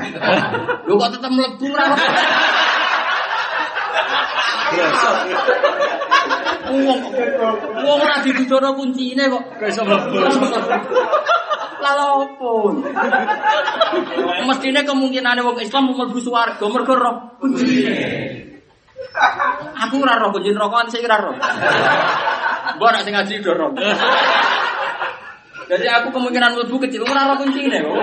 [0.85, 1.97] Lho kok tetep mlebu ora.
[6.71, 7.03] Wong
[7.83, 10.23] wong ora didudono kuncine kok iso mlebu.
[11.81, 12.51] Lalu opo?
[14.47, 17.95] Mestine kemungkinane wong Islam mlebu swarga mergo roh kuncine.
[19.83, 21.35] Aku ora roh kunci rokokan sing ora roh.
[22.79, 23.75] Mbok nek sing ngaji do roh.
[25.67, 27.99] Jadi aku kemungkinan mlebu kecil ora roh kuncine kok.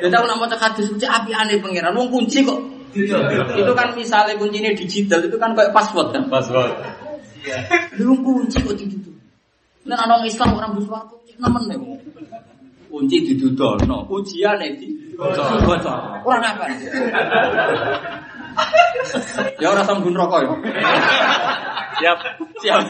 [0.00, 2.77] Jadi aku nak maca hadis suci apiane pangeran wong kunci kok.
[3.54, 6.26] Itu kan misalnya kuncinya digital itu kan kayak password kan.
[6.26, 6.72] Password.
[8.02, 9.10] Lu kunci kok gitu.
[9.86, 11.78] Nah orang Islam orang buswar kunci nemen nih.
[12.88, 14.88] Kunci didudono, ujian di
[15.18, 16.24] bocor.
[16.24, 16.64] Orang apa?
[19.60, 20.50] Ya orang sambun rokok ya.
[21.98, 22.18] Siap.
[22.64, 22.80] Siap.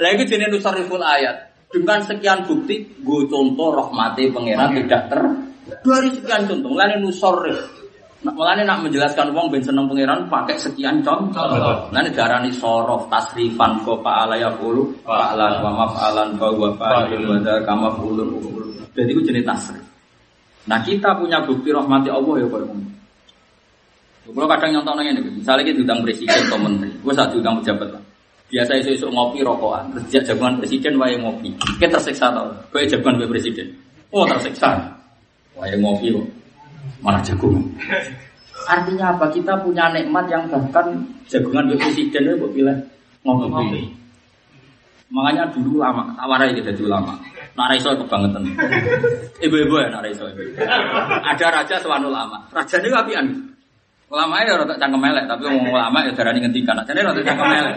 [0.00, 1.54] Lah itu jenis nusariful ayat.
[1.74, 5.22] Dengan sekian bukti, gue contoh rahmati pangeran tidak ter
[5.64, 6.68] dari sekian contoh.
[6.72, 7.60] Mulane nusarif.
[8.24, 11.44] Nah, mulane nak menjelaskan wong ben seneng pangeran pakai sekian contoh.
[11.92, 17.72] Mulane darani sorof tasrifan ko fa'ala yaqulu fa'alan wa maf'alan fa wa fa'ilun wa dzaka
[17.72, 18.28] maf'ulun
[18.96, 19.84] Jadi itu jenis tasrif.
[20.64, 22.68] Nah kita punya bukti rahmati Allah ya kalau
[24.24, 27.92] Kalau kadang nyontok nanya nih, misalnya kita diundang presiden atau menteri, gue saat diundang pejabat
[27.92, 28.02] lah.
[28.48, 31.52] Biasa isu isu ngopi rokokan, terus jagoan presiden wae ngopi.
[31.76, 33.68] Kita tersiksa tau, gue jagoan gue presiden.
[34.16, 34.80] Oh tersiksa,
[35.54, 36.26] wae ngopi kok,
[37.02, 37.62] malah jagung.
[38.64, 39.28] Artinya apa?
[39.28, 42.76] Kita punya nikmat yang bahkan jagungan gue presiden gue pilih
[43.22, 43.92] ngopi.
[45.14, 47.14] Makanya dulu lama, tawarai kita dulu lama.
[47.54, 48.42] Narai soal kebangetan.
[49.38, 50.34] Ibu-ibu ya narai soal.
[51.22, 52.42] Ada raja sewanu lama.
[52.50, 53.26] Raja ini apian.
[54.10, 56.82] Ulama ya rada cangkem melek, tapi wong ulama ya darani ngendikan.
[56.82, 57.74] Jadi rada cangkem melek.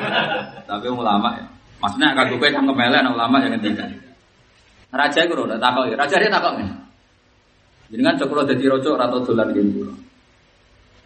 [0.66, 1.46] Tapi ulama ya.
[1.78, 3.90] Maksudnya kagak kowe cangkem melek ulama yang ngendikan.
[4.90, 6.58] Raja iku rada takok, raja dia takok
[7.88, 9.88] Jadi kan cokro dadi raja ora tau dolan gitu.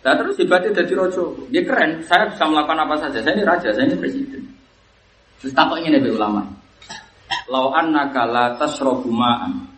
[0.02, 1.22] Nah terus hebatnya dadi raja.
[1.53, 3.20] Dia keren, saya bisa melakukan apa saja.
[3.22, 4.41] Saya ini raja, saya ini presiden.
[5.41, 6.41] Terus takok ini nih ulama.
[7.49, 9.72] Lau annaka la tasrabu ma'an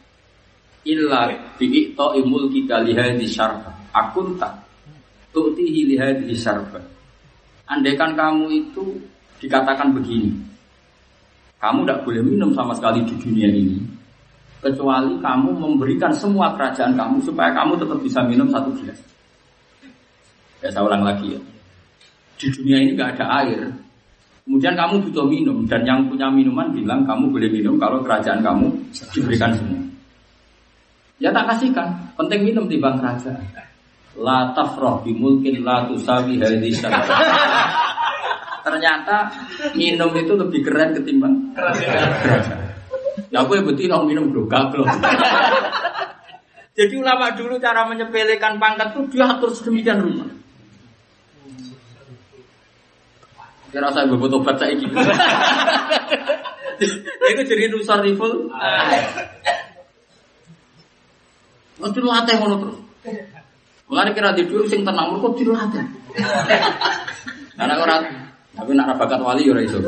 [0.83, 4.51] illa bi'ito imul kita lihadi syarfa akunta
[5.31, 6.79] tu'tihi lihadi syarfa
[7.63, 8.99] Andaikan kamu itu
[9.39, 10.35] dikatakan begini
[11.63, 13.79] Kamu tidak boleh minum sama sekali di dunia ini
[14.63, 18.99] Kecuali kamu memberikan semua kerajaan kamu Supaya kamu tetap bisa minum satu gelas
[20.63, 21.41] Ya saya ulang lagi ya
[22.39, 23.67] Di dunia ini nggak ada air
[24.43, 28.67] Kemudian kamu butuh minum dan yang punya minuman bilang kamu boleh minum kalau kerajaan kamu
[29.15, 29.79] diberikan semua.
[31.23, 31.87] Ya tak kasihkan,
[32.19, 33.39] penting minum di bang kerajaan.
[34.19, 36.91] La tafroh bimulkin la tusawi hadisah.
[38.67, 39.31] Ternyata
[39.79, 42.72] minum itu lebih keren ketimbang kerajaan.
[43.33, 44.85] Ya aku betul minum bloga belum.
[46.77, 50.25] Jadi ulama dulu cara menyepelekan pangkat itu dia atur sedemikian rupa.
[53.73, 54.93] Kira saya gue tobat saya gitu.
[57.33, 58.53] Itu jadi nusar rifle.
[61.81, 62.77] Mesti latih ngono terus.
[63.89, 65.81] Mulane kira di dulu sing tenang mergo dilatih.
[67.57, 68.01] Karena orang
[68.53, 69.81] tapi nak bakat wali ora iso.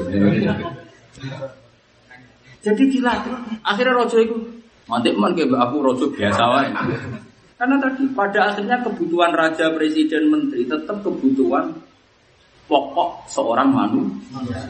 [2.65, 3.61] Jadi dilatih.
[3.61, 4.35] Akhirnya rojo itu
[4.89, 6.69] mantik man aku rojo biasa wae.
[7.55, 11.71] Karena tadi pada akhirnya kebutuhan raja, presiden, menteri tetap kebutuhan
[12.65, 14.65] pokok seorang manusia.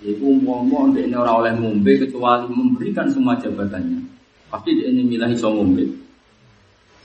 [0.00, 4.00] Itu umpama dia ini orang oleh ngombe kecuali memberikan semua jabatannya.
[4.48, 5.84] Pasti dia ini milih iso ngombe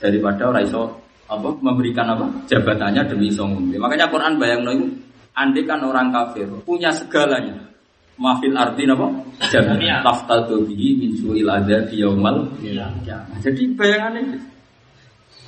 [0.00, 0.82] daripada orang iso
[1.28, 3.76] apa memberikan apa jabatannya demi iso ngombe.
[3.76, 4.86] Makanya Quran bayang itu
[5.36, 7.65] andai kan orang kafir punya segalanya.
[8.16, 9.06] Mafil arti apa?
[9.52, 12.88] Jangan taftadu bihi min su'il adzab yaumal ya.
[13.44, 14.38] Jadi bayangannya gitu.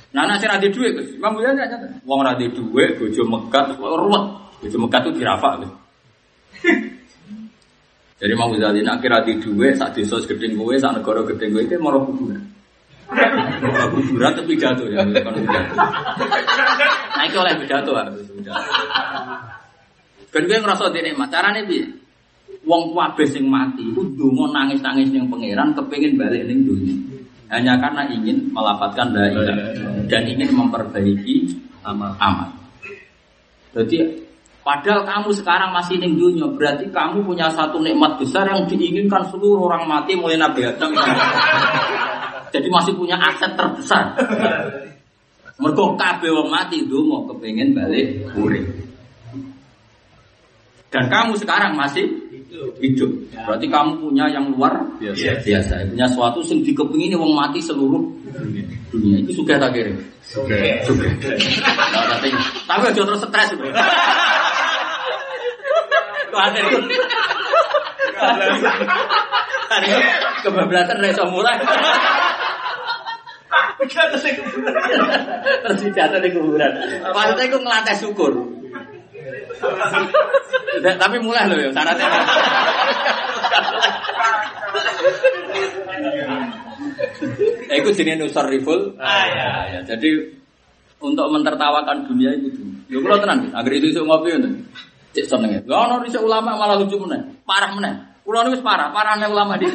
[0.09, 1.09] Nah, nak sing ade dhuwit, Gus.
[1.21, 1.85] Imam Buya nyata.
[2.01, 4.25] Wong ora duwe, bojo megat, ruwet.
[4.57, 5.75] Bojo megat itu dirafak gitu.
[8.19, 11.63] Jadi mau Ghazali nak kira di dua saat desa gedeng kowe saat negara gedeng kowe
[11.63, 12.43] itu mau kuburan.
[13.63, 15.73] Mau kuburan tapi pidato ya, bukan pidato.
[17.15, 18.71] Nah itu oleh pidato harus pidato.
[20.35, 21.85] Ben kowe ngrasa nikmat, carane piye?
[22.69, 26.93] Wong kabeh sing mati iku ndonga nangis-nangis ning pangeran kepengin balik ning dunia.
[27.49, 29.25] Hanya karena ingin melafatkan la
[30.05, 31.49] dan ingin memperbaiki
[31.81, 32.13] amal.
[32.21, 32.53] amal.
[33.73, 34.29] Jadi
[34.59, 39.65] Padahal kamu sekarang masih ning dunia, berarti kamu punya satu nikmat besar yang diinginkan seluruh
[39.65, 40.93] orang mati mulai Nabi Adam.
[42.53, 44.13] Jadi masih punya aset terbesar.
[45.57, 48.61] Mergo kabeh wong mati mau kepengen balik urip.
[50.93, 52.05] Dan kamu sekarang masih
[52.79, 53.11] hidup.
[53.47, 55.43] Berarti kamu punya yang luar biasa.
[55.43, 55.73] biasa.
[55.91, 58.01] Punya sesuatu yang dikepingin wong mati seluruh
[58.91, 59.17] dunia.
[59.23, 59.93] Itu suka tak kira?
[60.25, 60.55] Suka.
[60.85, 61.07] Suka.
[62.67, 63.49] Tapi aja terus stres.
[66.29, 66.65] Kuatir
[70.43, 71.57] kebablasan reso mulai.
[75.63, 76.71] Terus jatuh di kuburan.
[77.15, 78.58] Maksudnya itu ngelantai syukur.
[80.79, 82.07] Tapi mulai loh ya syaratnya.
[87.69, 88.97] Eh, itu jenis nusar riful.
[88.97, 89.49] Ah, ya.
[89.77, 89.79] ya.
[89.85, 90.09] Jadi
[90.99, 92.73] untuk mentertawakan dunia itu dulu.
[92.89, 94.49] Ya kalau tenang, agar itu isu ngopi itu.
[95.13, 95.61] Cek seneng ya.
[95.65, 97.21] Gak ono ulama malah lucu meneh.
[97.45, 97.93] Parah meneh.
[98.29, 99.65] Kulo niku parah, parahnya ulama di.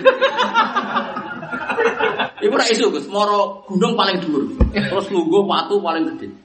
[2.44, 4.46] Ibu rak isu Gus, moro gunung paling dhuwur.
[4.70, 6.43] Terus lungguh watu paling gede.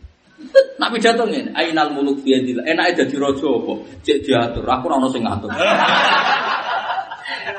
[0.79, 2.63] Nak pidato ngene, ainal muluk fi yadillah.
[2.63, 3.73] Enake dadi raja apa?
[3.99, 5.51] Cek diatur, aku ora ono sing ngatur.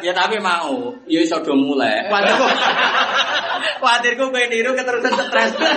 [0.07, 2.09] ya tapi mau, ya iso do mulai.
[2.09, 2.49] Kuatirku,
[3.85, 5.53] kuatirku kowe niru keterusan stres.
[5.53, 5.77] Terus.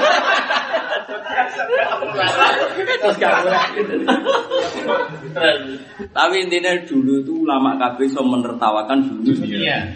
[6.14, 9.36] Tapi intinya dulu itu ulama kabeh so menertawakan dulu.
[9.44, 9.92] Iya.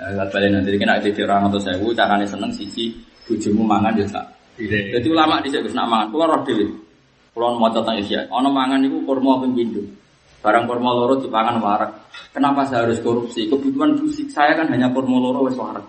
[0.00, 2.88] Ya, balik nanti kena ada orang atau sewu, caranya seneng sisi
[3.28, 4.08] bujumu mangan ya.
[4.68, 6.66] Jadi ulama di sini nak mangan, keluar roh dewi.
[7.32, 8.28] Keluar mau tentang isya.
[8.28, 9.80] Ono mangan itu kurma pembindo.
[10.44, 11.90] Barang kurma loro dipangan warak.
[12.36, 13.48] Kenapa saya harus korupsi?
[13.48, 15.84] Kebutuhan fisik saya kan hanya kurma loro wes warak.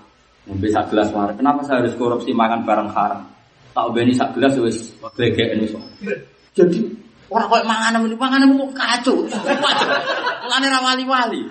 [0.48, 1.35] Ngombe sak gelas warak.
[1.35, 3.22] Kenapa saya harus korupsi makan barang haram?
[3.72, 5.68] Tak beni sak gelas wes glegek ini
[6.52, 6.84] Jadi
[7.31, 9.88] orang kau mangan ini mangan ini kacau, kacau.
[10.43, 11.41] Mulane ra wali-wali.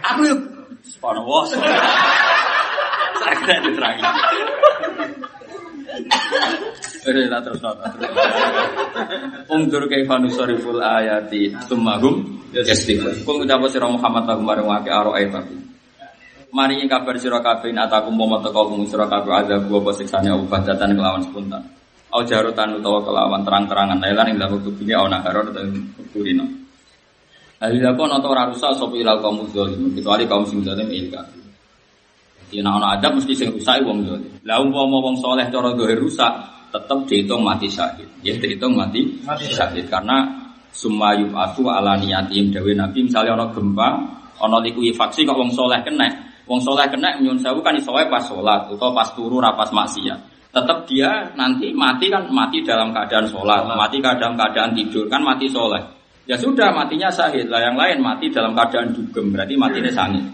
[0.00, 0.40] Aku yuk
[0.88, 1.52] Sepano wos.
[3.18, 4.02] Saya kena diterangi.
[7.08, 7.60] Eh, tak terus.
[9.48, 12.20] Ungdur kaifanu soriful ayati Tumahum
[12.52, 15.56] Yastifah Kul ngucapa sirah Muhammad Lagu marung wake aro ayat tapi
[16.52, 20.92] Mari kabar sirah kabeh Atakum momo teko kumu sirah kabeh Ada gua posiksanya ubah datan
[20.92, 21.64] kelawan sepuntan
[22.08, 24.00] Au jarutan utawa kelawan terang-terangan.
[24.00, 25.64] Lailan ing dalam kubini au nakaron atau
[26.08, 26.44] kubulino
[27.58, 31.10] Alila kon atau ora rusak sapa ilal kaum zalim kecuali kaum sing zalim il
[32.48, 34.32] Jadi nek ana adab mesti sing rusak wong zalim.
[34.48, 36.32] Lah umpama wong saleh cara dohir rusak
[36.72, 38.08] tetap dihitung mati syahid.
[38.24, 40.24] Ya dihitung mati, mati syahid karena
[40.72, 43.88] summa yub'atsu ala niyatim dawe Nabi misalnya ana gempa,
[44.40, 46.08] ana likuifaksi kok wong saleh kena.
[46.48, 50.16] Wong saleh kena nyun sewu kan iso pas salat utawa pas turu ra pas maksiat.
[50.48, 55.44] Tetap dia nanti mati kan mati dalam keadaan sholat, mati dalam keadaan tidur kan mati
[55.52, 55.84] soleh.
[56.24, 60.24] Ya sudah matinya sahid lah yang lain mati dalam keadaan dugem berarti matinya sangit.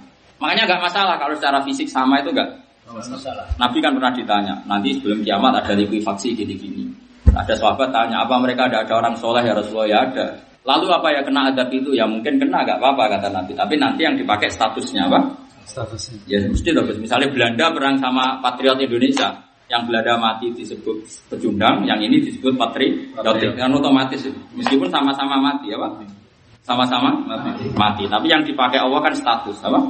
[0.42, 2.50] Makanya nggak masalah kalau secara fisik sama itu nggak
[2.90, 3.46] masalah.
[3.56, 6.90] Nabi kan pernah ditanya nanti sebelum kiamat ada likuifaksi gini-gini.
[7.34, 10.26] Ada sahabat tanya apa mereka ada ada orang soleh ya Rasulullah ya ada.
[10.64, 13.52] Lalu apa ya kena adab itu ya mungkin kena nggak apa-apa kata Nabi.
[13.52, 15.20] Tapi nanti yang dipakai statusnya apa?
[15.68, 16.24] Statusnya.
[16.28, 16.84] Ya mesti loh.
[16.88, 19.32] Misalnya Belanda perang sama patriot Indonesia
[19.68, 23.56] yang Belanda mati disebut pecundang, yang ini disebut patriotik.
[23.56, 26.23] Kan otomatis meskipun sama-sama mati ya Pak.
[26.64, 27.68] Sama-sama mati.
[27.76, 28.04] mati.
[28.08, 29.80] Tapi yang dipakai Allah kan status apa?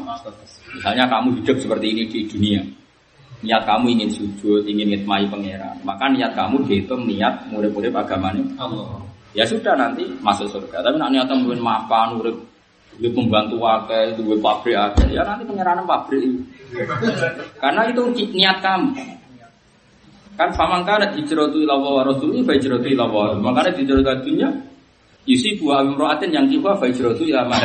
[0.74, 2.60] Misalnya kamu hidup seperti ini di dunia.
[3.46, 5.78] Niat kamu ingin sujud, ingin ngitmai pangeran.
[5.86, 8.98] Maka niat kamu dihitung niat murid-murid agamanya Allah.
[9.38, 10.82] Ya sudah nanti masuk surga.
[10.82, 12.34] Tapi nak niat kamu mapan, murid
[12.94, 16.30] Gue pembantu wakil, gue pabrik aja, ya nanti pengiran pabrik.
[17.58, 18.94] Karena itu niat kamu.
[20.38, 23.34] Kan faman kana hijratu ila wa rasuli fa hijratu ila wa.
[23.34, 24.46] Makanya hijratu dunia
[25.24, 27.56] Yusi buah imro'atin yang kifa fa hijratu ila ma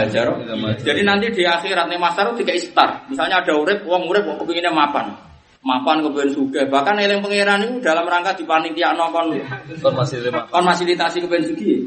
[0.80, 3.04] Jadi nanti di akhirat nih masar tiga istar.
[3.12, 5.12] Misalnya ada urip, wong urip kok kepinginnya mapan.
[5.60, 6.64] Mapan kepen suge.
[6.72, 9.36] Bahkan eling pangeran itu dalam rangka dipanitia nongkon
[9.84, 11.84] kon fasilitasi kepen sugi.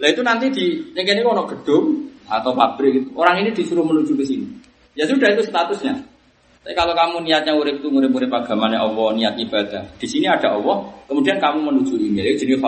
[0.00, 4.24] Lah itu nanti di yang ini kono gedung atau pabrik Orang ini disuruh menuju ke
[4.24, 4.48] sini.
[4.96, 6.00] Ya sudah itu statusnya.
[6.64, 9.84] Tapi kalau kamu niatnya urip itu urip-urip agamanya Allah, niat ibadah.
[10.00, 12.24] Di sini ada Allah, kemudian kamu menuju ini.
[12.24, 12.64] Jadi jenis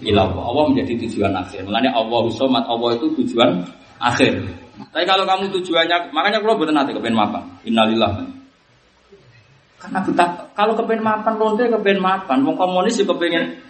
[0.00, 0.64] fafirru ila Allah.
[0.68, 1.64] Menjadi tujuan akhir.
[1.64, 3.64] Mulanya Allah somat Allah itu tujuan
[4.00, 4.32] akhir.
[4.76, 7.40] Tapi kalau kamu tujuannya, makanya kalau betul nanti kepen mapan.
[7.64, 8.12] Innalillah.
[9.80, 12.44] Karena kita kalau kepen mapan lonte kepen mapan.
[12.44, 13.66] Mau komunis juga kepengen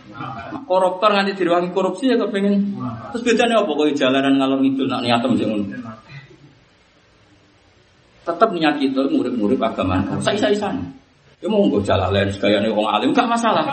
[0.65, 2.75] koruptor nanti diruangi korupsi ya kepengen.
[3.13, 5.61] Terus bedanya apa kalau jalanan ngalor itu nak niatem jangan.
[8.27, 10.03] Tetap niat kita murid-murid agama.
[10.19, 10.83] Saya saya sana.
[11.39, 13.69] Ya mau nggak jalan lain nih orang alim gak masalah.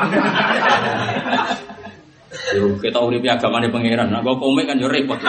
[2.56, 4.10] Yo kita urip agamane pangeran.
[4.10, 5.20] Nah, kok komik kan yo repot.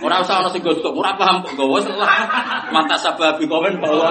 [0.00, 2.10] Ora usah ana sing gosok, ora paham kok gawa salah.
[2.72, 4.08] Mata sababi komen bahwa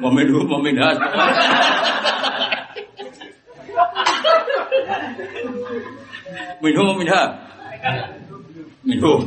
[0.00, 0.96] Momendu momendas.
[6.62, 7.26] Minum memindah.
[8.86, 9.20] Minum.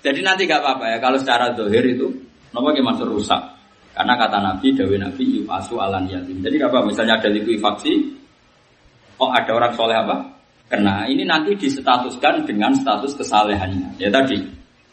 [0.00, 2.08] Jadi nanti gak apa-apa ya kalau secara dohir itu,
[2.56, 3.57] nopo gimana rusak.
[3.98, 6.38] Karena kata Nabi, Dawe Nabi, yufasu alan yatim.
[6.38, 6.86] Jadi apa?
[6.86, 8.14] Misalnya ada likuifaksi,
[9.18, 10.38] oh ada orang soleh apa?
[10.70, 11.10] Kena.
[11.10, 13.98] Ini nanti disetatuskan dengan status kesalehannya.
[13.98, 14.38] Ya tadi,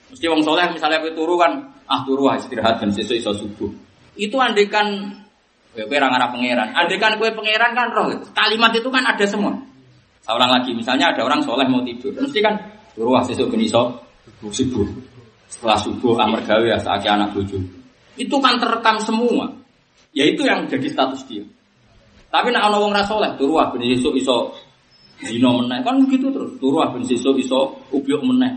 [0.10, 1.53] mesti wong soleh misalnya aku turu kan,
[1.86, 3.69] ah turu istirahat dan sesuai iso subuh.
[4.18, 5.14] Itu andekan,
[5.77, 6.73] ya kue arah pangeran.
[6.73, 8.10] Andekan kue pangeran kan roh.
[8.34, 9.53] Kalimat itu kan ada semua.
[10.26, 12.57] Seorang lagi, misalnya ada orang soleh mau tidur, mesti kan
[12.98, 14.02] turu sesuai iso
[14.41, 14.90] subuh.
[15.45, 17.85] Setelah subuh amar gawe ya saatnya anak bujuk
[18.16, 19.52] itu kan terekam semua.
[20.16, 21.44] Ya itu yang jadi status dia.
[22.32, 24.52] Tapi nak ana wong ra saleh turuah ben iso iso
[25.24, 26.56] zina meneh kan begitu terus.
[26.60, 28.52] Turuah ben iso iso ubyuk meneh,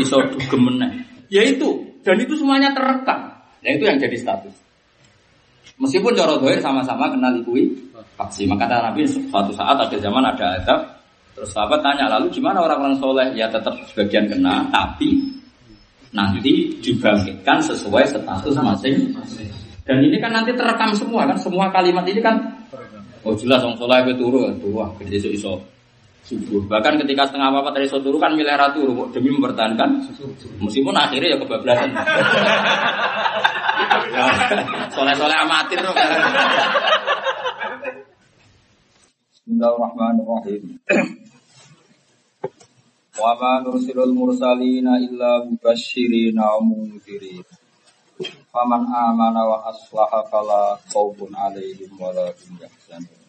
[0.00, 0.90] iso dugem meneh.
[1.28, 3.32] Ya itu dan itu semuanya terekam.
[3.64, 4.52] Nah itu yang jadi status.
[5.80, 7.72] Meskipun cara dohir sama-sama kenal ikui
[8.14, 8.46] faksi.
[8.46, 10.80] Maka kata Nabi suatu saat ada zaman ada adab.
[11.34, 13.34] Terus sahabat tanya lalu gimana orang-orang soleh?
[13.34, 15.18] Ya tetap sebagian kena, tapi
[16.14, 19.10] nanti dibangkitkan sesuai status masing
[19.84, 22.40] Dan ini kan nanti terekam semua kan, semua kalimat ini kan
[23.20, 25.52] oh jelas orang soleh itu turu, wah gede iso iso
[26.24, 26.64] subuh.
[26.64, 28.80] Bahkan ketika setengah apa dari iso turu kan milih ratu
[29.12, 30.08] demi mempertahankan
[30.60, 31.90] meskipun akhirnya ya kebablasan.
[34.94, 35.92] Soleh-soleh amatir tuh.
[39.44, 40.80] Bismillahirrahmanirrahim.
[43.14, 47.46] Wa ma nursilul mursalina illa mubashirina wa mundirin.
[48.50, 53.22] Faman amana wa aslaha fala khawfun alaihim wa la hum yahzanun.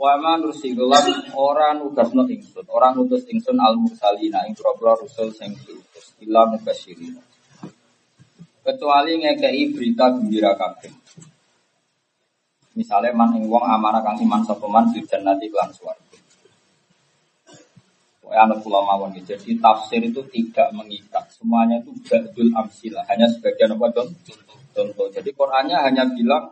[0.00, 0.96] Wa ma nursilul
[1.36, 7.20] ora nugasno ingsun, ora ngutus ingsun al mursalina ing propro rusul sing diutus illa mubashirina.
[8.64, 10.88] Kecuali ngekei berita gembira kabeh.
[12.80, 15.52] Misalnya man ing wong amanah kang iman sapa man di jannati.
[18.32, 21.28] Anak pulau mawon Jadi tafsir itu tidak mengikat.
[21.28, 23.04] Semuanya itu badul amsilah.
[23.10, 24.08] Hanya sebagian apa dong?
[24.72, 25.06] Contoh.
[25.12, 26.48] Jadi Qurannya hanya bilang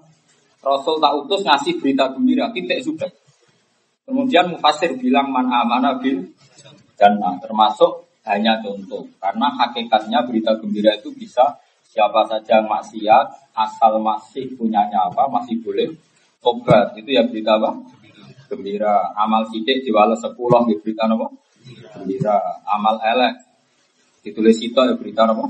[0.62, 2.52] Rasul tak utus ngasih berita gembira.
[2.52, 3.10] Titik sudah.
[4.04, 6.22] Kemudian mufasir bilang man amana bil
[7.00, 7.40] jannah.
[7.40, 9.08] Termasuk hanya contoh.
[9.18, 11.56] Karena hakikatnya berita gembira itu bisa
[11.92, 15.92] siapa saja maksiat asal masih punyanya apa masih boleh
[16.40, 17.84] obat itu ya berita apa
[18.48, 21.28] gembira amal sidik diwales sepuluh di berita apa
[21.64, 22.36] Gembira.
[22.66, 23.34] Amal elek.
[24.22, 25.44] Ditulis itu ya berita apa?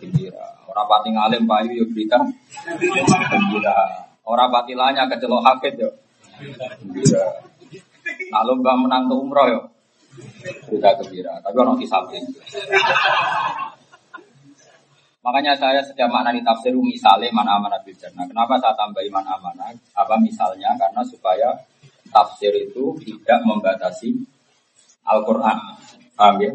[0.00, 0.44] Gembira.
[0.68, 2.18] Orang pati ngalim payu ya berita.
[3.32, 3.76] Gembira.
[4.24, 5.90] Orang pati lanya kecelok hakit ya.
[6.80, 7.24] Gembira.
[8.02, 9.60] Kalau mbak menang ke umroh ya.
[10.68, 11.32] Berita gembira.
[11.40, 12.24] Tapi orang kisabin.
[15.22, 19.38] Makanya saya setiap makna di tafsir misalnya mana amanah bil Nah, kenapa saya tambahi mana
[19.38, 19.70] amanah?
[19.94, 20.74] Apa misalnya?
[20.74, 21.54] Karena supaya
[22.10, 24.18] tafsir itu tidak membatasi
[25.06, 25.56] Al-Quran.
[26.14, 26.52] Paham ya?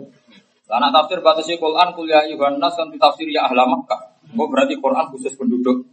[0.67, 2.27] Karena tafsir batasi Quran kuliah
[2.59, 4.19] Nas kan tafsir ya ahla Makkah.
[4.35, 5.87] Oh berarti Quran khusus penduduk.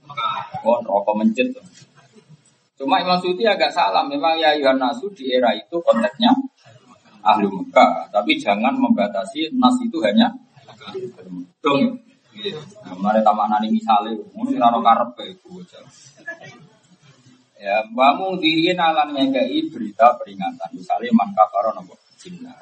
[0.66, 1.55] Oh rokok mencet.
[2.74, 4.02] Cuma Imam Suti agak salah.
[4.02, 6.35] Memang ya Nasu di era itu konteksnya
[7.22, 8.10] ahli Mekah.
[8.10, 10.35] Tapi jangan membatasi Nas itu hanya
[11.62, 12.02] dong.
[12.82, 15.62] Nah, mari tamak nani misalnya, mungkin raro karep itu
[17.55, 20.68] Ya, bangun diri nalan ngekei berita peringatan.
[20.74, 22.56] Misalnya man kafaro nopo jinna.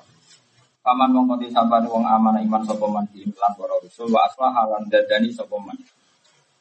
[0.82, 4.50] Paman wong kote sabar wong amanah iman sapa man di lan para rasul wa aslah
[4.50, 5.78] halan dadani sapa man.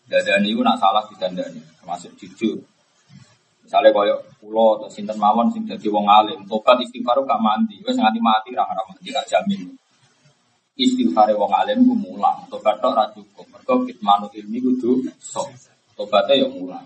[0.05, 2.61] Dadani ku nak salah didandani, termasuk jujur.
[3.65, 7.97] Misalnya koyo pulau atau sinten mawon sing dadi wong alim, tobat istighfar gak mandi, wis
[7.97, 9.73] nganti mati ra ora mandi gak jamin.
[10.77, 13.47] Istighfar wong alim ku mulang, tobat tok ra cukup.
[13.49, 15.49] Mergo kitmanu ilmi kudu sok.
[15.97, 16.85] Tobatnya ya mulang.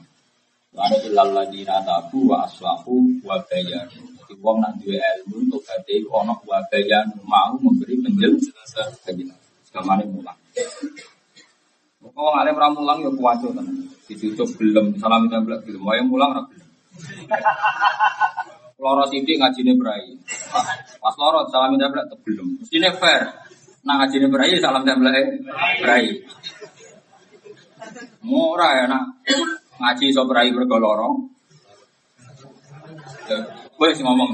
[0.71, 3.41] Wa ilal ladina tabu wa aslahu wa.
[4.43, 9.65] Wong nak duwe ilmu untuk gade ono wabayan mau memberi penjelasan penjelasan.
[9.67, 10.37] Sekamane mulang.
[12.15, 13.91] Oh, alim ra mulang ya kuwaco tenan.
[14.05, 15.81] Dicucuk belum, salam templek belum.
[15.83, 16.67] Wae mulang ra belum.
[18.79, 20.15] Loro sithik ngajine brai.
[21.01, 22.61] Pas loro salam templek belum.
[22.61, 23.23] Mestine fair.
[23.83, 25.43] Nah ngajine brai salam templek
[25.81, 26.05] brai.
[28.23, 29.03] Murah ya nak
[29.81, 31.09] ngaji iso brai mergo loro.
[33.75, 34.31] Kowe sing ngomong.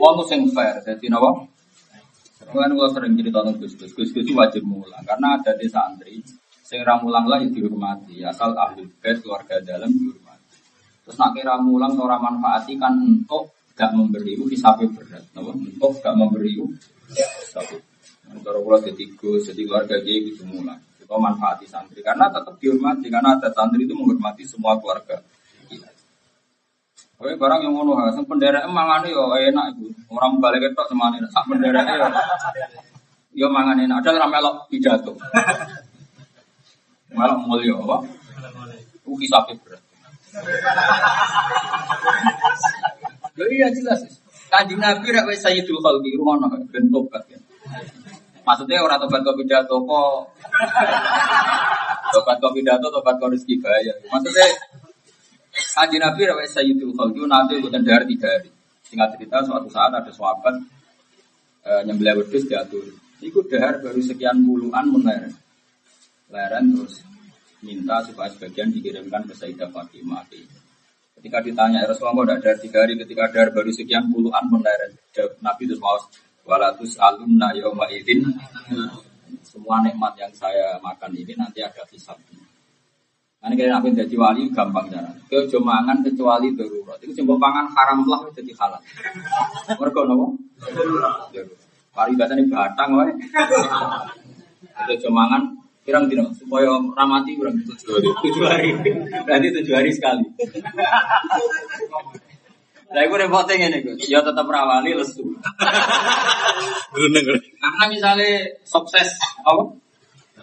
[0.00, 1.50] Wong sing fair, dadi napa?
[2.50, 5.70] Kan gua sering jadi tonton Gus Gus, Gus Gus itu wajib mulang karena ada di
[5.70, 6.18] santri,
[6.66, 10.58] sing ra mulang lah ya dihormati, asal ahli bait keluarga dalam dihormati.
[11.06, 15.54] Terus nak kira mulang ora manfaati kan untuk gak memberi itu hisabe berat, napa?
[15.54, 16.66] Untuk gak memberi itu
[17.14, 17.86] hisabe.
[18.30, 20.80] Kalau kula jadi Gus, jadi keluarga dia gitu mulang.
[20.98, 25.22] Itu manfaati santri karena tetap dihormati karena ada santri itu menghormati semua keluarga.
[27.20, 29.92] Kowe barang yang ngono ha, sing penderek mangane yo enak iku.
[30.16, 32.08] Orang balik ketok semane sak penderek yo.
[33.44, 35.12] Yo mangane enak, ada ra melok pidato.
[37.12, 37.96] Melok mulya apa?
[39.04, 39.84] Ku hisabe berat.
[43.36, 44.00] Yo iya jelas.
[44.48, 47.36] Kanjeng Nabi rak wis sayyidul khalqi rumono ben tobat ya.
[48.48, 50.32] Maksudnya orang tobat kok pidato kok
[52.16, 53.92] tobat kok pidato tobat kok rezeki bayar.
[54.08, 54.48] Maksudnya
[55.60, 58.50] Kaji Nabi rawat Sayyidul Khalqi nanti bukan dari tiga hari.
[58.88, 60.56] Singkat cerita suatu saat ada sahabat
[61.62, 62.88] e, nyembelih wedhus diatur.
[63.20, 65.34] Iku dahar baru sekian puluhan menleren.
[66.32, 67.04] Leren terus
[67.60, 70.24] minta supaya sebagian dikirimkan ke Sayyidah Fatimah.
[71.20, 74.96] Ketika ditanya ya Rasulullah kok dari tiga hari ketika dahar baru sekian puluhan menleren.
[75.44, 76.00] Nabi terus mau
[76.48, 78.24] walatus alumna yauma idin
[79.44, 82.39] semua nikmat yang saya makan ini nanti ada hisabnya.
[83.40, 85.16] Ini kalian apa jadi wali gampang cara.
[85.24, 87.00] Ke mangan kecuali darurat.
[87.00, 88.80] Itu coba pangan haram lah jadi halal.
[89.80, 90.36] Mereka nopo.
[91.96, 93.16] Paribatan ini batang wae.
[94.92, 95.56] Itu mangan
[95.88, 98.08] pirang dino supaya ramati kurang tujuh hari.
[98.28, 98.70] Tujuh hari.
[99.24, 100.24] Berarti tujuh hari sekali.
[102.92, 103.96] Lah iku repotnya ngene iku.
[104.04, 105.24] Ya tetap rawali lesu.
[106.92, 109.16] Karena misalnya sukses
[109.48, 109.80] apa?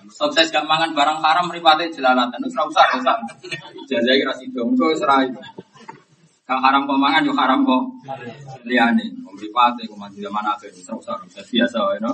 [0.07, 2.39] Sukses gak mangan barang haram mripate jelalatan.
[2.43, 3.15] Wis ora usah, usah.
[3.88, 5.41] Jazai ra sida, engko wis itu.
[6.47, 7.84] Gak haram kok mangan yo haram kok.
[8.63, 12.11] Liyane, mripate kok mati zaman akhir wis ora usah, biasa wae no.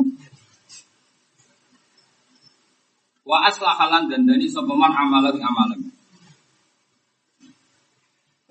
[3.23, 5.79] Wa aslahalan dan dari sopeman amalan amalan.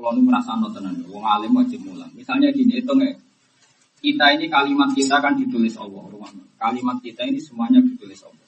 [0.03, 2.11] Kalau ini merasa tenan, wong alim wajib mulang.
[2.19, 3.15] Misalnya gini, itu nggak.
[4.03, 6.03] Kita ini kalimat kita kan ditulis Allah,
[6.59, 8.42] Kalimat kita ini semuanya ditulis Allah.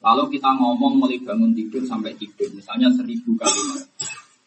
[0.00, 3.84] Lalu kita ngomong mulai bangun tidur sampai tidur, misalnya seribu kalimat.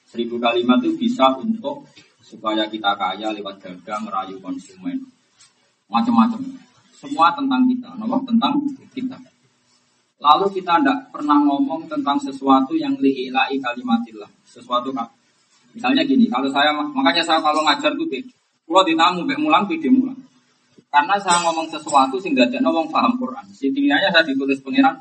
[0.09, 1.85] Seribu kalimat itu bisa untuk
[2.25, 4.97] supaya kita kaya lewat dagang, merayu konsumen.
[5.85, 6.41] Macam-macam.
[6.97, 8.57] Semua tentang kita, nomor tentang
[8.97, 9.17] kita.
[10.23, 14.31] Lalu kita tidak pernah ngomong tentang sesuatu yang li'ilai kalimatillah.
[14.47, 15.05] Sesuatu kan.
[15.75, 18.07] Misalnya gini, kalau saya makanya saya kalau ngajar tuh.
[18.63, 20.17] Kalau ditamu, bek mulang, beda mulang.
[20.87, 23.45] Karena saya ngomong sesuatu sehingga tidak ngomong paham Quran.
[23.51, 24.95] Setidaknya saya ditulis pengiran,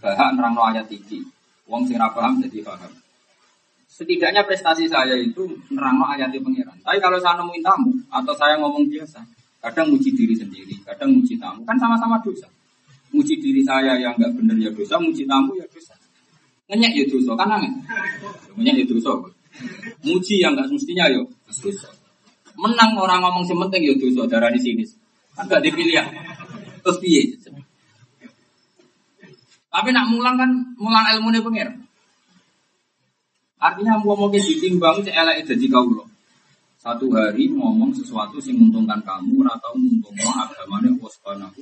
[0.00, 1.22] bahak nerangno ayat iki.
[1.66, 2.92] Wong sing ora paham jadi paham.
[3.90, 6.76] Setidaknya prestasi saya itu nerangno ayat pengiran.
[6.84, 9.24] Tapi kalau saya nemuin tamu atau saya ngomong biasa,
[9.64, 12.46] kadang muji diri sendiri, kadang muji tamu, kan sama-sama dosa.
[13.10, 15.96] Muji diri saya yang nggak benar ya dosa, muji tamu ya dosa.
[16.68, 17.72] Ngenyek ya dosa, kan angin.
[18.58, 19.10] Ngenyek ya dosa.
[20.04, 21.88] Muji yang nggak semestinya ya dosa.
[22.56, 24.84] Menang orang ngomong sementing ya dosa, darah di sini.
[25.36, 26.04] Kan gak dipilih ya.
[26.80, 27.36] Terus piye?
[29.76, 30.48] Tapi nak mulang kan
[30.80, 31.68] mulang ilmu nih pengir.
[33.60, 36.08] Artinya mau mau ditimbang elek jadi kaulo.
[36.80, 41.60] Satu hari ngomong sesuatu sing menguntungkan kamu atau menguntungkan agamanya Allah Subhanahu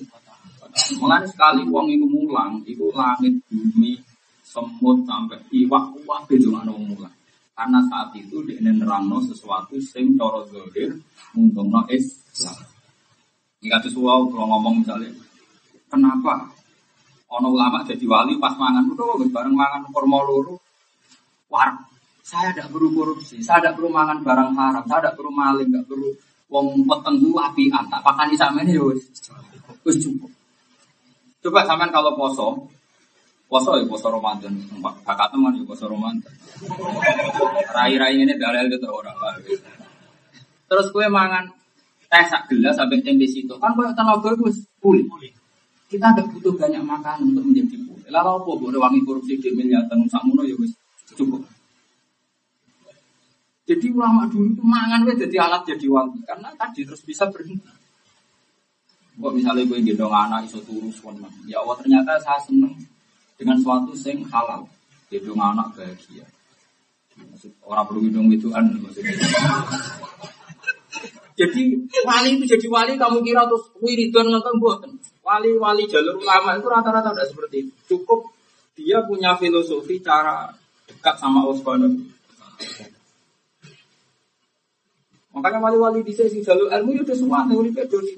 [1.02, 3.98] Mulai sekali uang itu mulang, itu langit bumi
[4.42, 7.14] semut sampai iwak uang itu mana mulang.
[7.54, 10.94] Karena saat itu dia nerangno sesuatu sing coro zohir
[11.34, 12.58] menguntungkan Islam.
[13.58, 15.10] Jika tuh kalau ngomong misalnya,
[15.90, 16.46] kenapa
[17.34, 20.54] Ono ulama jadi wali pas mangan, udah bareng mangan kurma luru.
[21.50, 21.74] War,
[22.22, 25.86] saya tidak perlu korupsi, saya tidak perlu mangan barang haram, saya tidak perlu maling, tidak
[25.90, 26.08] perlu
[26.54, 29.02] wong peteng gue api tak pakan di sana ini wis
[29.82, 30.30] wis cukup.
[31.42, 32.70] Coba sampean kalau poso,
[33.50, 34.54] poso ya poso Ramadan,
[35.02, 36.32] kakak teman ya poso Ramadan.
[37.74, 39.18] Rai-rai ini dalil gitu orang.
[40.70, 41.50] Terus gue mangan
[42.08, 45.04] teh sak gelas sampai tempe situ, kan gue tenaga gue pulih.
[45.84, 48.08] Kita tidak butuh banyak makan untuk menjadi pulih.
[48.10, 50.72] Lalu apa boleh wangi korupsi di miliatan sakmono ya wis
[51.14, 51.44] cukup.
[53.64, 57.64] Jadi ulama dulu itu mangan wes jadi alat jadi wangi karena tadi terus bisa berhenti.
[59.14, 60.98] Kok misalnya gue gendong anak iso turus
[61.46, 62.74] Ya Allah ternyata saya seneng
[63.38, 64.66] dengan suatu sing halal.
[65.08, 66.26] Itu anak bahagia.
[67.14, 68.74] Maksud, orang perlu hidung itu an.
[71.34, 71.62] Jadi
[72.06, 74.90] wali itu jadi wali kamu kira terus wiridan nonton buatan.
[75.24, 77.72] Wali-wali jalur ulama itu rata-rata tidak seperti itu.
[77.96, 78.28] Cukup
[78.76, 80.52] dia punya filosofi cara
[80.84, 81.88] dekat sama Allah
[85.34, 88.14] Makanya wali-wali di sesi jalur ilmu itu ya semua teori peduli.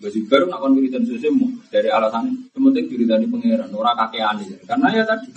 [0.00, 4.88] Baju baru nak kon wiridan sesemu dari alasan yang penting wiridani pangeran ora kakean Karena
[4.96, 5.28] ya tadi.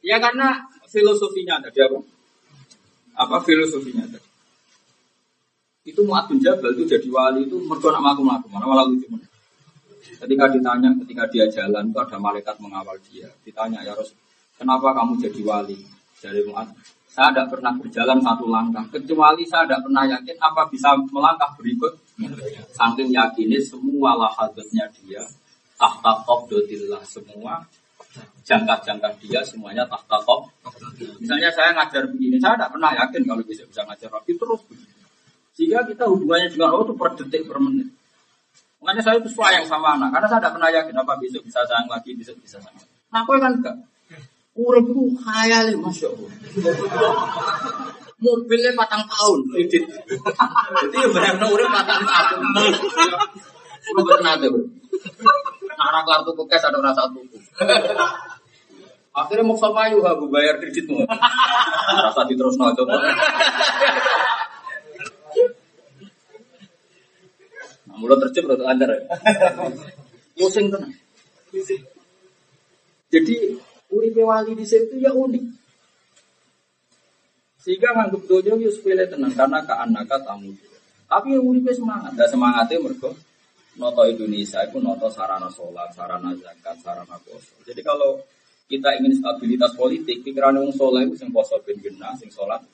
[0.00, 2.00] ya karena filosofinya tadi apa?
[3.20, 4.31] Apa filosofinya tadi?
[5.82, 9.10] Itu Mu'ad bin Jabal itu jadi wali itu mergo nak mlaku-mlaku, mana malah lucu.
[10.22, 13.26] Ketika ditanya, ketika dia jalan itu ada malaikat mengawal dia.
[13.42, 14.14] Ditanya ya Rasul,
[14.54, 15.78] kenapa kamu jadi wali?
[16.22, 16.70] Dari Mu'ad,
[17.10, 21.92] saya tidak pernah berjalan satu langkah, kecuali saya tidak pernah yakin apa bisa melangkah berikut.
[22.78, 25.26] Saking yakinnya semua lahadatnya dia,
[25.74, 27.58] tahta dotillah semua,
[28.46, 30.46] jangka-jangka dia semuanya tahta top.
[31.18, 34.62] Misalnya saya ngajar begini, saya tidak pernah yakin kalau bisa bisa ngajar rapi terus
[35.52, 37.88] Sehingga kita hubungannya dengan Allah itu per detik per menit.
[38.82, 41.86] Makanya saya itu sayang sama anak, karena saya tidak pernah yakin apa besok bisa sayang
[41.86, 42.82] lagi, besok bisa sayang.
[43.14, 43.76] Nah, aku kan enggak.
[44.52, 46.30] Urip ku khayal Masya Allah.
[48.22, 49.38] Mobilnya patang tahun.
[49.54, 49.78] Jadi
[50.92, 52.38] ya benar urip patang tahun.
[53.96, 54.66] Lu pernah tuh.
[55.72, 57.38] Nah, kartu kekes ada rasa tuku.
[59.12, 61.04] Akhirnya mau sama yuk, aku bayar kreditmu.
[62.02, 62.96] Rasa diterus no coba.
[67.96, 68.90] Mulut tercip atau under.
[70.36, 70.92] Pusing tenang.
[73.12, 73.36] Jadi
[73.92, 75.44] Uripe wali di situ ya unik.
[77.60, 80.50] Sehingga nganggep dojo yo sepele tenang karena ke anaka tamu.
[81.06, 83.12] Tapi ya uripe semangat, dan semangatnya mereka
[83.76, 87.52] noto Indonesia itu noto sarana sholat, sarana zakat, sarana poso.
[87.68, 88.16] Jadi kalau
[88.64, 92.64] kita ingin stabilitas politik, pikiran wong sholat itu sing poso ben genah, sing sholat.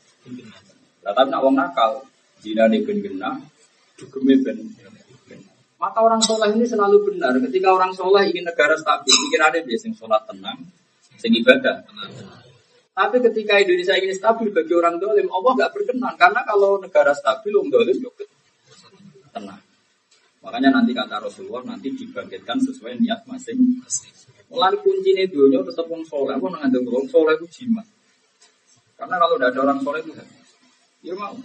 [1.03, 2.07] Lah tapi nak wong nakal,
[2.39, 3.43] zina ben genah,
[3.99, 4.57] dugeme ben
[5.79, 7.39] maka orang sholat ini selalu benar.
[7.39, 10.59] Ketika orang sholat ingin negara stabil, pikirannya dia sing sholat tenang,
[11.15, 11.87] sing ibadah.
[12.99, 16.19] Tapi ketika Indonesia ini stabil bagi orang dolim, Allah nggak berkenan.
[16.19, 18.27] Karena kalau negara stabil, orang dolim juga
[19.31, 19.63] tenang.
[20.43, 24.15] Makanya nanti kata Rasulullah nanti dibangkitkan sesuai niat masing-masing.
[24.51, 26.35] Mulai kunci ini dunia tetap orang soleh.
[26.35, 27.87] Aku nggak orang soleh itu jimat.
[28.99, 30.13] Karena kalau tidak ada orang soleh itu
[31.07, 31.39] ya mau.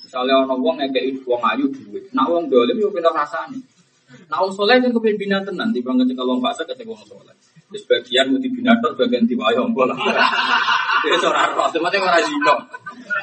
[0.00, 3.60] Misalnya orang uang ngekei uang ayu duit, nak uang dolim yo pindah rasanya.
[4.30, 7.34] Nah uang soleh kan kepemimpinan tenan, tiba ngecek kalau fase kecek uang soleh.
[7.74, 9.94] Sebagian mau dibinator, sebagian diwayong bola.
[11.04, 12.54] Itu seorang roh, cuma tengok orang zino.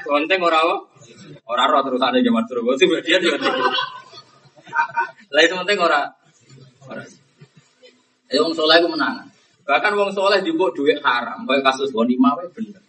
[0.06, 0.76] Konteng orang apa?
[1.48, 2.76] Orang roh terus ada zaman terus.
[2.78, 3.74] Sebagian juga tidak.
[5.32, 6.08] Lain penting orang.
[6.86, 7.08] Orang.
[8.32, 9.28] Ya wong soleh itu menang.
[9.68, 11.44] Bahkan wong soleh dibuat duit haram.
[11.48, 12.84] Kayak kasus Bonima bener.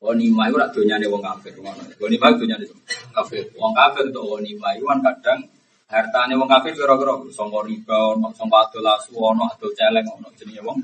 [0.00, 1.52] Bonima itu rak nih wong kafir.
[1.96, 2.68] Bonima itu nih
[3.12, 3.44] kafir.
[3.56, 5.40] Wong kafir untuk Bonima itu kan kadang
[5.90, 10.78] hartane wong kafir kira-kira sangka riba ono sangka adol asu ono celeng ono jenenge wong.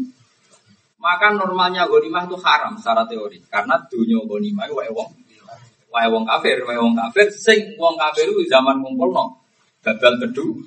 [1.01, 3.41] Maka normalnya ghanimah itu haram secara teori.
[3.49, 5.11] Karena dunia ghanimah wae wong.
[5.91, 7.33] Wae wong kafir wae wong kafir.
[7.33, 9.41] Sing wong kafir itu zaman ngumpulno
[9.81, 10.61] gagal kedua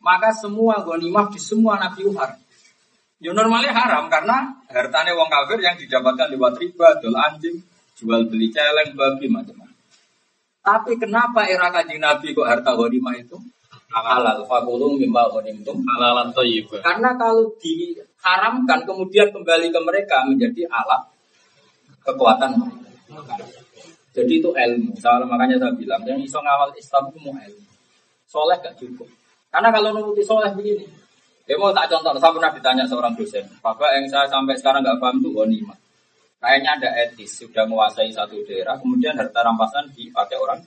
[0.00, 2.40] maka semua ghanimah di semua nabi haram
[3.20, 7.60] Ya normalnya haram karena hartanya wong kafir yang didapatkan lewat riba, dol anjing,
[7.92, 9.69] jual beli celeng, babi macam-macam.
[10.60, 13.36] Tapi kenapa era kaji Nabi kok harta ghanimah itu
[13.90, 14.44] halal?
[14.44, 16.68] Fakulung mimba ghanimtum halalan thayyib.
[16.84, 21.02] Karena kalau diharamkan kemudian kembali ke mereka menjadi alat
[22.04, 22.56] kekuatan
[24.10, 24.92] Jadi itu ilmu.
[24.98, 27.70] Soal makanya saya bilang yang iso ngawal Islam itu mau ilmu.
[28.26, 29.06] Soleh gak cukup.
[29.50, 30.86] Karena kalau nuruti soleh begini,
[31.46, 35.02] ya mau tak contoh, saya pernah ditanya seorang dosen, Bapak yang saya sampai sekarang nggak
[35.02, 35.78] paham itu ghanimah.
[36.40, 40.64] Kayaknya ada etis, sudah menguasai satu daerah, kemudian harta rampasan dipakai orang.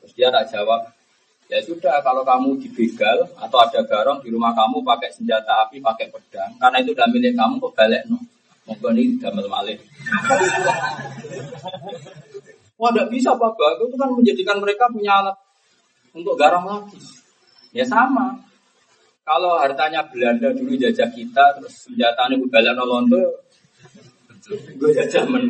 [0.00, 0.88] Terus dia tak jawab,
[1.52, 6.08] ya sudah kalau kamu dibegal atau ada garong di rumah kamu pakai senjata api, pakai
[6.08, 8.16] pedang, karena itu udah milik kamu kok balik no.
[8.64, 9.76] Mungkin ini damel malih.
[12.80, 15.36] Wah, tidak bisa Pak Itu kan menjadikan mereka punya alat
[16.16, 16.96] untuk garam lagi.
[17.76, 18.40] Ya sama.
[19.24, 23.43] Kalau hartanya Belanda dulu jajah kita, terus senjatanya balik no Londo,
[24.52, 25.42] Gue jajaman.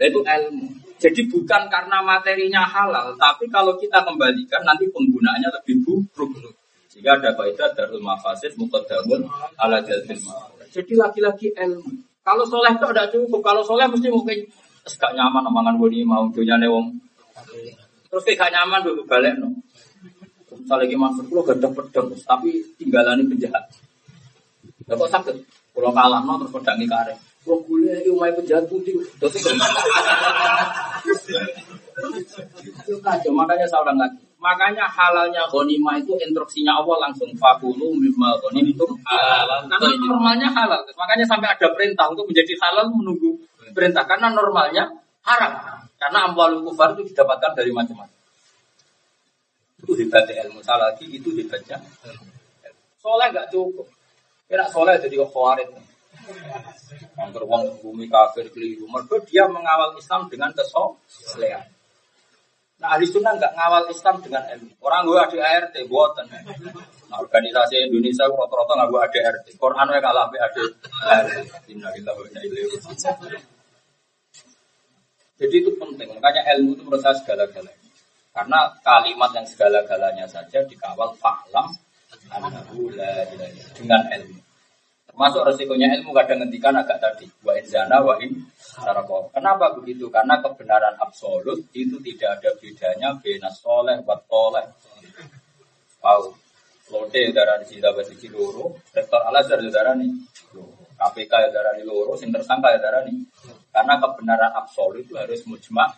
[0.00, 0.66] Nah, itu ilmu.
[1.00, 6.52] Jadi bukan karena materinya halal, tapi kalau kita kembalikan nanti penggunaannya lebih buruk.
[6.92, 9.24] Jika ada kaidah darul mafasid mukadamun
[9.56, 10.20] ala jalbil
[10.68, 11.88] Jadi lagi-lagi ilmu.
[12.20, 13.40] Kalau soleh itu ada cukup.
[13.40, 14.44] Kalau soleh mesti mungkin
[14.84, 17.00] gak nyaman omongan gue mau dunia wong.
[18.12, 19.54] Terus gak nyaman dulu balik no.
[20.50, 23.64] misalnya lagi masuk pulau gak ada pedang, tapi tinggalan penjahat.
[24.84, 25.36] Gak kok sakit.
[25.72, 27.29] Kalau kalah no terus pedangi kare.
[27.50, 28.94] Kalau gue ini umai penjahat putih,
[32.62, 34.22] Itu kacau, makanya ulang lagi.
[34.38, 39.66] Makanya halalnya ghanimah itu instruksinya Allah langsung fakulu mimma ghanim itu halal.
[39.66, 40.78] Karena normalnya halal.
[40.94, 43.34] Makanya sampai ada perintah untuk menjadi halal menunggu
[43.74, 44.06] perintah.
[44.06, 44.86] Karena normalnya
[45.26, 45.82] haram.
[45.98, 48.14] Karena amwal kufar itu didapatkan dari macam-macam.
[49.82, 50.62] Itu hebatnya ilmu.
[50.62, 51.82] Salah lagi itu hebatnya.
[53.02, 53.90] Soleh nggak cukup.
[54.46, 55.89] Kira soleh jadi khawarid.
[57.20, 58.86] Angker wong bumi kafir keliru.
[58.88, 61.66] Mereka dia mengawal Islam dengan kesolehan.
[62.80, 64.72] Nah, ahli sunnah nggak ngawal Islam dengan ilmu.
[64.80, 66.24] Orang gue ada ART, buatan.
[67.12, 69.46] Nah, organisasi Indonesia rata-rata nggak gue ada ART.
[69.52, 70.58] Quran gue kalah ada ART.
[75.40, 76.08] Jadi itu penting.
[76.16, 77.88] Makanya ilmu itu proses segala-galanya.
[78.32, 81.76] Karena kalimat yang segala-galanya saja dikawal fa'lam
[83.76, 84.40] dengan ilmu.
[85.10, 87.26] Termasuk resikonya ilmu kadang ngendikan agak tadi.
[87.42, 89.26] Wa in zana wa in sarako.
[89.34, 90.06] Kenapa begitu?
[90.06, 94.70] Karena kebenaran absolut itu tidak ada bedanya bena soleh wa toleh.
[95.98, 96.30] Tahu.
[96.90, 98.74] Lode darah di sini dapat sisi loro.
[98.94, 100.10] Rektor Al Azhar darah nih.
[100.94, 102.14] KPK ya darah di loro.
[102.14, 103.18] Sing tersangka ya darah nih.
[103.74, 105.90] Karena kebenaran absolut itu harus mujma.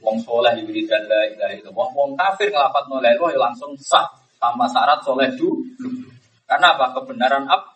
[0.00, 1.68] Wong soleh di dan la ilaha.
[1.72, 4.08] Wong kafir ngelafat nolai langsung sah
[4.40, 6.08] tanpa syarat soleh dulu.
[6.48, 6.96] Karena apa?
[6.98, 7.69] Kebenaran ab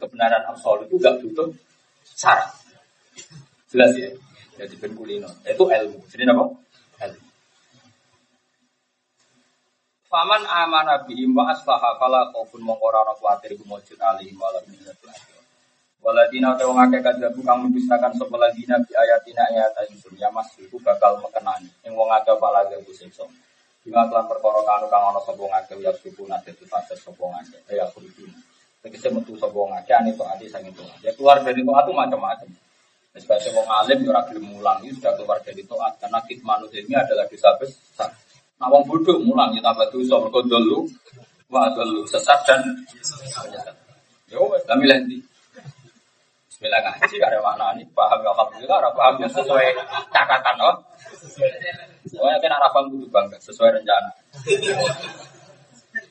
[0.00, 1.52] kebenaran absolut itu gak butuh
[2.16, 2.50] syarat.
[3.70, 4.10] Jelas ya?
[4.58, 5.28] Jadi ben kulino.
[5.46, 6.00] Itu ilmu.
[6.08, 6.44] Jadi apa?
[7.06, 7.28] Ilmu.
[10.10, 14.66] Faman amana bihim wa aslaha fala khaufun mongkora ana kuwatir kumujud alihim wa lam
[16.00, 20.48] Waladina te wong akeh kadhabu kang mendustakan sapa ladina bi ayatina ayat ingsun ya mas
[20.80, 23.28] bakal mekenani ing wong akeh pala gawe siksa.
[23.84, 27.60] Bima kelan perkara kang ana sapa wong akeh ya suku nate fase sapa wong akeh
[27.76, 27.84] ya.
[28.80, 30.80] Tegese metu sapa wong akeh ane to ati sang itu.
[31.04, 32.48] Ya keluar dari toat itu macam-macam.
[33.12, 36.96] Sebagai wong alim ya ora gelem mulang itu sudah keluar dari toat karena manusia ini
[36.96, 38.08] adalah dosa besar.
[38.56, 40.88] Nah wong bodoh mulang ya tambah dosa mergo dulu
[41.52, 42.64] wa dulu sesat dan
[44.32, 45.20] Yo wis kami lendi.
[46.48, 49.76] Bismillah ngaji ada makna ini paham ya alhamdulillah ora paham ya sesuai
[50.08, 50.76] catatan oh.
[52.08, 54.08] Pokoknya kan arah paham kudu bangga sesuai rencana.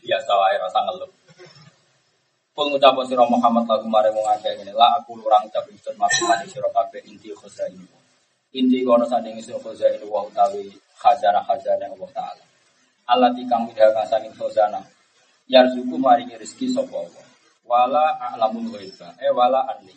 [0.06, 1.19] Biasa wae rasa ngeluh.
[2.60, 6.28] Kul ngucap sira Muhammad lagu mare wong akeh ngene la aku orang ucap ingsun masuk
[6.28, 7.88] mani sira kabeh inti ini.
[8.52, 9.64] Inti kono sanding sira
[9.96, 10.68] ini wa utawi
[11.00, 12.44] khazanah khazanah Allah taala.
[13.08, 14.84] Allah tikang midha saking khazanah.
[15.48, 17.26] Yarzuku maringi rezeki sapa Allah.
[17.64, 19.08] Wala a'lamul ghaiba.
[19.24, 19.96] Eh wala anni.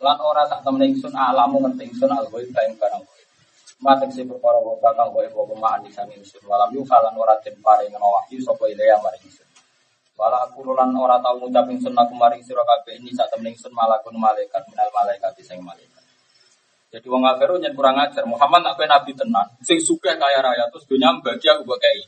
[0.00, 3.04] Lan ora tak temen ingsun alamu ngerti ingsun al ghaiba ing barang
[3.84, 6.40] Matek si perkara wa bakal wa ibu ma'an di sami ingsun.
[6.48, 9.47] Walam yukalan ora den paring wahyu sapa ilaya maring ingsun.
[10.18, 13.70] Wala aku lan ora tau ngucap ingsun aku maring sira kabeh ini sak temen ingsun
[13.70, 16.02] malakun malaikat minal malaikat sing malaikat.
[16.90, 18.26] Jadi wong kafir nyen kurang ajar.
[18.26, 22.02] Muhammad nak nabi tenan, sing sugih kaya raya terus dunya bagi aku bakai.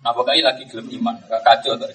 [0.00, 1.92] Nah bakai lagi gelem iman, gak kacau tuh.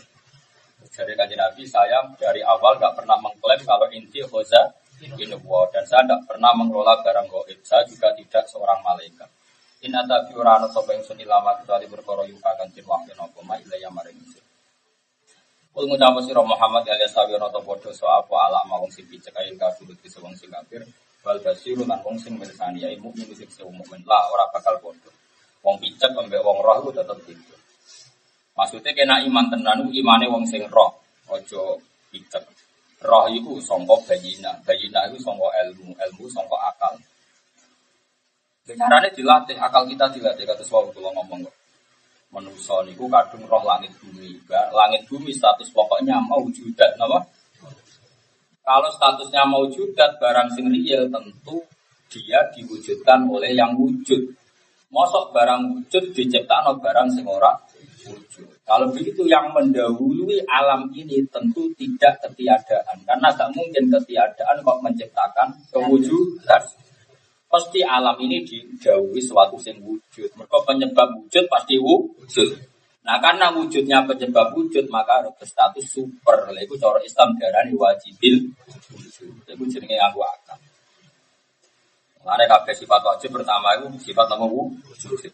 [0.97, 4.61] Dari kaji Nabi, saya dari awal gak pernah mengklaim kalau inti khoza
[4.97, 5.29] ini
[5.73, 7.59] dan saya tidak pernah mengelola barang goib.
[7.61, 9.29] Saya juga tidak seorang malaikat.
[9.85, 13.61] In ada piurana sopa yang suni lama kecuali berkoro yuka kan tin wahyu nopo ma
[13.61, 14.17] ilaya maring
[15.77, 19.53] Kul ngucap sira Muhammad alias sawi rata padha so apa alama wong sing picek ayo
[19.61, 20.81] kafir iki wong sing kafir
[21.21, 25.13] wal basiru lan wong sing mirsani ya mukmin sing sing mukmin lah ora bakal padha.
[25.61, 27.53] Wong picek ambek wong roh iku tetep gitu.
[28.57, 30.97] Maksudnya kena iman tenan imane wong sing roh,
[31.29, 31.77] ojo
[32.09, 32.41] picek.
[33.05, 36.97] Roh itu songko bayina, bayina itu songko ilmu, ilmu songko akal.
[38.65, 41.56] Caranya dilatih, akal kita dilatih, kata suami kalau ngomong kok
[42.31, 44.35] manusia niku kadung roh langit bumi.
[44.49, 47.19] Langit bumi status pokoknya mau judat nama.
[48.67, 51.63] Kalau statusnya mau judat barang sing real tentu
[52.11, 54.27] dia diwujudkan oleh yang wujud.
[54.91, 57.55] Mosok barang wujud diciptakan barang sing ora
[58.07, 58.47] wujud.
[58.67, 62.99] Kalau begitu yang mendahului alam ini tentu tidak ketiadaan.
[63.07, 66.63] Karena gak mungkin ketiadaan kok menciptakan kewujudan.
[67.57, 70.29] Pasti alam ini dijauhi suatu sing wujud.
[70.37, 72.53] Mereka penyebab wujud pasti wujud.
[73.01, 76.53] Nah karena wujudnya penyebab wujud maka harus berstatus super.
[76.53, 78.53] Itu cara Islam darani wajibil
[78.93, 79.41] wujud.
[79.49, 80.59] Itu jenenge aku akan.
[82.21, 85.33] Mana kabeh sifat wajib pertama itu sifat nama wujud.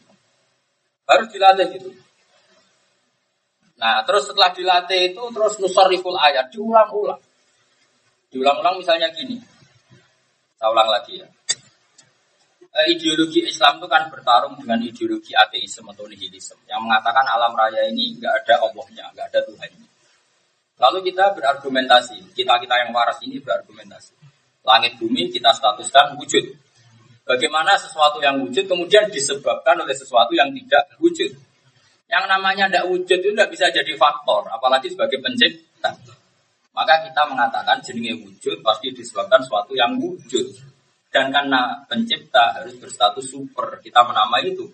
[1.03, 1.91] Harus dilatih gitu.
[3.83, 7.19] Nah terus setelah dilatih itu terus nusariful ayat diulang-ulang.
[8.31, 9.43] Diulang-ulang misalnya gini.
[10.55, 11.27] Saya ulang lagi ya.
[12.73, 17.85] Eh, ideologi Islam itu kan bertarung dengan ideologi ateisme atau nihilisme yang mengatakan alam raya
[17.89, 19.87] ini nggak ada Allahnya, nggak ada Tuhannya.
[20.81, 24.17] Lalu kita berargumentasi, kita kita yang waras ini berargumentasi.
[24.65, 26.43] Langit bumi kita statuskan wujud.
[27.23, 31.31] Bagaimana sesuatu yang wujud kemudian disebabkan oleh sesuatu yang tidak wujud.
[32.11, 35.95] Yang namanya tidak wujud itu tidak bisa jadi faktor, apalagi sebagai pencipta.
[36.73, 40.72] Maka kita mengatakan jenenge wujud pasti disebabkan sesuatu yang wujud.
[41.14, 44.65] Dan karena pencipta harus berstatus super, kita menamai itu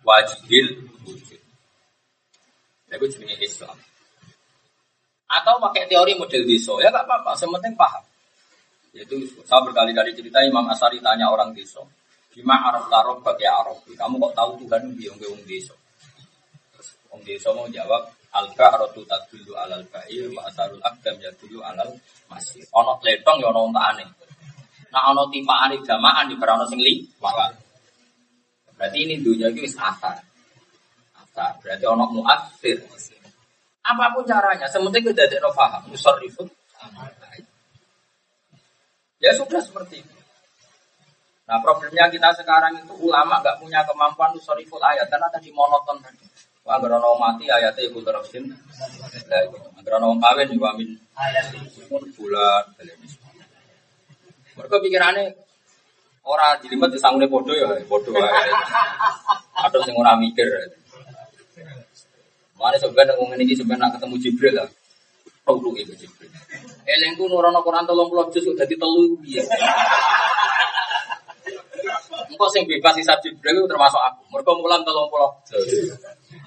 [0.00, 1.40] wajibil wujud.
[2.88, 3.76] Itu jenis Islam.
[5.28, 8.00] Atau pakai teori model deso, ya nggak apa-apa, sementing paham.
[8.96, 11.84] Yaitu saya berkali-kali cerita Imam Asari tanya orang deso,
[12.32, 13.76] gimana Arab taruh bagi Arab?
[13.84, 15.76] Kamu kok tahu Tuhan biung biung deso?
[16.72, 21.92] Terus Om deso mau jawab, al bahratu tadullu alal ba'ir wa asarul akdam yadullu alal
[22.32, 22.64] masir.
[22.72, 24.08] Ono letong ya ono aneh.
[24.92, 27.52] Nah ono tipaan jamaan di berano sing liwat.
[28.76, 30.20] Berarti ini dunia itu asar.
[31.16, 31.50] Asar.
[31.64, 32.78] Berarti ono muasir.
[33.86, 35.86] Apa pun caranya, sementing kita tidak paham.
[35.88, 36.50] Musarrifun.
[39.22, 40.16] Ya sudah seperti itu.
[41.46, 46.26] Nah problemnya kita sekarang itu ulama nggak punya kemampuan musarriful ayat karena tadi monoton tadi.
[46.66, 48.50] Wah, agar ono mati ayatnya ibu terusin.
[49.78, 50.98] Agar ono kawin juga min
[52.18, 52.64] bulan.
[54.56, 55.24] Mereka pikirannya
[56.26, 58.26] orang jelimet di sanggulnya bodoh ya, bodoh ya.
[59.62, 60.48] Atau sing ora mikir.
[62.56, 64.68] Mana sebenarnya ngomong ini sebenarnya ketemu Jibril lah.
[65.44, 66.28] Tahu itu Jibril.
[66.88, 69.44] Elengku nurono Quran tolong pulau juz udah ditelu dia.
[72.32, 74.22] Engkau sing bebas sisa Jibril termasuk aku.
[74.32, 75.30] Mereka mulan tolong pulau.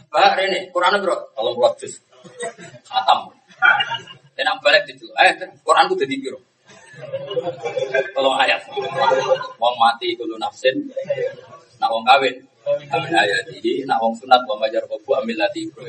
[0.09, 2.01] Bah Rene, Quran bro, tolong pulau juz.
[2.89, 3.29] Atam.
[4.33, 5.05] Dan balik itu.
[5.13, 5.31] Eh,
[5.61, 6.39] Quran itu jadi biro.
[8.15, 8.61] Kalau ayat.
[9.59, 10.75] Wong mati kulo nafsin.
[11.79, 12.35] Nak wong kawin.
[12.91, 13.83] Amin ayat ini.
[13.87, 15.87] Nak wong sunat wong majar kobu ambil lati bro.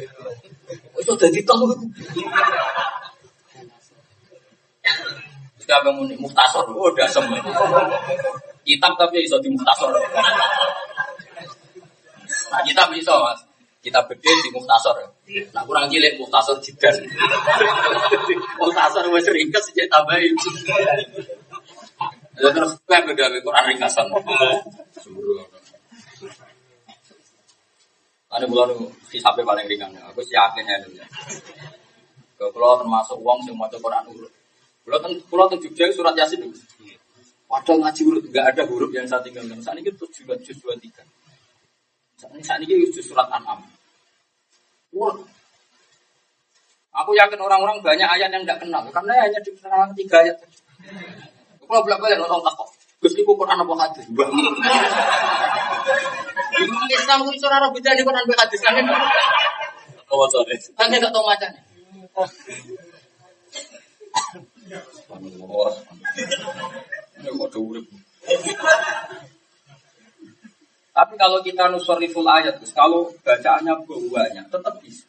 [0.96, 1.66] Itu jadi tahu.
[5.60, 7.38] Jika nih muhtasor, oh udah semua.
[8.66, 9.94] Kitab tapi iso di muhtasor.
[12.50, 13.38] Nah, kitab iso mas.
[13.78, 14.98] Kita beda di muhtasor.
[15.54, 16.94] Nah kurang cilik muhtasor jidan.
[18.60, 20.34] muhtasor wes ringkas sejak tambahin.
[22.40, 24.06] Ya terus kayak beda Quran ringkasan.
[28.30, 28.70] Ada bulan
[29.10, 29.90] sampai paling ringan.
[30.10, 31.02] Aku yakin ya dulu.
[32.40, 34.32] Kalau termasuk uang semua Quran urut.
[34.86, 34.98] Kalau
[35.30, 36.58] kalau tuh Jogja surat Yasin itu.
[37.50, 39.58] Padahal ngaji urut nggak ada huruf yang saya tinggalkan.
[39.62, 41.02] Saat ini tujuh juz dua tiga.
[42.18, 43.69] Saat ini saat ini surat An'am.
[46.90, 49.54] Aku yakin orang-orang banyak ayat yang tidak kenal karena hanya di
[50.02, 50.36] tiga ayat.
[51.62, 52.68] Kalau belak balik orang takut.
[53.00, 54.04] Gus iku Quran apa hadis?
[56.90, 58.74] Islam kuwi ora ora beda di Quran hadis kan.
[60.10, 60.58] Oh, sorry.
[60.74, 61.62] Kan gak tau macane.
[70.90, 75.06] Tapi kalau kita nusoriful ayat, kalau bacaannya banyak, tetap bisa.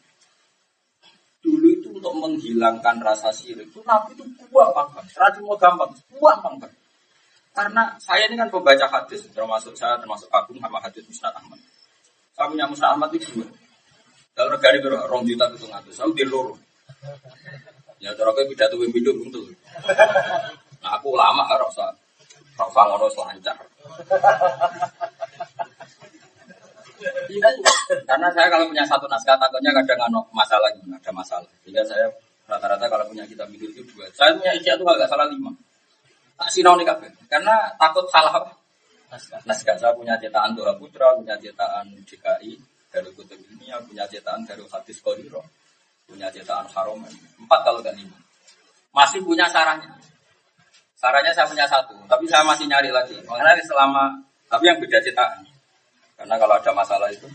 [1.42, 5.10] Dulu itu untuk menghilangkan rasa sirik itu Nabi itu buah pangkat.
[5.10, 6.70] Serati mau gampang, buah pangkat.
[7.50, 11.58] Karena saya ini kan pembaca hadis, termasuk saya, termasuk Agung sama hadis Musnad Ahmad.
[12.32, 13.50] Saya punya Musnad Ahmad itu dua.
[14.32, 16.56] Kalau negara itu rong juta itu ngatus, saya di loro.
[18.00, 19.44] Ya cara kayak pidato yang hidup untuk.
[20.82, 21.94] Nah aku lama harus rasa,
[22.56, 23.58] rasa ngono selancar.
[28.08, 31.50] Karena saya kalau punya satu naskah takutnya kadang ada masalah, ada masalah.
[31.62, 32.06] Sehingga saya
[32.46, 34.06] rata-rata kalau punya kitab hidup itu dua.
[34.12, 35.50] Saya punya isi itu agak salah lima.
[36.36, 37.10] Tak sinau nih kabeh.
[37.30, 38.52] Karena takut salah apa?
[39.44, 42.56] Naskah saya punya cetakan Dora Putra, punya cetakan DKI
[42.88, 45.44] dari Kutub Ilmiah, punya cetakan dari Hadis Kodiro,
[46.08, 47.12] punya cetakan Haromen.
[47.36, 48.16] Empat kalau gak lima.
[48.96, 49.92] Masih punya sarahnya.
[50.96, 53.20] Sarahnya saya punya satu, tapi saya masih nyari lagi.
[53.28, 54.16] Mengenai selama,
[54.48, 55.51] tapi yang beda cetakan.
[56.22, 57.26] Karena kalau ada masalah itu,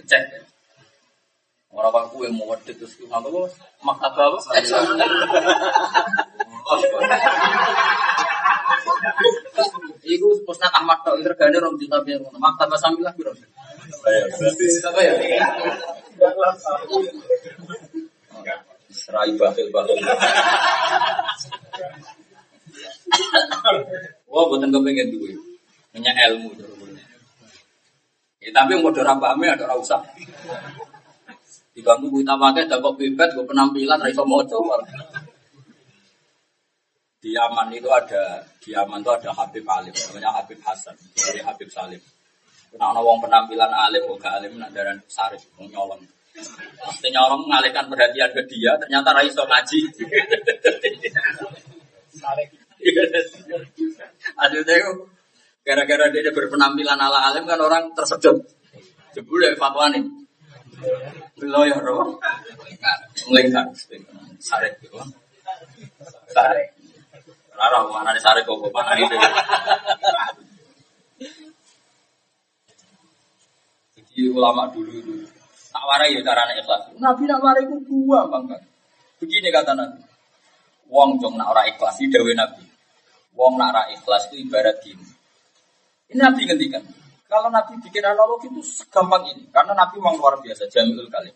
[0.00, 0.40] kecek.
[1.68, 3.52] Orang apa kue mau wedit terus apa bos?
[3.84, 4.40] Maktab apa?
[10.00, 13.36] Iku pusat Ahmad tok regane rom juta biar maktab samilah piro?
[13.36, 15.12] Apa ya?
[18.88, 20.00] Serai batil batil.
[24.32, 25.36] Wah, buatan kepengen duit.
[25.92, 26.50] Punya ilmu.
[28.44, 30.04] Ya, tapi mau dorang pahamnya ada usah.
[31.72, 34.84] Dibangun kita pakai dapat bibet, gue penampilan, raiso moco malah.
[37.24, 41.72] Di Yaman itu ada di Yaman itu ada Habib Alim, namanya Habib Hasan, dari Habib
[41.72, 41.96] Salim.
[42.76, 46.04] Nah, ana wong penampilan alim, gak alim, nak daran sarif, wong nyolong.
[46.84, 49.80] Pasti nyolong mengalihkan perhatian ke dia, ternyata raiso ngaji.
[54.44, 54.76] Aduh, itu
[55.64, 58.44] gara-gara dia berpenampilan ala alim kan orang tersedot.
[59.16, 60.04] Jebul ya fatwa nih.
[61.40, 62.20] Belum ya, bro.
[63.32, 63.72] Melengkar.
[64.38, 65.00] Sarif gitu.
[66.28, 66.68] Sarif.
[67.54, 69.16] Rara mana nih sarif kok mana itu.
[73.94, 75.14] Jadi ulama dulu itu
[75.74, 76.82] tak warai ya caranya ikhlas.
[77.02, 78.58] Nabi nak warai ku dua bangga.
[79.18, 80.02] Begini kata Nabi.
[80.90, 82.62] Wong jong nak ora ikhlas di dewe Nabi.
[83.34, 85.23] Wong nak ora ikhlas itu ibarat gini.
[86.14, 86.78] Ini Nabi ngendikan.
[87.26, 91.34] Kalau Nabi bikin analogi itu segampang ini, karena Nabi memang luar biasa, jamil kali.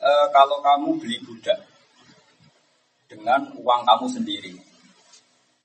[0.00, 1.60] E, kalau kamu beli budak
[3.12, 4.56] dengan uang kamu sendiri,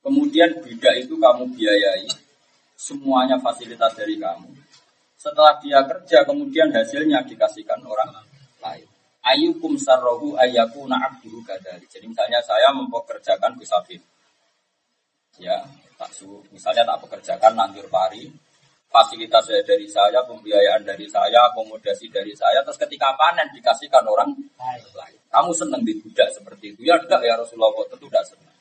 [0.04, 2.12] kemudian budak itu kamu biayai,
[2.76, 4.52] semuanya fasilitas dari kamu.
[5.16, 8.12] Setelah dia kerja, kemudian hasilnya dikasihkan orang
[8.60, 8.88] lain.
[9.24, 11.88] Ayukum sarrohu ayaku na'abduhu kadari.
[11.88, 14.04] Jadi misalnya saya mempekerjakan Gusafin.
[15.40, 15.64] Ya,
[15.98, 18.30] tak su, misalnya tak pekerjakan nandur pari,
[18.88, 24.32] fasilitas dari saya, pembiayaan dari saya, akomodasi dari saya, terus ketika panen dikasihkan orang
[24.94, 25.18] lain.
[25.28, 26.88] Kamu senang di budak seperti itu?
[26.88, 28.56] Ya enggak ya Rasulullah, tentu tidak senang.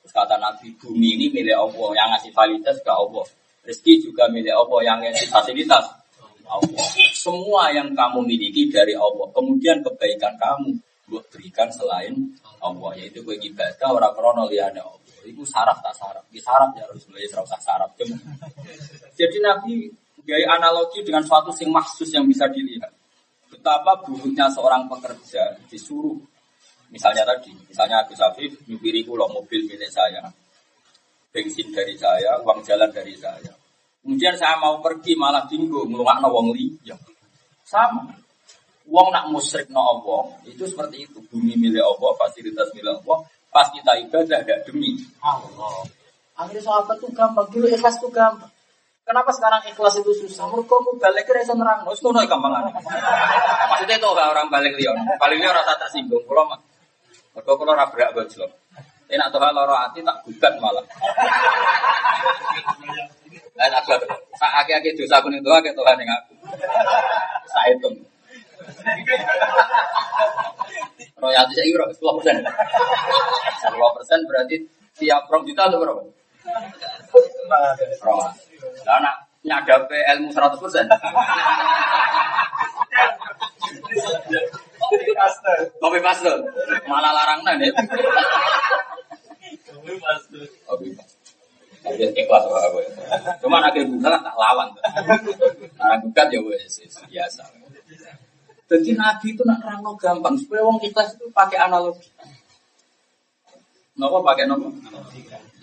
[0.00, 3.26] Terus kata Nabi, bumi ini milik Allah, yang ngasih fasilitas ke Allah.
[3.60, 5.84] Rezeki juga milik Allah, yang ngasih fasilitas
[6.50, 6.86] Allah.
[7.14, 9.28] Semua yang kamu miliki dari Allah.
[9.30, 10.74] Kemudian kebaikan kamu
[11.06, 12.16] buat berikan selain
[12.58, 14.98] Allah, yaitu gue ibadah orang krono liane Allah.
[15.24, 17.90] Itu saraf tak saraf, di saraf ya Rasulullah, ya usah saraf.
[19.14, 19.90] Jadi Nabi
[20.24, 22.92] gaya analogi dengan suatu sing maksus yang bisa dilihat.
[23.50, 26.16] Betapa buruknya seorang pekerja disuruh,
[26.94, 30.22] misalnya tadi, misalnya Agus Afif nyupiri pulau mobil milik saya,
[31.34, 33.50] bensin dari saya, uang jalan dari saya.
[34.00, 36.96] Kemudian saya mau pergi malah tinggu ngelumakno wong liya.
[37.66, 38.06] Sama.
[38.90, 41.18] Wong nak musrik no Allah, itu seperti itu.
[41.30, 43.18] Bumi milik Allah, fasilitas milik Allah.
[43.50, 45.82] Pas kita ibadah tidak demi Allah.
[46.38, 48.48] Akhirnya sahabat tuh gampang, dulu ikhlas tuh gampang.
[49.02, 50.46] Kenapa sekarang ikhlas itu susah?
[50.46, 52.52] Mereka mau balik ke rasa nerang, harus kuno gampang
[53.74, 56.22] Maksudnya itu orang balik lion, balik lion rasa tersinggung.
[56.24, 56.62] Kalau mah,
[57.34, 58.50] mereka kalau rabrak gojlok.
[59.10, 60.86] Enak tuh loro hati tak gugat malah.
[63.58, 63.92] Dan aku
[64.38, 66.32] saat akhir dosa nih doa ke Tuhan yang aku.
[67.50, 67.98] Saya hitung.
[71.20, 71.92] Royalti saya berapa?
[71.92, 72.36] Sepuluh persen.
[73.60, 74.56] Sepuluh persen berarti
[74.96, 76.00] tiap rom juta atau berapa?
[78.00, 78.20] Rom.
[78.86, 79.14] Nah, anak
[79.44, 80.86] nyadape ilmu seratus persen.
[85.80, 86.32] Kopi paste.
[86.88, 87.72] Malah larang nih.
[89.68, 90.40] Kopi paste.
[90.64, 91.20] Kopi paste.
[91.80, 92.84] Tapi ikhlas lah gue.
[93.40, 94.68] Cuma akhir buka tak lawan.
[95.80, 96.76] Nah, bukan ya wes
[97.08, 97.44] biasa.
[98.70, 102.06] Jadi Nabi itu nak rangno gampang supaya wong ikhlas itu pakai analogi.
[103.98, 104.70] Nopo pakai nopo?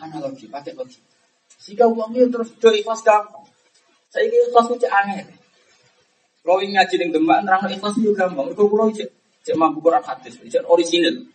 [0.03, 1.07] Analogi, pakai logika.
[1.63, 3.47] Jika uang itu terus do ikhlas gampang.
[4.11, 5.23] Saya kira ikhlas itu aneh.
[6.43, 8.51] Kalau ingin ngaji dengan demak, nerang ikhlas itu gampang.
[8.51, 9.07] Kalau kalau cek
[9.47, 11.31] cek mampu Quran hadis, cek orisinil.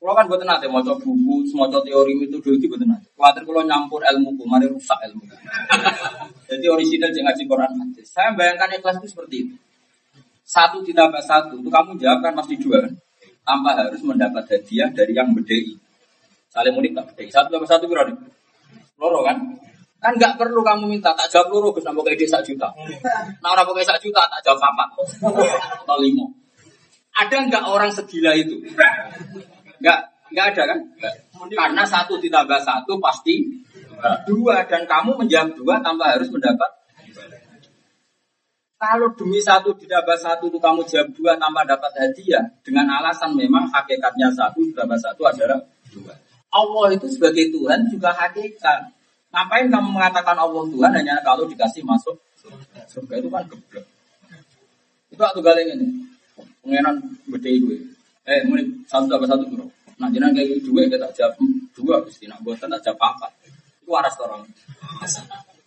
[0.00, 3.08] Kalau kan buat nanti mau buku, mau teori itu dulu buat nanti.
[3.12, 5.28] Khawatir kalau nyampur ilmu mari rusak ilmu.
[6.48, 8.06] Jadi orisinal jangan ngaji Quran hadis.
[8.08, 9.56] Saya bayangkan ikhlas itu seperti itu.
[10.44, 12.92] Satu ditambah satu, itu kamu jawab kan pasti dua kan?
[13.44, 15.72] Tanpa harus mendapat hadiah dari yang bedei.
[16.52, 17.28] Saling unik tak bedei.
[17.32, 18.12] Satu tambah satu berapa?
[19.00, 19.40] Loro kan?
[20.04, 22.68] Kan nggak perlu kamu minta tak jawab loro, Gus nambah kayak sak juta.
[23.40, 24.84] Nah orang pakai sak juta tak jawab apa?
[25.80, 26.28] Atau limo.
[27.16, 28.60] Ada nggak orang segila itu?
[29.80, 29.98] Nggak,
[30.28, 30.78] nggak ada kan?
[31.56, 33.64] Karena satu ditambah satu pasti
[34.28, 36.83] dua dan kamu menjawab dua tanpa harus mendapat
[38.84, 43.64] kalau demi satu ditambah satu itu kamu jawab dua tanpa dapat hadiah dengan alasan memang
[43.72, 45.56] hakikatnya satu ditambah satu adalah
[45.88, 46.12] dua.
[46.52, 48.92] Allah itu sebagai Tuhan juga hakikat.
[49.32, 52.14] Ngapain kamu mengatakan Allah Tuhan hanya kalau dikasih masuk
[52.84, 53.88] surga itu kan geblek.
[55.08, 55.88] Itu waktu galeng ini.
[56.60, 57.00] Pengenan
[57.32, 57.66] gede itu.
[58.28, 59.64] Eh, mulai satu tambah satu bro.
[59.96, 61.34] Nah, jangan kayak dua kita jawab
[61.72, 63.28] dua, gusti nak buat tak jawab apa.
[63.80, 64.44] Itu waras orang.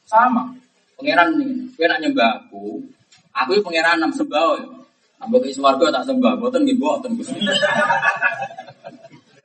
[0.05, 0.53] Sama.
[0.97, 2.81] Pengenan ini, gue nak nyembah aku,
[3.43, 4.77] Aku ini pangeran enam sembah.
[5.17, 7.17] Ambil ke suarga tak sembah, buatan gitu, buatan